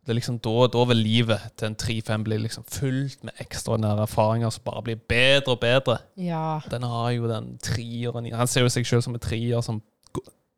Det 0.01 0.09
er 0.09 0.17
liksom 0.17 0.39
da, 0.41 0.65
da 0.73 0.83
vil 0.89 0.97
livet 0.97 1.43
til 1.59 1.67
en 1.69 1.77
3-5 1.77 2.23
bli 2.25 2.37
liksom 2.41 2.65
fullt 2.65 3.23
med 3.27 3.37
ekstraordinære 3.43 4.07
erfaringer 4.07 4.49
som 4.49 4.65
bare 4.65 4.81
blir 4.87 5.03
bedre 5.09 5.53
og 5.53 5.61
bedre. 5.61 5.97
Ja. 6.17 6.59
Den 6.71 6.87
har 6.89 7.11
jo 7.13 7.29
den 7.29 7.51
trieren 7.61 8.25
i 8.25 8.33
Han 8.33 8.49
ser 8.49 8.65
jo 8.65 8.73
seg 8.73 8.87
selv 8.89 9.05
som 9.05 9.13
en 9.13 9.21
trier 9.21 9.61
som 9.61 9.81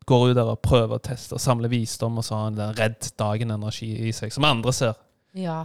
går 0.05 0.29
ut 0.29 0.35
der 0.35 0.51
og 0.51 0.63
prøver 0.63 0.97
å 0.97 1.03
teste 1.03 1.37
og 1.37 1.43
samle 1.43 1.69
visdom, 1.71 2.17
og 2.19 2.25
så 2.27 2.35
har 2.35 2.49
han 2.49 2.57
den 2.59 2.75
redd 2.79 3.11
dagen-energi 3.19 3.91
i 4.07 4.11
seg, 4.15 4.33
som 4.35 4.47
andre 4.47 4.73
ser. 4.75 4.99
Ja. 5.35 5.63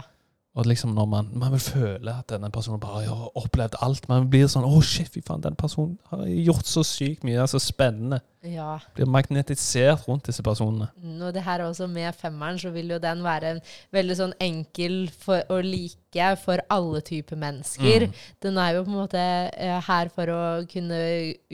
Og 0.57 0.65
liksom 0.65 0.95
når 0.97 1.05
man, 1.05 1.27
man 1.39 1.53
vil 1.53 1.61
føle 1.61 2.13
at 2.19 2.31
denne 2.31 2.49
personen 2.51 2.81
bare 2.81 3.05
har 3.07 3.37
opplevd 3.37 3.77
alt. 3.85 4.07
Man 4.09 4.29
blir 4.31 4.47
sånn 4.49 4.65
Å, 4.67 4.79
shit, 4.83 5.11
fy 5.13 5.21
faen, 5.23 5.43
den 5.45 5.55
personen 5.59 5.97
har 6.11 6.25
gjort 6.25 6.67
så 6.67 6.83
sykt 6.87 7.23
mye. 7.23 7.37
Det 7.37 7.45
er 7.45 7.51
så 7.53 7.61
spennende. 7.63 8.19
Ja. 8.47 8.77
Blir 8.95 9.09
magnetisert 9.09 10.05
rundt 10.07 10.29
disse 10.29 10.43
personene. 10.45 10.87
Mm, 11.03 11.21
Og 11.27 11.33
det 11.35 11.43
her 11.43 11.65
også 11.65 11.87
med 11.91 12.15
femmeren, 12.15 12.59
så 12.59 12.71
vil 12.71 12.93
jo 12.93 12.99
den 13.01 13.23
være 13.23 13.55
en 13.55 13.61
veldig 13.91 14.15
sånn 14.15 14.35
enkel 14.39 15.09
for, 15.11 15.43
å 15.51 15.59
like 15.59 15.97
for 16.41 16.61
alle 16.73 17.01
typer 17.05 17.37
mennesker. 17.37 18.07
Mm. 18.07 18.13
Den 18.41 18.57
er 18.57 18.71
jo 18.73 18.85
på 18.85 18.89
en 18.89 18.97
måte 18.97 19.19
eh, 19.21 19.75
her 19.85 20.09
for 20.09 20.31
å 20.33 20.39
kunne 20.71 21.01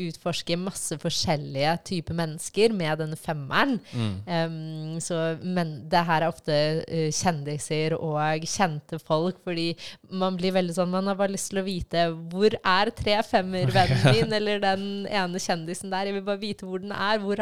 utforske 0.05 0.55
masse 0.61 0.95
forskjellige 1.01 1.73
typer 1.89 2.15
mennesker 2.15 2.75
med 2.77 3.01
denne 3.01 3.17
femmeren. 3.19 3.79
Mm. 3.91 4.13
Um, 4.29 5.01
så, 5.03 5.17
men 5.41 5.73
det 5.91 6.05
her 6.07 6.23
er 6.23 6.29
ofte 6.29 6.55
uh, 6.85 7.09
kjendiser 7.11 7.97
og 7.97 8.45
kjente 8.47 9.01
folk, 9.01 9.41
fordi 9.43 9.73
man 10.13 10.37
blir 10.37 10.53
veldig 10.55 10.75
sånn 10.77 10.93
Man 10.93 11.09
har 11.09 11.17
bare 11.19 11.33
lyst 11.33 11.49
til 11.51 11.59
å 11.59 11.65
vite 11.65 12.05
hvor 12.31 12.55
er 12.55 12.93
tre 12.95 13.17
femmer-vennen 13.25 14.05
min, 14.13 14.37
eller 14.39 14.63
den 14.63 14.87
ene 15.09 15.41
kjendisen 15.41 15.91
der. 15.91 16.07
Jeg 16.07 16.19
vil 16.19 16.27
bare 16.29 16.43
vite 16.45 16.69
hvor 16.69 16.74
den 16.83 16.93
er. 16.95 17.19
Hvor 17.23 17.41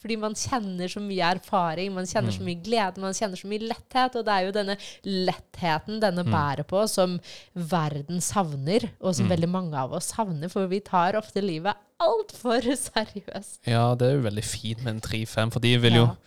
fordi 0.00 0.16
man 0.20 0.36
kjenner 0.38 0.90
så 0.90 1.02
mye 1.02 1.32
erfaring, 1.36 1.92
man 1.94 2.08
kjenner 2.08 2.34
så 2.34 2.44
mye 2.46 2.60
glede, 2.64 3.02
man 3.02 3.16
kjenner 3.16 3.40
så 3.40 3.50
mye 3.50 3.66
letthet. 3.68 4.18
Og 4.20 4.26
det 4.26 4.36
er 4.36 4.46
jo 4.46 4.54
denne 4.56 4.78
lettheten 5.04 6.00
denne 6.02 6.26
bærer 6.28 6.66
på, 6.68 6.86
som 6.90 7.18
verden 7.54 8.22
savner, 8.24 8.88
og 9.00 9.16
som 9.18 9.30
veldig 9.30 9.50
mange 9.50 9.78
av 9.78 9.94
oss 9.96 10.12
savner, 10.14 10.52
for 10.52 10.70
vi 10.70 10.82
tar 10.84 11.18
ofte 11.20 11.44
livet 11.44 11.78
altfor 12.02 12.66
seriøst. 12.88 13.62
Ja, 13.70 13.92
det 13.98 14.10
er 14.10 14.18
jo 14.18 14.26
veldig 14.26 14.46
fint 14.46 14.84
med 14.84 14.96
en 14.96 15.04
3-5, 15.04 15.54
for 15.54 15.64
de 15.64 15.76
vil 15.84 16.02
jo 16.02 16.08
Ja. 16.10 16.18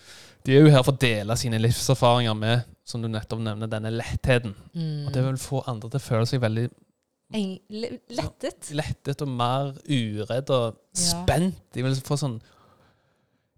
De 0.48 0.56
er 0.56 0.64
jo 0.64 0.72
her 0.72 0.84
for 0.86 0.96
å 0.96 1.02
dele 1.02 1.36
sine 1.36 1.58
livserfaringer 1.60 2.36
med, 2.40 2.68
som 2.88 3.02
du 3.04 3.10
nettopp 3.12 3.42
nevner, 3.44 3.68
denne 3.68 3.90
lettheten. 3.92 4.54
Mm. 4.72 5.08
Og 5.08 5.10
det 5.12 5.24
vil 5.26 5.40
få 5.44 5.60
andre 5.68 5.90
til 5.92 6.00
å 6.00 6.06
føle 6.06 6.30
seg 6.30 6.40
veldig 6.40 6.70
lettet. 7.32 8.70
lettet 8.72 9.22
og 9.22 9.28
mer 9.28 9.74
uredd 9.88 10.50
og 10.50 10.78
Ja. 10.96 11.02
spent. 11.24 11.56
De 11.74 11.84
vil 11.84 11.96
få 11.96 12.18
sånn 12.18 12.40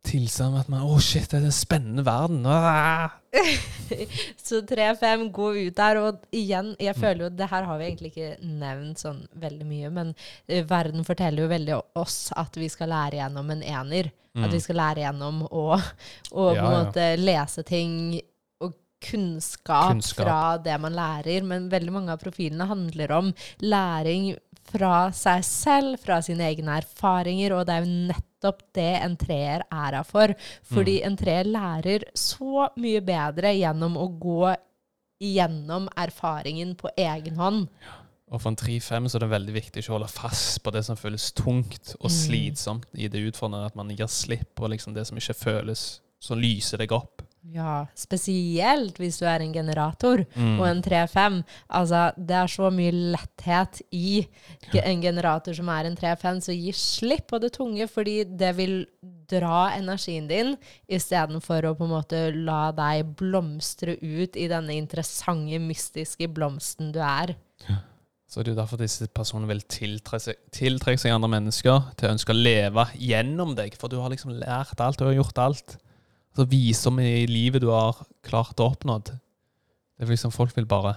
tilsagn 0.03 0.57
at 0.57 0.69
man 0.69 0.81
Å, 0.87 0.99
shit, 0.99 1.27
det 1.29 1.41
er 1.41 1.45
en 1.45 1.51
spennende 1.51 2.03
verden. 2.05 2.45
Ah! 2.47 3.09
Så 4.41 4.61
3-5, 4.65 5.29
gå 5.31 5.67
ut 5.67 5.75
der. 5.75 5.97
Og 6.01 6.21
igjen, 6.31 6.75
jeg 6.79 6.95
Mm. 6.95 7.01
føler 7.01 7.23
jo 7.25 7.29
Det 7.29 7.49
her 7.49 7.63
har 7.63 7.77
vi 7.77 7.85
egentlig 7.85 8.11
ikke 8.15 8.37
nevnt 8.41 8.97
sånn 8.97 9.27
veldig 9.37 9.65
mye, 9.67 9.89
men 9.91 10.15
uh, 10.49 10.61
verden 10.63 11.03
forteller 11.03 11.43
jo 11.43 11.47
veldig 11.49 11.81
oss 11.95 12.31
at 12.35 12.55
vi 12.55 12.67
skal 12.69 12.89
lære 12.89 13.19
gjennom 13.19 13.51
en 13.51 13.61
ener. 13.63 14.11
At 14.39 14.51
vi 14.53 14.59
skal 14.61 14.75
lære 14.77 15.01
gjennom 15.03 15.41
å, 15.51 15.73
å 16.31 16.43
på 16.55 16.55
en 16.55 16.85
måte 16.85 17.01
ja. 17.01 17.15
lese 17.17 17.63
ting 17.63 18.21
kunnskap, 19.01 19.91
Kunnskap. 19.93 20.25
fra 20.25 20.57
det 20.63 20.75
man 20.81 20.93
lærer. 20.97 21.43
Men 21.43 21.69
veldig 21.71 21.91
mange 21.95 22.11
av 22.13 22.19
profilene 22.21 22.67
handler 22.69 23.11
om 23.17 23.33
læring 23.61 24.33
fra 24.69 25.09
seg 25.15 25.43
selv, 25.47 25.99
fra 26.03 26.19
sine 26.21 26.45
egne 26.51 26.75
erfaringer, 26.83 27.55
og 27.57 27.65
det 27.65 27.73
er 27.79 27.85
jo 27.85 27.93
nettopp 28.13 28.59
det 28.77 28.89
en 29.01 29.15
treer 29.17 29.63
er 29.71 29.95
her 29.97 30.03
for. 30.05 30.33
Fordi 30.69 30.99
en 31.07 31.17
treer 31.17 31.49
lærer 31.49 32.05
så 32.13 32.67
mye 32.77 33.01
bedre 33.01 33.55
gjennom 33.57 33.97
å 33.97 34.05
gå 34.21 34.51
gjennom 35.19 35.89
erfaringen 35.99 36.75
på 36.79 36.91
egen 36.97 37.35
hånd. 37.41 37.65
Og 38.29 38.37
for 38.43 38.51
en 38.51 38.59
3-5 38.61 39.09
så 39.09 39.17
er 39.17 39.23
det 39.25 39.31
veldig 39.31 39.53
viktig 39.55 39.81
ikke 39.81 39.89
å 39.91 39.95
holde 39.97 40.11
fast 40.13 40.59
på 40.63 40.71
det 40.75 40.83
som 40.85 40.95
føles 40.99 41.31
tungt 41.33 41.95
og 41.99 42.11
Mm. 42.11 42.13
slitsomt 42.13 42.85
i 42.93 43.07
det 43.09 43.23
utfordrende, 43.25 43.65
at 43.65 43.75
man 43.75 43.89
gir 43.89 44.05
slipp 44.07 44.53
på 44.55 44.69
liksom 44.69 44.93
det 44.93 45.07
som 45.07 45.17
ikke 45.17 45.33
føles, 45.33 45.99
så 46.21 46.35
lyser 46.37 46.77
deg 46.77 46.91
opp. 46.91 47.23
Ja, 47.49 47.85
spesielt 47.95 48.97
hvis 48.99 49.17
du 49.21 49.23
er 49.25 49.39
en 49.41 49.53
generator 49.55 50.25
Mm. 50.35 50.59
og 50.59 50.67
en 50.67 50.81
3-5. 50.83 51.43
Altså, 51.69 52.11
det 52.17 52.35
er 52.35 52.47
så 52.51 52.69
mye 52.69 52.91
letthet 53.15 53.81
i 53.95 54.27
en 54.75 55.01
generator 55.01 55.53
som 55.55 55.69
er 55.69 55.87
en 55.87 55.95
3-5, 55.95 56.41
så 56.43 56.53
gi 56.53 56.71
slipp 56.75 57.27
på 57.31 57.39
det 57.39 57.53
tunge, 57.55 57.87
fordi 57.87 58.25
det 58.37 58.55
vil 58.57 58.85
dra 59.29 59.71
energien 59.77 60.27
din, 60.27 60.57
istedenfor 60.89 61.63
å 61.63 61.75
på 61.77 61.85
en 61.87 61.95
måte 61.95 62.21
la 62.35 62.71
deg 62.75 63.15
blomstre 63.15 63.95
ut 64.01 64.35
i 64.35 64.47
denne 64.51 64.75
interessante, 64.75 65.59
mystiske 65.63 66.27
blomsten 66.27 66.91
du 66.91 66.99
er. 66.99 67.37
Så 68.29 68.43
det 68.43 68.51
er 68.51 68.53
jo 68.53 68.61
derfor 68.61 68.77
disse 68.77 69.07
personene 69.07 69.47
vil 69.49 69.61
tiltre 69.61 70.19
seg, 70.21 70.35
tiltrekke 70.53 71.01
seg 71.01 71.15
andre 71.15 71.31
mennesker 71.39 71.95
til 71.97 72.09
å 72.09 72.13
ønske 72.13 72.35
å 72.35 72.37
leve 72.37 72.85
gjennom 72.99 73.55
deg, 73.57 73.73
for 73.79 73.89
du 73.89 73.97
har 73.97 74.11
liksom 74.13 74.35
lært 74.37 74.79
alt, 74.79 74.99
du 74.99 75.05
har 75.07 75.15
gjort 75.17 75.37
alt. 75.41 75.77
Så 76.35 76.45
visdom 76.49 76.99
i 77.03 77.25
livet 77.29 77.61
du 77.63 77.69
har 77.73 77.97
klart 78.25 78.59
å 78.61 78.69
oppnå. 78.71 78.99
Det 79.03 79.17
er 79.99 80.11
liksom 80.11 80.31
folk 80.31 80.55
vil 80.57 80.67
bare 80.69 80.95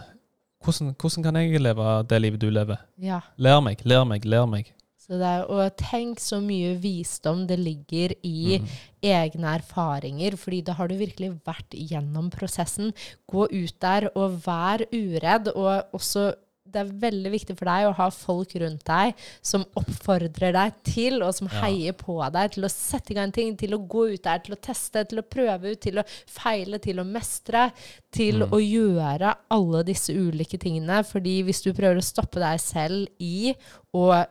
hvordan, 0.62 0.92
hvordan 0.94 1.24
kan 1.26 1.38
jeg 1.40 1.58
leve 1.58 1.86
det 2.06 2.20
livet 2.22 2.40
du 2.44 2.50
lever? 2.54 2.78
Ja. 3.02 3.20
Lær 3.42 3.58
meg, 3.64 3.80
lær 3.88 4.04
meg, 4.06 4.24
lær 4.28 4.46
meg. 4.46 4.68
Så 5.02 5.16
det 5.18 5.26
er, 5.26 5.48
og 5.50 5.72
tenk 5.80 6.20
så 6.22 6.38
mye 6.38 6.76
visdom 6.78 7.40
det 7.48 7.56
ligger 7.58 8.12
i 8.22 8.60
Mm. 8.60 8.68
egne 9.02 9.56
erfaringer, 9.58 10.36
fordi 10.38 10.60
da 10.62 10.76
har 10.78 10.86
du 10.86 10.94
virkelig 10.94 11.40
vært 11.44 11.74
gjennom 11.74 12.30
prosessen. 12.30 12.92
Gå 13.26 13.48
ut 13.50 13.74
der 13.80 14.06
og 14.14 14.38
vær 14.46 14.84
uredd, 14.94 15.50
og 15.56 15.90
også 15.92 16.28
det 16.72 16.80
er 16.82 16.92
veldig 17.02 17.30
viktig 17.32 17.56
for 17.58 17.68
deg 17.70 17.86
å 17.88 17.94
ha 17.98 18.08
folk 18.10 18.54
rundt 18.62 18.84
deg 18.88 19.14
som 19.42 19.64
oppfordrer 19.78 20.52
deg 20.56 20.72
til, 20.84 21.22
og 21.22 21.34
som 21.36 21.48
Ja. 21.52 21.60
heier 21.66 21.92
på 21.92 22.16
deg 22.32 22.52
til 22.52 22.64
å 22.64 22.70
sette 22.72 23.12
i 23.12 23.14
gang 23.14 23.32
ting, 23.32 23.56
til 23.56 23.74
å 23.76 23.78
gå 23.86 24.06
ut 24.14 24.22
der, 24.22 24.38
til 24.38 24.54
å 24.56 24.60
teste, 24.60 25.04
til 25.08 25.18
å 25.20 25.22
prøve 25.28 25.72
ut, 25.72 25.80
til 25.80 25.98
å 26.00 26.04
feile, 26.26 26.78
til 26.80 26.96
å 27.00 27.04
mestre, 27.06 27.72
til 28.10 28.40
Mm. 28.42 28.50
å 28.52 28.58
gjøre 28.60 29.34
alle 29.50 29.82
disse 29.84 30.10
ulike 30.12 30.58
tingene. 30.58 31.02
Fordi 31.04 31.42
hvis 31.44 31.62
du 31.62 31.72
prøver 31.72 31.98
å 31.98 32.02
stoppe 32.04 32.40
deg 32.40 32.58
selv 32.60 33.08
i 33.20 33.54
å 33.94 34.26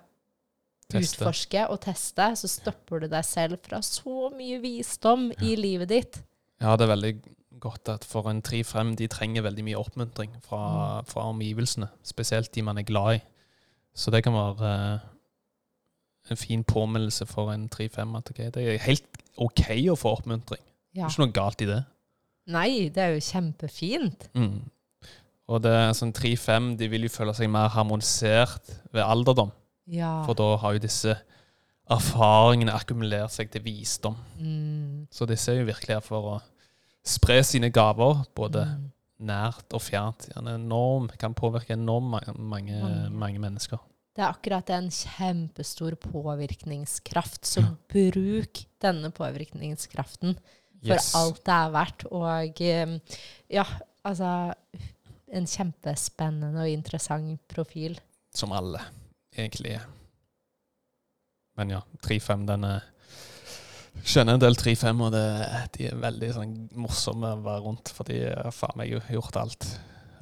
Teste. 0.92 1.24
utforske 1.24 1.70
og 1.72 1.80
teste, 1.80 2.26
så 2.36 2.48
stopper 2.50 3.00
du 3.02 3.08
deg 3.08 3.24
selv 3.24 3.58
fra 3.64 3.78
så 3.80 4.30
mye 4.36 4.60
visdom 4.60 5.32
i 5.42 5.56
livet 5.56 5.88
ditt. 5.88 6.18
Ja, 6.60 6.76
det 6.76 6.84
er 6.90 6.96
veldig 6.96 7.14
godt 7.62 7.90
at 7.94 8.06
for 8.08 8.30
en 8.30 8.42
3-5, 8.46 8.96
de 9.00 9.08
trenger 9.12 9.46
veldig 9.46 9.66
mye 9.68 9.80
oppmuntring 9.80 10.34
fra, 10.46 11.02
fra 11.08 11.28
omgivelsene. 11.30 11.90
Spesielt 12.04 12.54
de 12.56 12.66
man 12.66 12.82
er 12.82 12.88
glad 12.88 13.20
i. 13.20 13.24
Så 13.96 14.12
det 14.14 14.24
kan 14.26 14.36
være 14.36 14.72
eh, 14.72 15.08
en 16.32 16.40
fin 16.40 16.64
påminnelse 16.64 17.26
for 17.30 17.52
en 17.54 17.70
3-5 17.72 18.18
at 18.18 18.32
okay, 18.34 18.52
det 18.54 18.66
er 18.66 18.86
helt 18.86 19.24
OK 19.42 19.66
å 19.92 19.98
få 20.00 20.16
oppmuntring. 20.18 20.64
Det 20.92 21.04
er 21.04 21.12
ikke 21.12 21.24
noe 21.24 21.36
galt 21.36 21.64
i 21.64 21.70
det. 21.70 21.82
Nei, 22.52 22.70
det 22.94 23.04
er 23.04 23.16
jo 23.16 23.26
kjempefint. 23.26 24.28
Mm. 24.36 24.62
Og 25.52 25.60
det 25.64 25.72
er 25.76 25.92
sånn 25.98 26.14
3-5, 26.16 26.76
de 26.80 26.88
vil 26.92 27.08
jo 27.08 27.12
føle 27.12 27.34
seg 27.36 27.52
mer 27.52 27.72
harmonisert 27.74 28.72
ved 28.94 29.04
alderdom. 29.04 29.52
Ja. 29.92 30.22
For 30.28 30.38
da 30.38 30.56
har 30.62 30.76
jo 30.76 30.84
disse 30.84 31.18
erfaringene 31.92 32.76
akkumulert 32.76 33.34
seg 33.34 33.52
til 33.52 33.64
visdom. 33.66 34.16
Mm. 34.40 35.08
Så 35.12 35.28
disse 35.30 35.52
er 35.52 35.62
jo 35.62 35.70
virkelig 35.70 35.98
her 35.98 36.06
for 36.06 36.36
å 36.36 36.38
spre 37.06 37.44
sine 37.44 37.70
gaver, 37.74 38.26
både 38.36 38.66
Mm. 38.66 38.92
nært 39.22 39.74
og 39.74 39.82
fjernt. 39.82 40.30
Han 40.36 40.48
er 40.48 40.56
enorm, 40.56 41.08
kan 41.18 41.34
påvirke 41.34 41.74
enormt 41.74 42.10
mange, 42.38 42.80
Mange. 42.82 43.10
mange 43.10 43.40
mennesker. 43.40 43.78
Det 44.16 44.24
er 44.24 44.34
akkurat 44.34 44.66
det, 44.68 44.76
en 44.76 44.90
kjempestor 44.90 45.96
påvirkningskraft. 45.96 47.46
Så 47.46 47.62
bruk 47.90 48.66
denne 48.82 49.12
påvirkningskraften 49.12 50.36
for 50.82 50.94
Yes. 50.96 51.14
alt 51.16 51.44
det 51.46 51.54
er 51.54 51.70
verdt. 51.72 52.06
Og 52.12 52.62
eh, 52.62 53.00
ja, 53.50 53.64
altså 54.04 54.54
En 55.34 55.46
kjempespennende 55.46 56.60
og 56.60 56.68
interessant 56.68 57.40
profil. 57.48 57.98
Som 58.36 58.52
alle, 58.52 58.82
egentlig. 59.38 59.72
er. 59.78 59.86
Men 61.56 61.70
ja, 61.70 61.80
3-5, 62.04 62.46
den 62.48 62.64
er 62.66 62.82
Skjønner 64.02 64.34
en 64.38 64.42
del 64.42 64.56
3-5, 64.58 65.02
og 65.06 65.12
det, 65.14 65.24
de 65.78 65.88
er 65.92 65.96
veldig 66.02 66.30
sånn, 66.34 66.54
morsomme 66.82 67.36
å 67.36 67.42
være 67.46 67.64
rundt, 67.68 67.92
for 67.94 68.08
de 68.10 68.22
har 68.32 68.52
faen 68.56 68.78
meg 68.80 68.96
gjort 69.14 69.38
alt. 69.38 69.68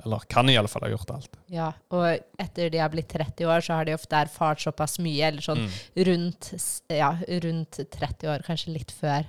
Eller 0.05 0.23
kan 0.31 0.47
i 0.51 0.55
alle 0.59 0.67
fall 0.71 0.85
ha 0.85 0.89
gjort 0.93 1.09
alt. 1.11 1.37
Ja, 1.51 1.69
og 1.91 2.05
etter 2.39 2.69
de 2.71 2.79
har 2.79 2.91
blitt 2.91 3.09
30 3.11 3.47
år, 3.51 3.63
så 3.63 3.75
har 3.79 3.87
de 3.87 3.95
ofte 3.97 4.15
erfart 4.15 4.61
såpass 4.63 4.97
mye, 5.03 5.27
eller 5.27 5.43
sånn 5.43 5.65
Mm. 5.65 6.05
rundt, 6.07 6.53
ja, 6.89 7.11
rundt 7.43 7.79
30 7.91 8.27
år, 8.31 8.43
kanskje 8.47 8.73
litt 8.73 8.91
før, 8.91 9.25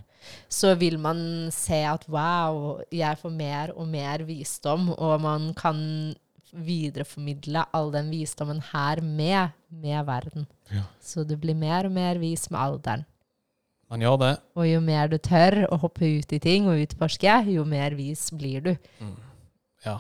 så 0.48 0.74
vil 0.78 0.98
man 0.98 1.50
se 1.50 1.82
at 1.84 2.04
wow, 2.08 2.80
jeg 2.92 3.18
får 3.18 3.32
mer 3.32 3.72
og 3.76 3.88
mer 3.88 4.18
visdom, 4.28 4.90
og 4.98 5.20
man 5.20 5.54
kan 5.54 6.14
videreformidle 6.52 7.64
all 7.72 7.90
den 7.94 8.10
visdommen 8.10 8.60
her 8.72 9.00
med, 9.00 9.52
med 9.70 10.04
verden. 10.06 10.46
Ja. 10.70 10.82
Så 11.02 11.24
du 11.26 11.36
blir 11.40 11.54
mer 11.58 11.86
og 11.86 11.92
mer 11.94 12.18
vis 12.22 12.48
med 12.50 12.60
alderen. 12.60 13.04
Man 13.90 14.04
gjør 14.04 14.18
det. 14.22 14.30
Og 14.54 14.66
jo 14.68 14.80
mer 14.84 15.08
du 15.10 15.16
tør 15.18 15.64
å 15.70 15.78
hoppe 15.82 16.06
ut 16.20 16.32
i 16.36 16.38
ting 16.42 16.68
og 16.70 16.78
utforske, 16.78 17.32
jo 17.50 17.64
mer 17.66 17.96
vis 17.98 18.28
blir 18.30 18.60
du. 18.62 18.74
Mm. 19.02 19.16
Ja. 19.86 19.96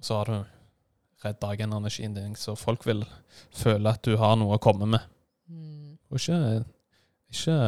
Så 0.00 0.16
har 0.20 0.30
du 0.30 0.38
redd 1.24 1.38
dagen-energien 1.40 2.14
din, 2.16 2.34
så 2.36 2.54
folk 2.56 2.84
vil 2.88 3.04
føle 3.56 3.92
at 3.92 4.02
du 4.04 4.16
har 4.20 4.36
noe 4.40 4.56
å 4.56 4.62
komme 4.62 4.88
med. 4.96 5.04
Mm. 5.48 5.98
Og 6.10 6.18
ikke, 6.20 6.64
ikke 7.32 7.58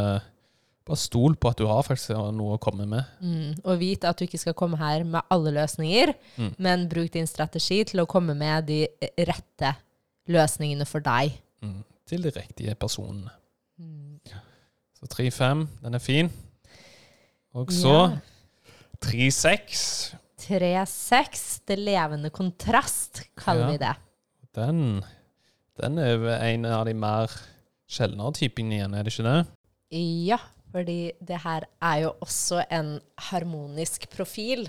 Bare 0.87 1.01
stol 1.03 1.35
på 1.35 1.51
at 1.51 1.59
du 1.59 1.64
har 1.66 1.83
faktisk 1.83 2.12
noe 2.31 2.55
å 2.55 2.61
komme 2.62 2.85
med. 2.87 3.09
Mm. 3.18 3.57
Og 3.66 3.81
vit 3.81 4.05
at 4.07 4.20
du 4.20 4.22
ikke 4.22 4.39
skal 4.39 4.55
komme 4.55 4.79
her 4.79 5.03
med 5.03 5.18
alle 5.35 5.51
løsninger, 5.57 6.12
Mm. 6.39 6.53
men 6.62 6.85
bruk 6.89 7.11
din 7.11 7.27
strategi 7.27 7.81
til 7.85 8.05
å 8.05 8.07
komme 8.07 8.37
med 8.39 8.68
de 8.68 8.87
rette 9.27 9.72
løsningene 10.31 10.87
for 10.87 11.01
deg. 11.03 11.33
Mm. 11.61 11.81
Til 12.07 12.22
de 12.22 12.31
riktige 12.31 12.77
personene. 12.79 13.33
Mm. 13.83 14.20
Så 14.97 15.07
3-5, 15.12 15.66
den 15.82 15.94
er 15.94 16.03
fin. 16.03 16.30
Og 17.55 17.72
så 17.72 17.94
Ja. 18.11 18.18
3-6. 19.01 20.14
3-6, 20.40 21.61
det 21.68 21.78
levende 21.78 22.30
kontrast, 22.30 23.22
kaller 23.36 23.66
Ja. 23.66 23.70
vi 23.72 23.78
det. 23.78 23.94
Den, 24.55 25.05
den 25.80 25.99
er 25.99 26.26
en 26.53 26.64
av 26.64 26.84
de 26.86 26.94
mer 26.94 27.30
sjeldnere 27.88 28.32
typene 28.34 28.78
igjen, 28.78 28.94
er 28.94 29.03
det 29.05 29.12
ikke 29.12 29.26
det? 29.28 29.47
Ja, 30.26 30.38
fordi 30.72 31.12
det 31.20 31.40
her 31.44 31.66
er 31.82 32.01
jo 32.07 32.12
også 32.20 32.64
en 32.70 33.01
harmonisk 33.30 34.09
profil. 34.11 34.68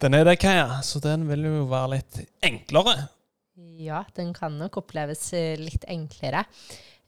Den 0.00 0.14
er 0.14 0.24
det, 0.24 0.38
Kaja, 0.38 0.80
så 0.82 1.00
den 1.02 1.26
vil 1.28 1.44
jo 1.44 1.64
være 1.70 1.90
litt 1.96 2.20
enklere. 2.42 3.08
Ja, 3.56 4.04
den 4.16 4.32
kan 4.34 4.52
nok 4.58 4.76
oppleves 4.76 5.32
eh, 5.34 5.56
litt 5.58 5.84
enklere. 5.88 6.44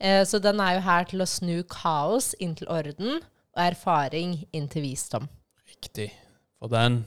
Eh, 0.01 0.24
Så 0.24 0.38
den 0.42 0.61
er 0.61 0.74
jo 0.78 0.80
her 0.86 1.05
til 1.05 1.20
å 1.20 1.26
snu 1.28 1.62
kaos 1.68 2.32
inn 2.40 2.55
til 2.57 2.68
orden, 2.72 3.20
og 3.57 3.62
erfaring 3.64 4.46
inn 4.53 4.68
til 4.68 4.82
visdom. 4.82 5.28
Riktig. 5.68 6.11
For 6.59 6.68
den 6.72 7.03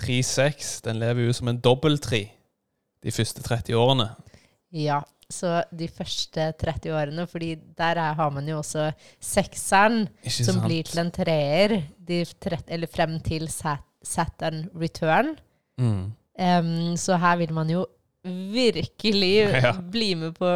3-6, 0.00 0.80
den 0.84 0.98
lever 1.00 1.26
jo 1.28 1.32
som 1.36 1.48
en 1.48 1.60
dobbeltri 1.60 2.24
de 3.02 3.10
første 3.14 3.42
30 3.42 3.74
årene. 3.78 4.08
Ja, 4.74 5.00
så 5.30 5.62
de 5.76 5.88
første 5.88 6.52
30 6.60 6.92
årene, 6.94 7.26
fordi 7.28 7.54
der 7.78 7.98
er, 8.00 8.14
har 8.18 8.30
man 8.30 8.46
jo 8.48 8.58
også 8.60 8.90
sekseren, 9.20 10.08
Ikke 10.24 10.44
som 10.44 10.58
sant? 10.58 10.66
blir 10.66 10.84
til 10.88 11.00
en 11.02 11.10
treer, 11.14 11.76
eller 12.68 12.86
frem 12.90 13.18
til 13.24 13.48
Sat- 13.48 13.84
Saturn 14.04 14.68
return. 14.78 15.34
Mm. 15.78 16.12
Um, 16.38 16.96
så 16.96 17.16
her 17.18 17.36
vil 17.40 17.52
man 17.52 17.68
jo 17.70 17.86
virkelig 18.24 19.34
Ja. 19.64 19.72
bli 19.80 20.14
med 20.14 20.34
på 20.38 20.50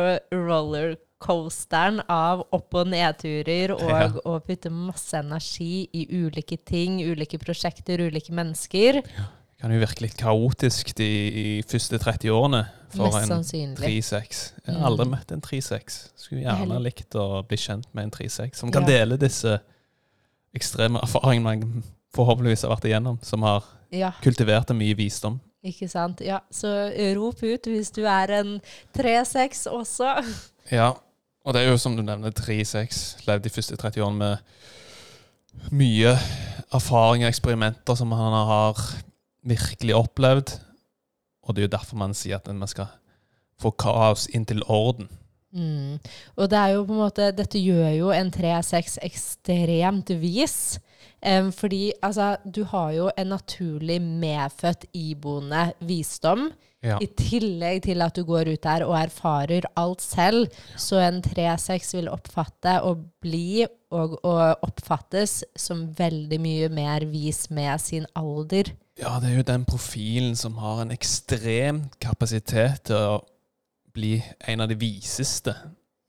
rollercoasteren 1.27 2.01
av 2.09 2.47
opp- 2.53 2.75
og 2.75 2.87
nedturer, 2.87 3.71
og, 3.73 3.81
Ja. 3.91 4.09
å 4.25 4.41
putte 4.45 4.71
masse 4.71 5.15
energi 5.15 5.89
i 5.93 6.07
ulike 6.07 6.59
ting, 6.65 7.01
ulike 7.01 7.39
prosjekter, 7.39 7.99
ulike 7.99 8.31
mennesker. 8.33 9.03
Det 9.03 9.61
kan 9.61 9.71
jo 9.71 9.81
virke 9.87 10.01
litt 10.03 10.17
kaotisk 10.17 10.95
de 10.95 11.59
i 11.59 11.63
første 11.63 11.99
30 11.99 12.29
årene 12.31 12.69
for 12.91 13.07
en 13.17 13.29
sannsynlig. 13.29 13.79
3-6. 14.03 14.53
Jeg 14.67 14.75
har 14.75 14.91
aldri 14.91 15.05
Mm. 15.07 15.11
møtt 15.11 15.33
en 15.33 15.41
3-6. 15.41 16.11
Skulle 16.17 16.43
gjerne 16.43 16.83
likt 16.83 17.11
å 17.15 17.47
bli 17.47 17.57
kjent 17.57 17.87
med 17.95 18.05
en 18.05 18.11
3-6, 18.11 18.57
som 18.57 18.71
kan 18.73 18.83
Ja. 18.83 18.89
dele 18.89 19.17
disse 19.19 19.61
ekstreme 20.55 21.01
erfaringene 21.01 21.43
man 21.43 21.85
forhåpentligvis 22.15 22.63
har 22.69 22.77
vært 22.77 22.85
igjennom, 22.91 23.25
som 23.25 23.43
har 23.43 23.63
Ja. 23.91 24.13
kultivert 24.23 24.67
mye 24.75 24.95
visdom. 24.97 25.41
Ikke 25.65 25.89
sant? 25.89 26.21
Ja, 26.21 26.41
så 26.51 26.91
rop 27.15 27.41
ut 27.43 27.63
hvis 27.63 27.93
du 27.93 28.05
er 28.05 28.31
en 28.33 28.61
3-6 28.93 29.67
også. 29.71 30.25
Ja, 30.73 30.95
og 31.45 31.55
det 31.55 31.63
er 31.63 31.73
jo 31.73 31.79
som 31.81 31.97
du 31.97 32.03
nevner 32.07 32.35
3-6. 32.35 33.25
Levd 33.27 33.47
de 33.47 33.53
første 33.53 33.77
30 33.77 34.05
årene 34.05 34.19
med 34.19 35.73
mye 35.75 36.15
erfaring 36.73 37.25
og 37.25 37.33
eksperimenter 37.33 37.99
som 37.99 38.13
han 38.17 38.37
har 38.51 38.79
virkelig 39.47 39.97
opplevd. 39.99 40.55
Og 41.43 41.55
det 41.55 41.63
er 41.63 41.69
jo 41.69 41.77
derfor 41.77 41.99
man 42.01 42.15
sier 42.15 42.39
at 42.39 42.49
man 42.55 42.71
skal 42.71 42.93
få 43.61 43.75
kaos 43.75 44.29
inn 44.33 44.47
til 44.47 44.63
orden. 44.71 45.11
Mm. 45.53 45.99
Og 46.37 46.49
det 46.49 46.59
er 46.59 46.73
jo 46.73 46.85
på 46.89 46.95
en 46.95 47.03
måte 47.03 47.27
Dette 47.37 47.61
gjør 47.61 47.91
jo 47.93 48.13
en 48.15 48.31
3-6 48.33 48.97
ekstremt 49.05 50.15
vis. 50.23 50.79
Um, 51.23 51.53
fordi 51.53 51.93
altså, 52.03 52.37
du 52.43 52.65
har 52.65 52.91
jo 52.97 53.11
en 53.19 53.27
naturlig 53.27 54.01
medfødt 54.03 54.87
iboende 54.95 55.73
visdom. 55.81 56.49
Ja. 56.83 56.97
I 56.99 57.07
tillegg 57.19 57.85
til 57.87 58.03
at 58.03 58.17
du 58.19 58.25
går 58.27 58.51
ut 58.53 58.63
der 58.65 58.85
og 58.89 58.97
erfarer 58.99 59.69
alt 59.79 60.03
selv. 60.03 60.49
Så 60.75 60.99
en 60.99 61.21
3-6 61.23 61.93
vil 61.99 62.11
oppfatte 62.11 62.81
og 62.83 63.05
bli 63.23 63.63
og, 63.95 64.17
og 64.25 64.65
oppfattes 64.67 65.43
som 65.57 65.85
veldig 65.99 66.41
mye 66.43 66.71
mer 66.73 67.07
vis 67.11 67.45
med 67.51 67.79
sin 67.81 68.09
alder. 68.19 68.73
ja, 68.99 69.19
det 69.23 69.31
er 69.31 69.37
jo 69.37 69.51
den 69.53 69.65
profilen 69.65 70.35
som 70.37 70.59
har 70.59 70.83
en 70.83 70.91
ekstrem 70.95 71.85
kapasitet 72.03 72.83
til 72.91 72.97
å 72.97 73.21
bli 73.95 74.17
en 74.49 74.65
av 74.65 74.69
de 74.69 74.77
viseste 74.81 75.55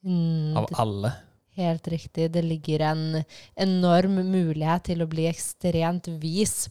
Mm, 0.03 0.57
av 0.57 0.65
alle. 0.83 1.13
Helt 1.55 1.87
riktig. 1.87 2.31
Det 2.33 2.41
ligger 2.41 2.81
en 2.87 3.23
enorm 3.61 4.15
mulighet 4.31 4.87
til 4.89 5.03
å 5.03 5.07
bli 5.09 5.27
ekstremt 5.29 6.07
vis 6.21 6.67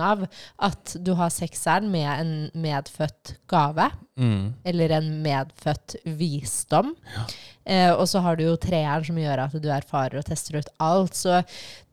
av 0.00 0.26
at 0.60 0.96
du 1.00 1.14
har 1.16 1.30
sekseren 1.32 1.88
med 1.90 2.08
en 2.20 2.34
medfødt 2.54 3.36
gave, 3.48 3.90
Mm. 4.18 4.52
eller 4.66 4.90
en 4.92 5.22
medfødt 5.24 5.94
visdom. 6.04 6.94
Eh, 7.64 7.90
og 7.94 8.04
så 8.06 8.20
har 8.20 8.36
du 8.36 8.42
jo 8.44 8.56
treeren 8.60 9.06
som 9.06 9.16
gjør 9.16 9.46
at 9.46 9.52
du 9.62 9.68
erfarer 9.72 10.18
og 10.18 10.26
tester 10.26 10.58
ut 10.58 10.68
alt. 10.78 11.14
Så 11.16 11.38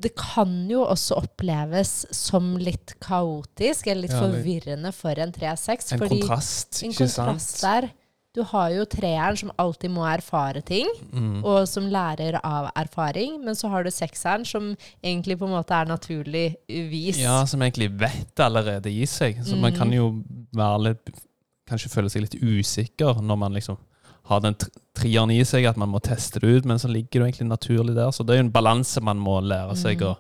det 0.01 0.11
kan 0.17 0.67
jo 0.70 0.84
også 0.84 1.15
oppleves 1.15 2.05
som 2.11 2.57
litt 2.57 2.97
kaotisk, 2.99 3.88
eller 3.88 4.01
litt 4.01 4.11
Ja, 4.11 4.20
forvirrende 4.20 4.91
for 4.93 5.15
en 5.17 5.32
3-6. 5.32 5.93
En 5.93 5.99
kontrast, 6.03 6.84
en 6.84 6.91
ikke 6.91 7.07
kontrast 7.07 7.57
sant? 7.61 7.61
der. 7.61 7.89
Du 8.36 8.43
har 8.45 8.69
jo 8.69 8.84
treeren 8.86 9.38
som 9.38 9.51
alltid 9.57 9.89
må 9.89 10.03
erfare 10.05 10.61
ting 10.61 10.86
Mm. 11.11 11.43
og 11.43 11.67
som 11.67 11.89
lærer 11.89 12.39
av 12.43 12.69
erfaring. 12.75 13.43
Men 13.43 13.55
så 13.55 13.69
har 13.69 13.84
du 13.84 13.89
sekseren, 13.89 14.45
som 14.45 14.75
egentlig 15.03 15.38
på 15.39 15.45
en 15.45 15.55
måte 15.55 15.71
er 15.71 15.86
naturlig 15.86 16.55
uvis. 16.69 17.17
Ja, 17.17 17.43
som 17.45 17.59
egentlig 17.61 17.89
vet 17.97 18.36
allerede 18.36 18.86
i 18.88 19.05
seg. 19.05 19.43
Så 19.43 19.57
man 19.57 19.73
Mm. 19.73 19.77
kan 19.77 19.91
jo 19.91 20.23
være 20.53 20.80
litt 20.84 21.09
Kanskje 21.69 21.89
føle 21.93 22.09
seg 22.09 22.21
litt 22.23 22.41
usikker 22.41 23.21
når 23.21 23.38
man 23.38 23.53
liksom 23.53 23.77
har 24.25 24.39
den 24.39 24.55
treeren 24.55 24.73
trieren 24.99 25.32
i 25.32 25.43
seg, 25.43 25.65
at 25.69 25.77
man 25.77 25.89
må 25.89 26.01
teste 26.01 26.39
det 26.41 26.49
ut, 26.57 26.65
men 26.65 26.77
så 26.77 26.89
ligger 26.91 27.21
det 27.23 27.27
egentlig 27.34 27.47
naturlig 27.47 27.95
der. 27.95 28.11
Så 28.11 28.25
det 28.25 28.34
er 28.36 28.41
jo 28.41 28.47
en 28.47 28.51
balanse 28.51 29.01
man 29.01 29.17
må 29.17 29.39
lære 29.41 29.75
seg 29.77 29.99
Mm. 29.99 30.07
å 30.09 30.17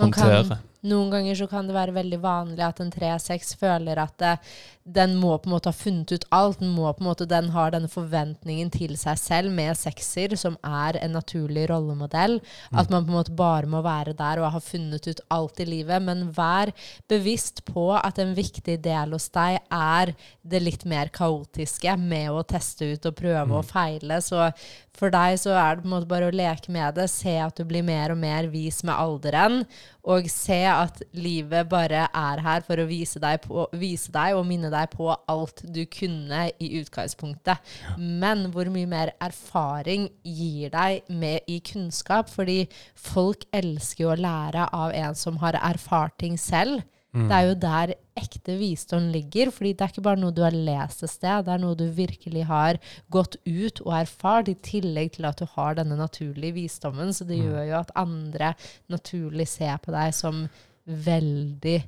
håndtere. 0.00 0.48
kan-. 0.48 0.58
Noen 0.84 1.10
ganger 1.10 1.34
så 1.34 1.48
kan 1.48 1.66
det 1.66 1.74
være 1.74 1.92
veldig 1.94 2.20
vanlig 2.20 2.60
at 2.60 2.80
en 2.80 2.90
3-6 2.90 3.54
føler 3.56 3.98
at 3.98 4.16
det, 4.18 4.38
den 4.86 5.16
må 5.18 5.32
på 5.38 5.48
en 5.48 5.54
måte 5.56 5.70
ha 5.72 5.74
funnet 5.74 6.12
ut 6.14 6.24
alt. 6.34 6.60
Den, 6.62 6.70
må 6.76 6.86
på 6.94 7.02
en 7.02 7.08
måte, 7.08 7.26
den 7.26 7.50
har 7.54 7.72
denne 7.74 7.90
forventningen 7.90 8.70
til 8.70 8.94
seg 8.98 9.18
selv 9.18 9.54
med 9.54 9.74
sekser, 9.78 10.36
som 10.38 10.54
er 10.62 11.00
en 11.02 11.16
naturlig 11.16 11.66
rollemodell. 11.72 12.38
At 12.70 12.92
man 12.92 13.06
på 13.06 13.10
en 13.10 13.18
måte 13.18 13.34
bare 13.36 13.66
må 13.70 13.82
være 13.82 14.14
der 14.16 14.42
og 14.42 14.52
ha 14.54 14.62
funnet 14.62 15.08
ut 15.10 15.22
alt 15.34 15.58
i 15.62 15.68
livet. 15.68 16.04
Men 16.06 16.28
vær 16.36 16.70
bevisst 17.10 17.64
på 17.66 17.88
at 17.98 18.20
en 18.22 18.36
viktig 18.38 18.78
del 18.84 19.16
hos 19.16 19.28
deg 19.34 19.58
er 19.74 20.14
det 20.46 20.62
litt 20.62 20.86
mer 20.86 21.10
kaotiske 21.10 21.96
med 21.98 22.30
å 22.30 22.44
teste 22.46 22.92
ut 22.94 23.10
og 23.10 23.18
prøve 23.18 23.58
og 23.58 23.66
feile. 23.66 24.20
Så 24.22 24.52
for 24.96 25.12
deg 25.12 25.36
så 25.40 25.52
er 25.58 25.76
det 25.76 25.84
på 25.84 25.90
en 25.90 25.94
måte 25.96 26.08
bare 26.08 26.30
å 26.30 26.34
leke 26.34 26.72
med 26.72 26.96
det, 26.96 27.08
se 27.12 27.34
at 27.42 27.58
du 27.58 27.66
blir 27.68 27.84
mer 27.84 28.14
og 28.14 28.20
mer 28.20 28.48
vis 28.52 28.82
med 28.86 28.96
alderen, 28.96 29.64
og 30.06 30.28
se 30.30 30.60
at 30.70 31.02
livet 31.16 31.68
bare 31.68 32.06
er 32.06 32.42
her 32.44 32.64
for 32.64 32.80
å 32.80 32.86
vise 32.88 33.20
deg, 33.22 33.42
på, 33.44 33.66
vise 33.76 34.12
deg 34.14 34.38
og 34.38 34.46
minne 34.48 34.70
deg 34.72 34.75
på 34.92 35.08
alt 35.32 35.62
du 35.72 35.82
kunne 35.90 36.46
i 36.62 36.72
utgangspunktet. 36.80 37.62
Men 37.96 38.50
hvor 38.54 38.68
mye 38.72 38.90
mer 38.90 39.14
erfaring 39.24 40.08
gir 40.22 40.74
deg 40.74 41.08
med 41.08 41.48
i 41.50 41.60
kunnskap? 41.64 42.28
Fordi 42.32 42.64
folk 42.94 43.48
elsker 43.56 44.04
jo 44.04 44.12
å 44.12 44.20
lære 44.20 44.68
av 44.76 44.92
en 44.96 45.16
som 45.16 45.40
har 45.42 45.58
erfart 45.62 46.18
ting 46.22 46.36
selv. 46.40 46.84
Det 47.16 47.32
er 47.32 47.46
jo 47.48 47.54
der 47.56 47.92
ekte 48.16 48.56
visdom 48.60 49.08
ligger, 49.12 49.48
fordi 49.54 49.72
det 49.72 49.84
er 49.84 49.92
ikke 49.92 50.04
bare 50.04 50.20
noe 50.20 50.34
du 50.36 50.42
har 50.44 50.52
lest 50.52 51.04
et 51.06 51.12
sted, 51.12 51.46
det 51.46 51.54
er 51.54 51.62
noe 51.62 51.78
du 51.78 51.86
virkelig 51.96 52.44
har 52.48 52.78
gått 53.12 53.38
ut 53.46 53.80
og 53.86 53.92
erfart, 54.02 54.50
i 54.52 54.56
tillegg 54.60 55.14
til 55.16 55.28
at 55.28 55.40
du 55.40 55.46
har 55.54 55.78
denne 55.78 55.96
naturlige 55.96 56.58
visdommen. 56.58 57.14
Så 57.16 57.24
det 57.28 57.40
gjør 57.40 57.62
jo 57.70 57.78
at 57.80 57.94
andre 57.96 58.52
naturlig 58.92 59.48
ser 59.48 59.80
på 59.84 59.94
deg 59.96 60.12
som 60.16 60.44
veldig 60.86 61.78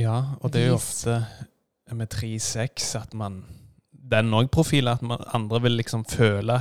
Ja, 0.00 0.36
og 0.40 0.52
det 0.54 0.64
er 0.64 0.70
jo 0.70 0.78
ofte 0.78 1.20
med 1.96 2.14
3-6 2.14 2.98
at 3.00 3.14
man 3.14 3.44
Den 4.10 4.34
òg 4.34 4.48
profilen, 4.50 4.88
at 4.88 5.02
man, 5.02 5.18
andre 5.34 5.60
vil 5.62 5.78
liksom 5.78 6.04
føle 6.04 6.60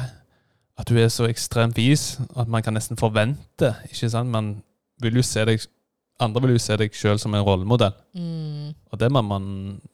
at 0.79 0.89
du 0.89 0.95
er 0.97 1.07
så 1.11 1.27
ekstremt 1.27 1.77
vis 1.77 2.19
at 2.37 2.47
man 2.47 2.63
kan 2.63 2.73
nesten 2.73 2.97
forvente, 2.97 3.73
ikke 3.89 4.09
sant? 4.09 4.29
Man 4.29 4.61
vil 5.01 5.19
jo 5.19 5.25
se 5.25 5.45
deg 5.45 5.65
Andre 6.19 6.41
vil 6.41 6.51
jo 6.57 6.59
se 6.59 6.75
deg 6.75 6.91
sjøl 6.91 7.19
som 7.19 7.35
en 7.35 7.45
rollemodell. 7.47 7.93
mm, 8.13 8.73
Og 8.91 8.97
det 8.97 9.11
må 9.13 9.21
man, 9.21 9.43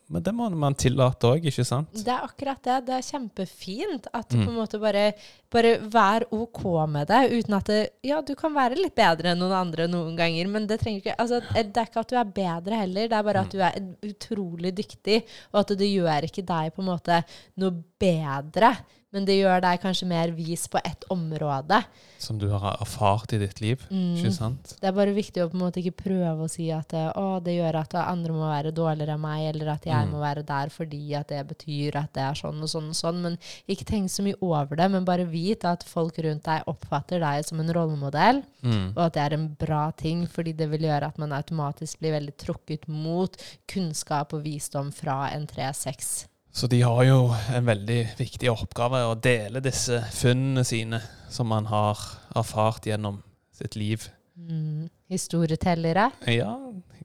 men 0.08 0.24
det 0.24 0.32
må 0.34 0.46
man 0.56 0.74
tillate 0.80 1.28
òg, 1.28 1.43
ikke 1.50 1.66
sant? 1.68 1.89
Det 1.91 2.08
er 2.08 2.24
akkurat 2.24 2.62
det. 2.64 2.78
Det 2.88 2.93
er 2.96 3.04
kjempefint 3.04 4.08
at 4.14 4.30
du 4.30 4.38
Mm. 4.38 4.46
på 4.46 4.50
en 4.54 4.56
måte 4.62 4.80
bare, 4.80 5.14
bare 5.52 5.74
vær 5.91 6.24
OK 6.32 6.88
med 6.88 7.08
det, 7.08 7.20
uten 7.43 7.54
at 7.58 7.66
det 7.66 7.89
Ja, 8.04 8.22
du 8.22 8.34
kan 8.36 8.54
være 8.56 8.76
litt 8.80 8.96
bedre 8.96 9.32
enn 9.34 9.39
noen 9.39 9.52
andre 9.52 9.88
noen 9.91 10.16
ganger, 10.16 10.48
men 10.48 10.66
det 10.68 10.80
trenger 10.80 11.02
ikke 11.04 11.16
altså, 11.20 11.41
Det 11.54 11.76
er 11.76 11.86
ikke 11.89 12.00
at 12.00 12.08
du 12.10 12.16
er 12.16 12.24
bedre 12.24 12.76
heller, 12.86 13.08
det 13.10 13.18
er 13.20 13.24
bare 13.24 13.41
at 13.43 13.52
du 13.52 13.60
er 13.60 13.74
utrolig 14.02 14.72
dyktig, 14.76 15.24
og 15.54 15.60
at 15.66 15.78
det 15.78 15.91
gjør 15.91 16.24
ikke 16.30 16.46
deg 16.46 16.74
på 16.76 16.82
en 16.82 16.91
måte 16.93 17.24
noe 17.58 17.84
bedre. 18.00 18.78
Men 19.16 19.24
det 19.24 19.38
gjør 19.39 19.62
deg 19.64 19.80
kanskje 19.80 20.08
mer 20.10 20.32
vis 20.36 20.68
på 20.68 20.78
ett 20.84 21.06
område. 21.10 21.78
Som 22.20 22.38
du 22.38 22.50
har 22.52 22.76
erfart 22.82 23.32
i 23.32 23.38
ditt 23.39 23.62
liv, 23.62 23.80
Mm. 23.89 24.18
ikke 24.18 24.32
sant? 24.34 24.76
Det 24.82 24.89
er 24.89 24.91
bare 24.91 25.14
viktig 25.16 25.39
å 25.41 25.50
på 25.50 25.54
en 25.56 25.62
måte 25.62 25.80
ikke 25.80 25.96
prøve 26.04 26.43
å 26.43 26.50
si 26.50 26.70
at 26.70 26.89
å, 27.16 27.41
det 27.41 27.56
gjør 27.56 27.76
at 27.80 27.93
andre 27.96 28.34
må 28.34 28.43
være 28.43 28.74
dårligere 28.74 28.85
enn 28.88 29.20
meg, 29.20 29.56
eller 29.56 29.72
at 29.74 29.84
jeg 29.86 30.06
Mm. 30.06 30.12
må 30.12 30.20
være 30.22 30.46
der 30.46 30.70
fordi 30.70 31.14
at 31.16 31.28
det 31.28 31.48
betyr 31.48 31.96
at 31.96 32.14
det 32.14 32.22
er 32.24 32.34
sånn 32.34 32.62
og 32.62 32.70
sånn 32.70 32.90
og 32.90 32.96
sånn. 32.96 33.22
Men 33.22 33.38
ikke 33.68 33.86
tenk 33.86 34.10
så 34.10 34.22
mye 34.24 34.36
over 34.42 34.76
det, 34.76 34.90
men 34.92 35.06
bare 35.06 35.26
vit 35.26 35.64
at 35.66 35.84
folk 35.84 36.18
rundt 36.18 36.44
deg 36.44 36.64
oppfatter 36.68 37.20
deg 37.20 37.46
som 37.46 37.60
en 37.60 37.70
rollemodell, 37.74 38.44
Mm. 38.64 38.94
og 38.96 38.98
at 39.06 39.14
det 39.14 39.22
er 39.32 39.34
en 39.34 39.48
bra 39.60 39.92
ting, 39.92 40.26
fordi 40.28 40.54
det 40.56 40.70
vil 40.70 40.82
gjøre 40.82 41.08
at 41.08 41.18
man 41.18 41.32
automatisk 41.32 42.00
blir 42.00 42.12
veldig 42.20 42.38
trukket 42.38 42.88
mot 42.88 43.36
kunnskap 43.68 44.34
og 44.34 44.44
visdom 44.44 44.92
fra 44.94 45.30
en 45.34 45.48
3-6. 45.48 46.28
Så 46.54 46.70
de 46.70 46.80
har 46.82 47.04
jo 47.04 47.36
en 47.54 47.66
veldig 47.66 48.16
viktig 48.18 48.48
oppgave 48.50 49.02
å 49.12 49.20
dele 49.20 49.60
disse 49.62 50.00
funnene 50.12 50.64
sine 50.66 51.02
som 51.30 51.48
man 51.48 51.66
har 51.66 51.96
erfart 52.34 52.84
gjennom 52.86 53.22
sitt 53.52 53.76
liv. 53.76 54.08
Mm. 54.40 54.90
Historietellere. 55.10 56.12
Ja, 56.28 56.58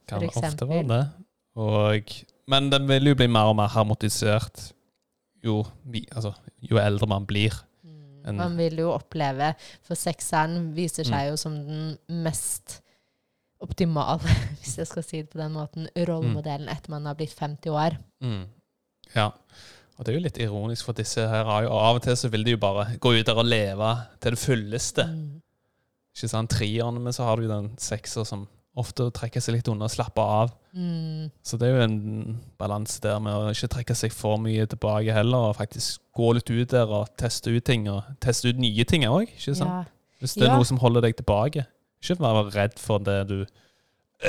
kan 0.07 0.23
ofte 0.29 0.67
være 0.69 0.87
det. 0.87 1.01
Og, 1.57 2.13
men 2.49 2.71
den 2.71 2.87
vil 2.89 3.11
jo 3.11 3.15
bli 3.19 3.27
mer 3.27 3.51
og 3.51 3.57
mer 3.59 3.69
hermotisert 3.75 4.73
jo, 5.45 5.65
vi, 5.89 6.05
altså, 6.13 6.35
jo 6.63 6.77
eldre 6.79 7.07
man 7.09 7.27
blir. 7.27 7.55
En- 8.27 8.37
Man 8.37 8.57
vil 8.59 8.77
jo 8.77 8.91
oppleve 8.93 9.55
For 9.83 9.95
sekseren 9.97 10.75
viser 10.77 11.05
Mm. 11.07 11.11
seg 11.11 11.29
jo 11.31 11.37
som 11.41 11.55
den 11.67 11.99
mest 12.23 12.83
optimale, 13.61 14.21
hvis 14.61 14.77
jeg 14.79 14.87
skal 14.87 15.03
si 15.03 15.23
det 15.23 15.31
på 15.33 15.39
den 15.41 15.53
måten, 15.53 15.89
rollemodellen 15.97 16.69
etter 16.69 16.91
man 16.91 17.07
har 17.07 17.15
blitt 17.15 17.33
50 17.37 17.71
år. 17.73 17.97
Mm. 18.23 18.45
Ja. 19.17 19.31
Og 19.99 20.05
det 20.07 20.13
er 20.15 20.19
jo 20.19 20.25
litt 20.25 20.39
ironisk, 20.41 20.85
for 20.87 20.93
disse 20.97 21.21
her 21.29 21.45
har 21.45 21.63
jo 21.67 21.73
Av 21.77 21.97
og 21.97 22.03
til 22.03 22.17
så 22.17 22.31
vil 22.33 22.45
de 22.45 22.55
jo 22.55 22.61
bare 22.61 22.97
gå 23.01 23.13
ut 23.19 23.27
der 23.27 23.37
og 23.37 23.45
leve 23.49 23.91
til 24.21 24.33
det 24.37 24.39
fulleste. 24.41 25.05
Mm. 25.09 25.43
Ikke 26.17 26.29
sant? 26.29 26.51
Treeren, 26.51 27.01
men 27.05 27.13
så 27.13 27.25
har 27.25 27.37
du 27.37 27.43
jo 27.43 27.53
den 27.53 27.73
sekser 27.81 28.25
som 28.25 28.47
ofte 28.77 29.11
trekker 29.11 29.41
seg 29.43 29.57
litt 29.57 29.69
unna 29.69 29.85
og 29.89 29.91
slapper 29.91 30.23
av. 30.23 30.53
Mm. 30.73 31.31
Så 31.43 31.59
det 31.59 31.69
er 31.69 31.75
jo 31.75 31.83
en 31.89 32.41
balanse 32.61 33.01
der 33.03 33.19
med 33.21 33.35
å 33.35 33.51
ikke 33.51 33.69
trekke 33.75 33.97
seg 33.99 34.13
for 34.15 34.39
mye 34.39 34.67
tilbake 34.71 35.13
heller, 35.13 35.51
og 35.51 35.57
faktisk 35.59 36.01
gå 36.17 36.35
litt 36.37 36.51
ut 36.51 36.69
der 36.71 36.87
og 36.87 37.09
teste 37.19 37.51
ut 37.51 37.65
ting, 37.67 37.89
og 37.91 38.03
teste 38.21 38.49
ut 38.53 38.61
nye 38.63 38.85
ting 38.85 39.03
òg, 39.09 39.27
ikke 39.35 39.57
sant? 39.59 39.71
Ja. 39.71 39.85
Hvis 40.21 40.35
det 40.35 40.45
er 40.45 40.53
Ja. 40.53 40.57
noe 40.57 40.65
som 40.69 40.79
holder 40.79 41.01
deg 41.03 41.17
tilbake. 41.17 41.67
Ikke 42.03 42.19
være 42.21 42.51
redd 42.55 42.79
for 42.79 42.99
det 42.99 43.29
du 43.29 43.47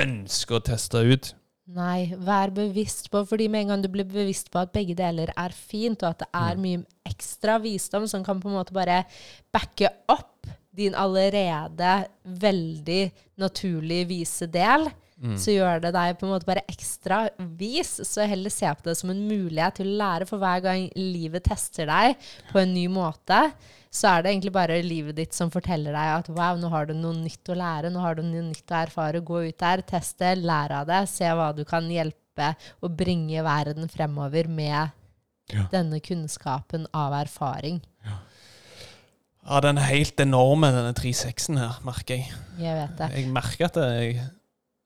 ønsker 0.02 0.58
å 0.60 0.64
teste 0.64 1.02
ut. 1.04 1.34
Nei, 1.72 2.14
vær 2.18 2.52
bevisst 2.52 3.10
på 3.12 3.22
Fordi 3.28 3.48
med 3.48 3.62
en 3.62 3.68
gang 3.68 3.82
du 3.84 3.88
blir 3.88 4.04
bevisst 4.04 4.50
på 4.52 4.60
at 4.60 4.74
begge 4.74 4.96
deler 4.98 5.32
er 5.38 5.50
fint, 5.56 6.02
og 6.04 6.10
at 6.10 6.20
det 6.20 6.28
er 6.34 6.56
Mm. 6.56 6.62
mye 6.62 6.86
ekstra 7.06 7.62
visdom 7.62 8.08
som 8.08 8.24
kan 8.24 8.42
på 8.42 8.48
en 8.50 8.56
måte 8.56 8.74
bare 8.74 9.06
backe 9.54 9.89
opp 10.10 10.48
din 10.76 10.93
allerede 10.95 11.93
veldig 12.26 13.11
naturlig 13.41 14.03
vise 14.11 14.47
del, 14.51 14.89
Mm. 15.22 15.36
så 15.38 15.53
gjør 15.53 15.82
det 15.84 15.91
deg 15.93 16.15
på 16.17 16.26
en 16.26 16.32
måte 16.34 16.47
bare 16.47 16.63
ekstra 16.67 17.30
vis. 17.38 17.99
Så 18.09 18.26
heller 18.26 18.49
se 18.49 18.65
på 18.74 18.82
det 18.88 18.95
som 18.97 19.11
en 19.11 19.19
mulighet 19.30 19.76
til 19.78 19.91
å 19.91 19.97
lære, 19.99 20.26
for 20.26 20.41
hver 20.41 20.63
gang 20.65 20.88
livet 20.97 21.43
tester 21.45 21.86
deg 21.86 22.15
på 22.51 22.57
en 22.63 22.74
ny 22.74 22.88
måte, 22.89 23.51
så 23.93 24.15
er 24.17 24.24
det 24.24 24.32
egentlig 24.32 24.51
bare 24.55 24.80
livet 24.82 25.15
ditt 25.19 25.34
som 25.38 25.51
forteller 25.53 25.93
deg 25.93 26.09
at 26.15 26.30
wow, 26.34 26.57
nå 26.57 26.72
har 26.74 26.88
du 26.89 26.95
noe 26.97 27.13
nytt 27.13 27.45
å 27.53 27.57
lære, 27.59 27.91
nå 27.93 27.99
har 28.01 28.15
du 28.17 28.24
noe 28.24 28.47
nytt 28.49 28.65
å 28.74 28.80
erfare. 28.82 29.22
Gå 29.22 29.43
ut 29.47 29.59
der, 29.61 29.84
teste, 29.86 30.34
lære 30.41 30.82
av 30.82 30.88
det, 30.89 31.03
se 31.13 31.26
hva 31.30 31.51
du 31.53 31.63
kan 31.69 31.86
hjelpe 31.88 32.55
og 32.82 32.97
bringe 32.97 33.43
verden 33.45 33.88
fremover 33.93 34.47
med 34.49 34.89
Ja. 35.53 35.67
denne 35.72 35.99
kunnskapen 36.01 36.88
av 36.95 37.13
erfaring. 37.13 37.82
Ja, 38.05 38.17
den 39.42 39.78
er 39.82 39.89
helt 39.89 40.20
enorme, 40.22 40.70
denne 40.74 40.94
3.6-en 40.98 41.58
her, 41.58 41.80
merker 41.86 42.20
jeg. 42.20 42.34
Jeg 42.62 42.76
vet 42.78 42.98
det. 43.00 43.08
Jeg 43.18 43.32
merker 43.34 43.66
at 43.72 43.80
jeg, 43.82 44.20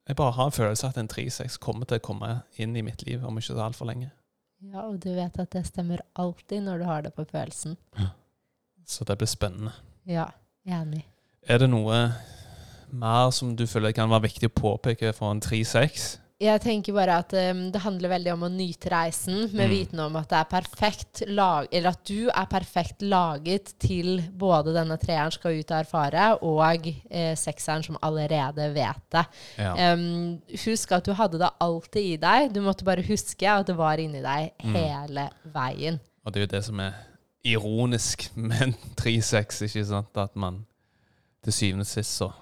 jeg 0.07 0.15
bare 0.15 0.35
har 0.37 0.51
en 0.51 0.55
følelse 0.55 0.87
at 0.87 0.99
en 1.01 1.09
3.6 1.11 1.57
kommer 1.59 1.89
til 1.89 1.99
å 1.99 2.05
komme 2.05 2.29
inn 2.61 2.75
i 2.75 2.83
mitt 2.85 3.03
liv 3.07 3.25
om 3.25 3.37
ikke 3.37 3.51
så 3.51 3.65
altfor 3.65 3.89
lenge. 3.89 4.11
Ja, 4.63 4.85
og 4.87 5.01
du 5.03 5.11
vet 5.13 5.35
at 5.41 5.51
det 5.53 5.65
stemmer 5.67 6.01
alltid 6.15 6.63
når 6.63 6.79
du 6.79 6.85
har 6.87 7.03
det 7.05 7.13
på 7.13 7.25
følelsen. 7.27 7.75
Ja. 7.99 8.13
Så 8.85 9.03
det 9.03 9.17
blir 9.19 9.29
spennende. 9.29 9.73
Ja, 10.07 10.29
enig. 10.65 11.03
Er 11.45 11.59
det 11.61 11.69
noe 11.69 11.99
mer 12.95 13.31
som 13.35 13.55
du 13.57 13.65
føler 13.67 13.93
kan 13.97 14.09
være 14.09 14.29
viktig 14.29 14.49
å 14.49 14.55
påpeke 14.55 15.11
for 15.17 15.33
en 15.33 15.43
3.6? 15.43 16.15
Jeg 16.43 16.59
tenker 16.65 16.91
bare 16.91 17.13
at 17.21 17.31
um, 17.53 17.61
det 17.71 17.79
handler 17.79 18.11
veldig 18.11 18.31
om 18.33 18.41
å 18.43 18.49
nyte 18.51 18.89
reisen, 18.91 19.45
med 19.55 19.69
Mm. 19.69 19.71
viten 19.71 19.99
om 20.03 20.15
at 20.19 20.27
det 20.27 20.35
er 20.41 20.49
perfekt 20.51 21.21
lag, 21.31 21.67
eller 21.71 21.93
at 21.95 22.01
du 22.03 22.27
er 22.27 22.45
perfekt 22.51 23.01
laget 23.07 23.71
til 23.79 24.19
både 24.35 24.73
denne 24.75 24.97
treeren 24.99 25.31
skal 25.31 25.55
ut 25.61 25.71
og 25.71 25.77
erfare, 25.79 26.25
og 26.43 26.89
eh, 27.09 27.35
sekseren 27.39 27.83
som 27.87 27.97
allerede 28.03 28.67
vet 28.75 28.99
det. 29.15 29.23
Ja. 29.57 29.93
Um, 29.93 30.41
husk 30.65 30.91
at 30.91 31.05
du 31.07 31.13
hadde 31.15 31.39
det 31.39 31.49
alltid 31.63 32.03
i 32.03 32.17
deg. 32.19 32.51
Du 32.51 32.59
måtte 32.61 32.83
bare 32.83 33.05
huske 33.07 33.47
at 33.47 33.67
det 33.71 33.77
var 33.79 33.95
inni 34.03 34.19
deg 34.21 34.51
Mm. 34.61 34.73
hele 34.75 35.29
veien. 35.53 35.99
Og 36.25 36.33
det 36.33 36.41
er 36.41 36.47
jo 36.47 36.53
det 36.57 36.63
som 36.65 36.79
er 36.83 36.93
ironisk 37.45 38.27
med 38.35 38.61
en 38.65 38.75
3-6, 38.97 39.61
ikke 39.69 39.85
sant? 39.87 40.17
At 40.17 40.35
man 40.35 40.65
til 41.45 41.53
syvende 41.53 41.87
og 41.87 41.87
sist 41.87 42.17
så 42.19 42.33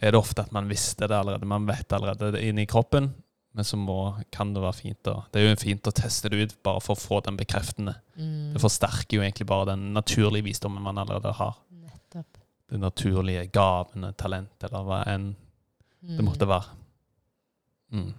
er 0.00 0.12
det 0.12 0.18
ofte 0.18 0.40
at 0.42 0.52
man 0.52 0.66
visste 0.68 1.06
det 1.08 1.12
allerede. 1.16 1.44
Man 1.44 1.66
vet 1.68 1.92
allerede 1.92 2.32
det 2.32 2.42
inni 2.48 2.64
kroppen, 2.66 3.12
men 3.54 3.64
så 3.64 3.76
må, 3.78 3.96
kan 4.34 4.50
det 4.54 4.62
være 4.64 4.76
fint 4.80 5.08
å 5.10 5.20
Det 5.32 5.40
er 5.40 5.48
jo 5.52 5.60
fint 5.60 5.86
å 5.86 5.92
teste 5.94 6.28
det 6.32 6.40
ut 6.42 6.54
bare 6.66 6.80
for 6.82 6.96
å 6.96 7.00
få 7.00 7.20
den 7.24 7.36
bekreftende. 7.38 7.94
Mm, 8.18 8.52
Det 8.56 8.60
forsterker 8.62 9.16
jo 9.18 9.22
egentlig 9.22 9.46
bare 9.46 9.70
den 9.72 9.92
naturlige 9.94 10.44
visdommen 10.48 10.82
man 10.82 10.98
allerede 10.98 11.32
har. 11.38 11.54
nettopp. 11.70 12.38
Det 12.70 12.80
naturlige 12.80 13.46
gavene, 13.54 14.12
talent, 14.18 14.54
eller 14.62 14.82
hva 14.84 15.02
enn 15.06 15.34
Mm, 16.04 16.16
det 16.18 16.24
måtte 16.26 16.44
være. 16.44 16.74
Mm. 17.92 18.10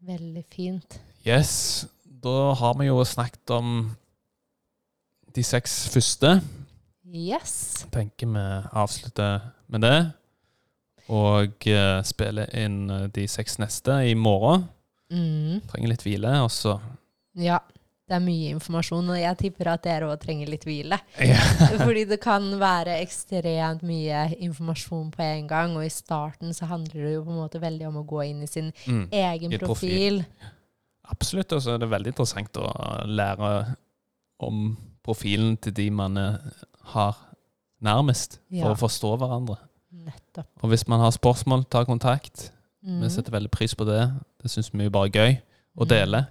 Veldig 0.00 0.44
fint. 0.48 1.00
Yes, 1.26 1.86
da 2.24 2.54
har 2.56 2.78
vi 2.78 2.86
jo 2.86 3.02
snakket 3.04 3.50
om 3.52 3.96
de 5.34 5.42
seks 5.44 5.88
første. 5.92 6.40
Yes. 7.14 7.84
tenker 7.92 8.26
vi 8.26 8.44
avslutter 8.72 9.50
med 9.68 9.84
det. 9.84 10.12
Og 11.12 11.68
uh, 11.68 12.00
spiller 12.06 12.48
inn 12.56 12.88
eh, 12.90 13.08
de 13.12 13.26
seks 13.28 13.58
neste 13.60 13.98
i 14.08 14.14
morgen. 14.16 14.64
Mm. 15.12 15.60
Trenger 15.68 15.90
litt 15.92 16.04
hvile, 16.06 16.38
og 16.44 16.52
så 16.54 16.78
Ja. 17.36 17.60
Det 18.04 18.18
er 18.18 18.20
mye 18.20 18.50
informasjon, 18.52 19.06
og 19.14 19.16
jeg 19.16 19.36
tipper 19.40 19.70
at 19.72 19.84
dere 19.86 20.10
òg 20.12 20.18
trenger 20.20 20.50
litt 20.52 20.66
hvile. 20.68 20.98
Yeah. 21.24 21.78
Fordi 21.80 22.02
det 22.04 22.18
kan 22.20 22.50
være 22.60 22.98
ekstremt 23.00 23.80
mye 23.80 24.26
informasjon 24.44 25.08
på 25.14 25.22
en 25.24 25.48
gang, 25.48 25.72
og 25.72 25.86
i 25.86 25.92
starten 25.92 26.52
så 26.52 26.68
handler 26.68 27.00
det 27.00 27.14
jo 27.14 27.22
på 27.24 27.32
en 27.32 27.40
måte 27.40 27.62
veldig 27.62 27.86
om 27.88 28.02
å 28.02 28.04
gå 28.04 28.26
inn 28.26 28.42
i 28.44 28.50
sin 28.50 28.68
mm. 28.84 29.06
egen 29.08 29.56
I 29.56 29.60
profil. 29.62 30.20
profil. 30.20 30.52
Absolutt. 31.14 31.56
Og 31.56 31.64
så 31.64 31.74
er 31.74 31.80
det 31.80 31.88
veldig 31.94 32.12
interessant 32.12 32.60
å 32.60 32.68
lære 33.08 33.54
om 34.44 34.74
profilen 35.04 35.56
til 35.64 35.72
de 35.76 35.88
man 35.92 36.20
eh, 36.20 36.52
har 36.94 37.16
nærmest, 37.84 38.38
for 38.50 38.68
Ja. 38.68 38.74
å 38.74 38.80
forstå 38.84 39.16
hverandre. 39.20 39.56
Nettopp. 39.94 40.48
Og 40.62 40.68
hvis 40.72 40.86
man 40.90 41.00
har 41.00 41.10
spørsmål, 41.14 41.64
ta 41.70 41.84
kontakt. 41.88 42.50
Mm. 42.84 43.00
Vi 43.04 43.10
setter 43.14 43.32
veldig 43.32 43.50
pris 43.54 43.74
på 43.78 43.86
det. 43.88 44.00
Det 44.42 44.50
syns 44.52 44.72
vi 44.74 44.84
er 44.86 44.90
bare 44.90 45.10
gøy 45.14 45.36
å 45.78 45.84
Mm. 45.84 45.88
dele. 45.88 46.26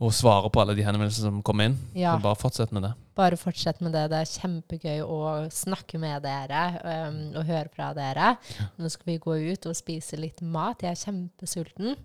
Og 0.00 0.10
svare 0.16 0.48
på 0.50 0.60
alle 0.62 0.74
de 0.74 0.82
henvendelsene 0.86 1.28
som 1.28 1.42
kommer 1.42 1.66
inn. 1.68 1.74
Ja. 1.94 2.14
Så 2.16 2.22
bare 2.24 2.34
fortsett 2.40 2.72
med 2.72 2.82
det. 2.82 2.94
Bare 3.14 3.36
fortsett 3.36 3.80
med 3.84 3.92
det. 3.92 4.06
Det 4.10 4.20
er 4.22 4.30
kjempegøy 4.40 5.02
å 5.04 5.18
snakke 5.52 5.98
med 6.00 6.22
dere 6.24 6.62
um, 7.10 7.18
og 7.36 7.44
høre 7.44 7.68
fra 7.74 7.90
dere. 7.92 8.38
Nå 8.78 8.88
skal 8.90 9.04
vi 9.12 9.18
gå 9.18 9.36
ut 9.52 9.66
og 9.68 9.76
spise 9.76 10.16
litt 10.16 10.40
mat. 10.40 10.80
Jeg 10.82 10.90
er 10.96 11.02
kjempesulten. 11.12 11.96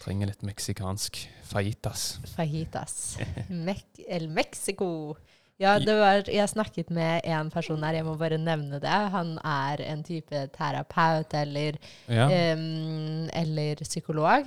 Trenger 0.00 0.26
litt 0.30 0.42
meksikansk 0.46 1.20
fajitas. 1.44 2.18
Fajitas. 2.34 3.18
Mek 3.50 3.84
El 4.08 4.28
Mexico. 4.32 5.16
Ja, 5.58 5.72
det 5.82 5.94
var, 5.98 6.22
jeg 6.30 6.48
snakket 6.52 6.90
med 6.94 7.24
en 7.26 7.48
person 7.50 7.82
her, 7.82 7.96
jeg 7.98 8.06
må 8.06 8.12
bare 8.18 8.38
nevne 8.38 8.78
det. 8.78 8.98
Han 9.14 9.32
er 9.42 9.82
en 9.88 10.04
type 10.06 10.44
terapeut 10.54 11.34
eller, 11.34 11.78
Ja. 12.06 12.28
um, 12.54 13.26
eller 13.34 13.82
psykolog. 13.82 14.46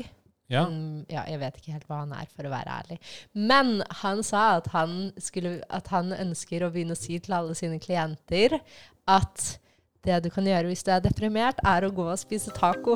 ja. 0.50 0.66
Um, 0.68 1.06
ja, 1.10 1.24
jeg 1.28 1.40
vet 1.40 1.58
ikke 1.60 1.72
helt 1.72 1.88
hva 1.88 2.00
han 2.06 2.14
er, 2.16 2.26
for 2.36 2.44
å 2.48 2.52
være 2.52 2.78
ærlig. 2.80 3.00
Men 3.34 3.82
han 4.04 4.24
sa 4.24 4.58
at 4.58 4.68
han, 4.74 5.12
skulle, 5.18 5.62
at 5.70 5.88
han 5.88 6.12
ønsker 6.16 6.64
å 6.64 6.72
begynne 6.72 6.96
å 6.96 7.00
si 7.00 7.20
til 7.20 7.34
alle 7.34 7.56
sine 7.56 7.80
klienter 7.80 8.60
at 9.08 9.58
det 10.06 10.18
du 10.26 10.30
kan 10.34 10.48
gjøre 10.48 10.72
hvis 10.72 10.82
du 10.86 10.90
er 10.96 11.02
deprimert, 11.04 11.60
er 11.68 11.86
å 11.86 11.92
gå 11.94 12.06
og 12.10 12.18
spise 12.20 12.54
taco. 12.56 12.96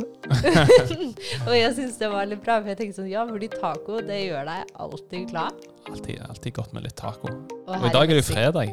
og 1.47 1.53
jeg 1.53 1.71
syns 1.77 1.99
det 2.01 2.09
var 2.09 2.25
litt 2.29 2.41
bra, 2.45 2.57
for 2.61 2.71
jeg 2.71 2.79
tenkte 2.79 3.01
sånn, 3.01 3.11
ja, 3.11 3.25
fordi 3.29 3.49
taco 3.53 4.01
det 4.05 4.21
gjør 4.23 4.47
deg 4.49 4.75
alltid 4.85 5.27
glad. 5.29 5.65
Alltid, 5.85 6.21
alltid 6.25 6.55
godt 6.57 6.73
med 6.73 6.87
litt 6.87 6.95
taco. 6.97 7.29
Og 7.29 7.73
Og 7.75 7.85
i 7.85 7.93
dag 7.93 8.09
er 8.09 8.17
det 8.17 8.21
jo 8.23 8.29
fredag. 8.31 8.71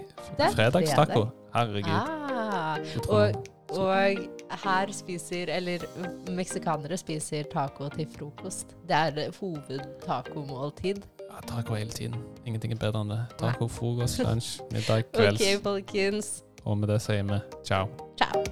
Fredagstaco. 0.54 1.26
Herregud. 1.52 1.92
Ah, 1.92 2.78
og, 3.12 3.50
og 3.76 4.22
her 4.64 4.92
spiser, 4.96 5.52
eller 5.52 5.84
meksikanere 6.32 6.96
spiser 7.00 7.44
taco 7.52 7.90
til 7.92 8.08
frokost. 8.14 8.72
Det 8.88 8.96
er 8.96 9.34
hovedtacomåltid. 9.36 11.02
Ja, 11.26 11.42
taco 11.48 11.76
hele 11.76 11.92
tiden. 11.92 12.16
Ingenting 12.48 12.72
er 12.72 12.80
bedre 12.80 13.04
enn 13.04 13.12
det. 13.12 13.20
Taco, 13.40 13.68
frokost, 13.68 14.24
lunsj, 14.24 14.54
middag, 14.72 15.04
kvelds. 15.12 15.44
Ok, 15.44 15.62
folkens. 15.68 16.32
Og 16.64 16.78
med 16.78 16.88
det 16.88 17.00
sier 17.02 17.22
vi 17.26 17.40
ciao. 17.66 17.88
Ciao. 18.18 18.44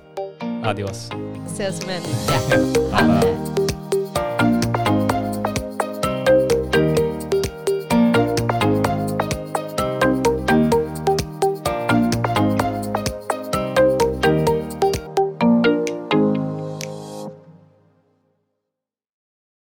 Adios. 0.65 1.09
Ses 1.49 1.85
om 1.85 1.91
en 1.91 2.03
uke. 2.03 2.95
Ha 2.97 3.07
det. 3.21 3.60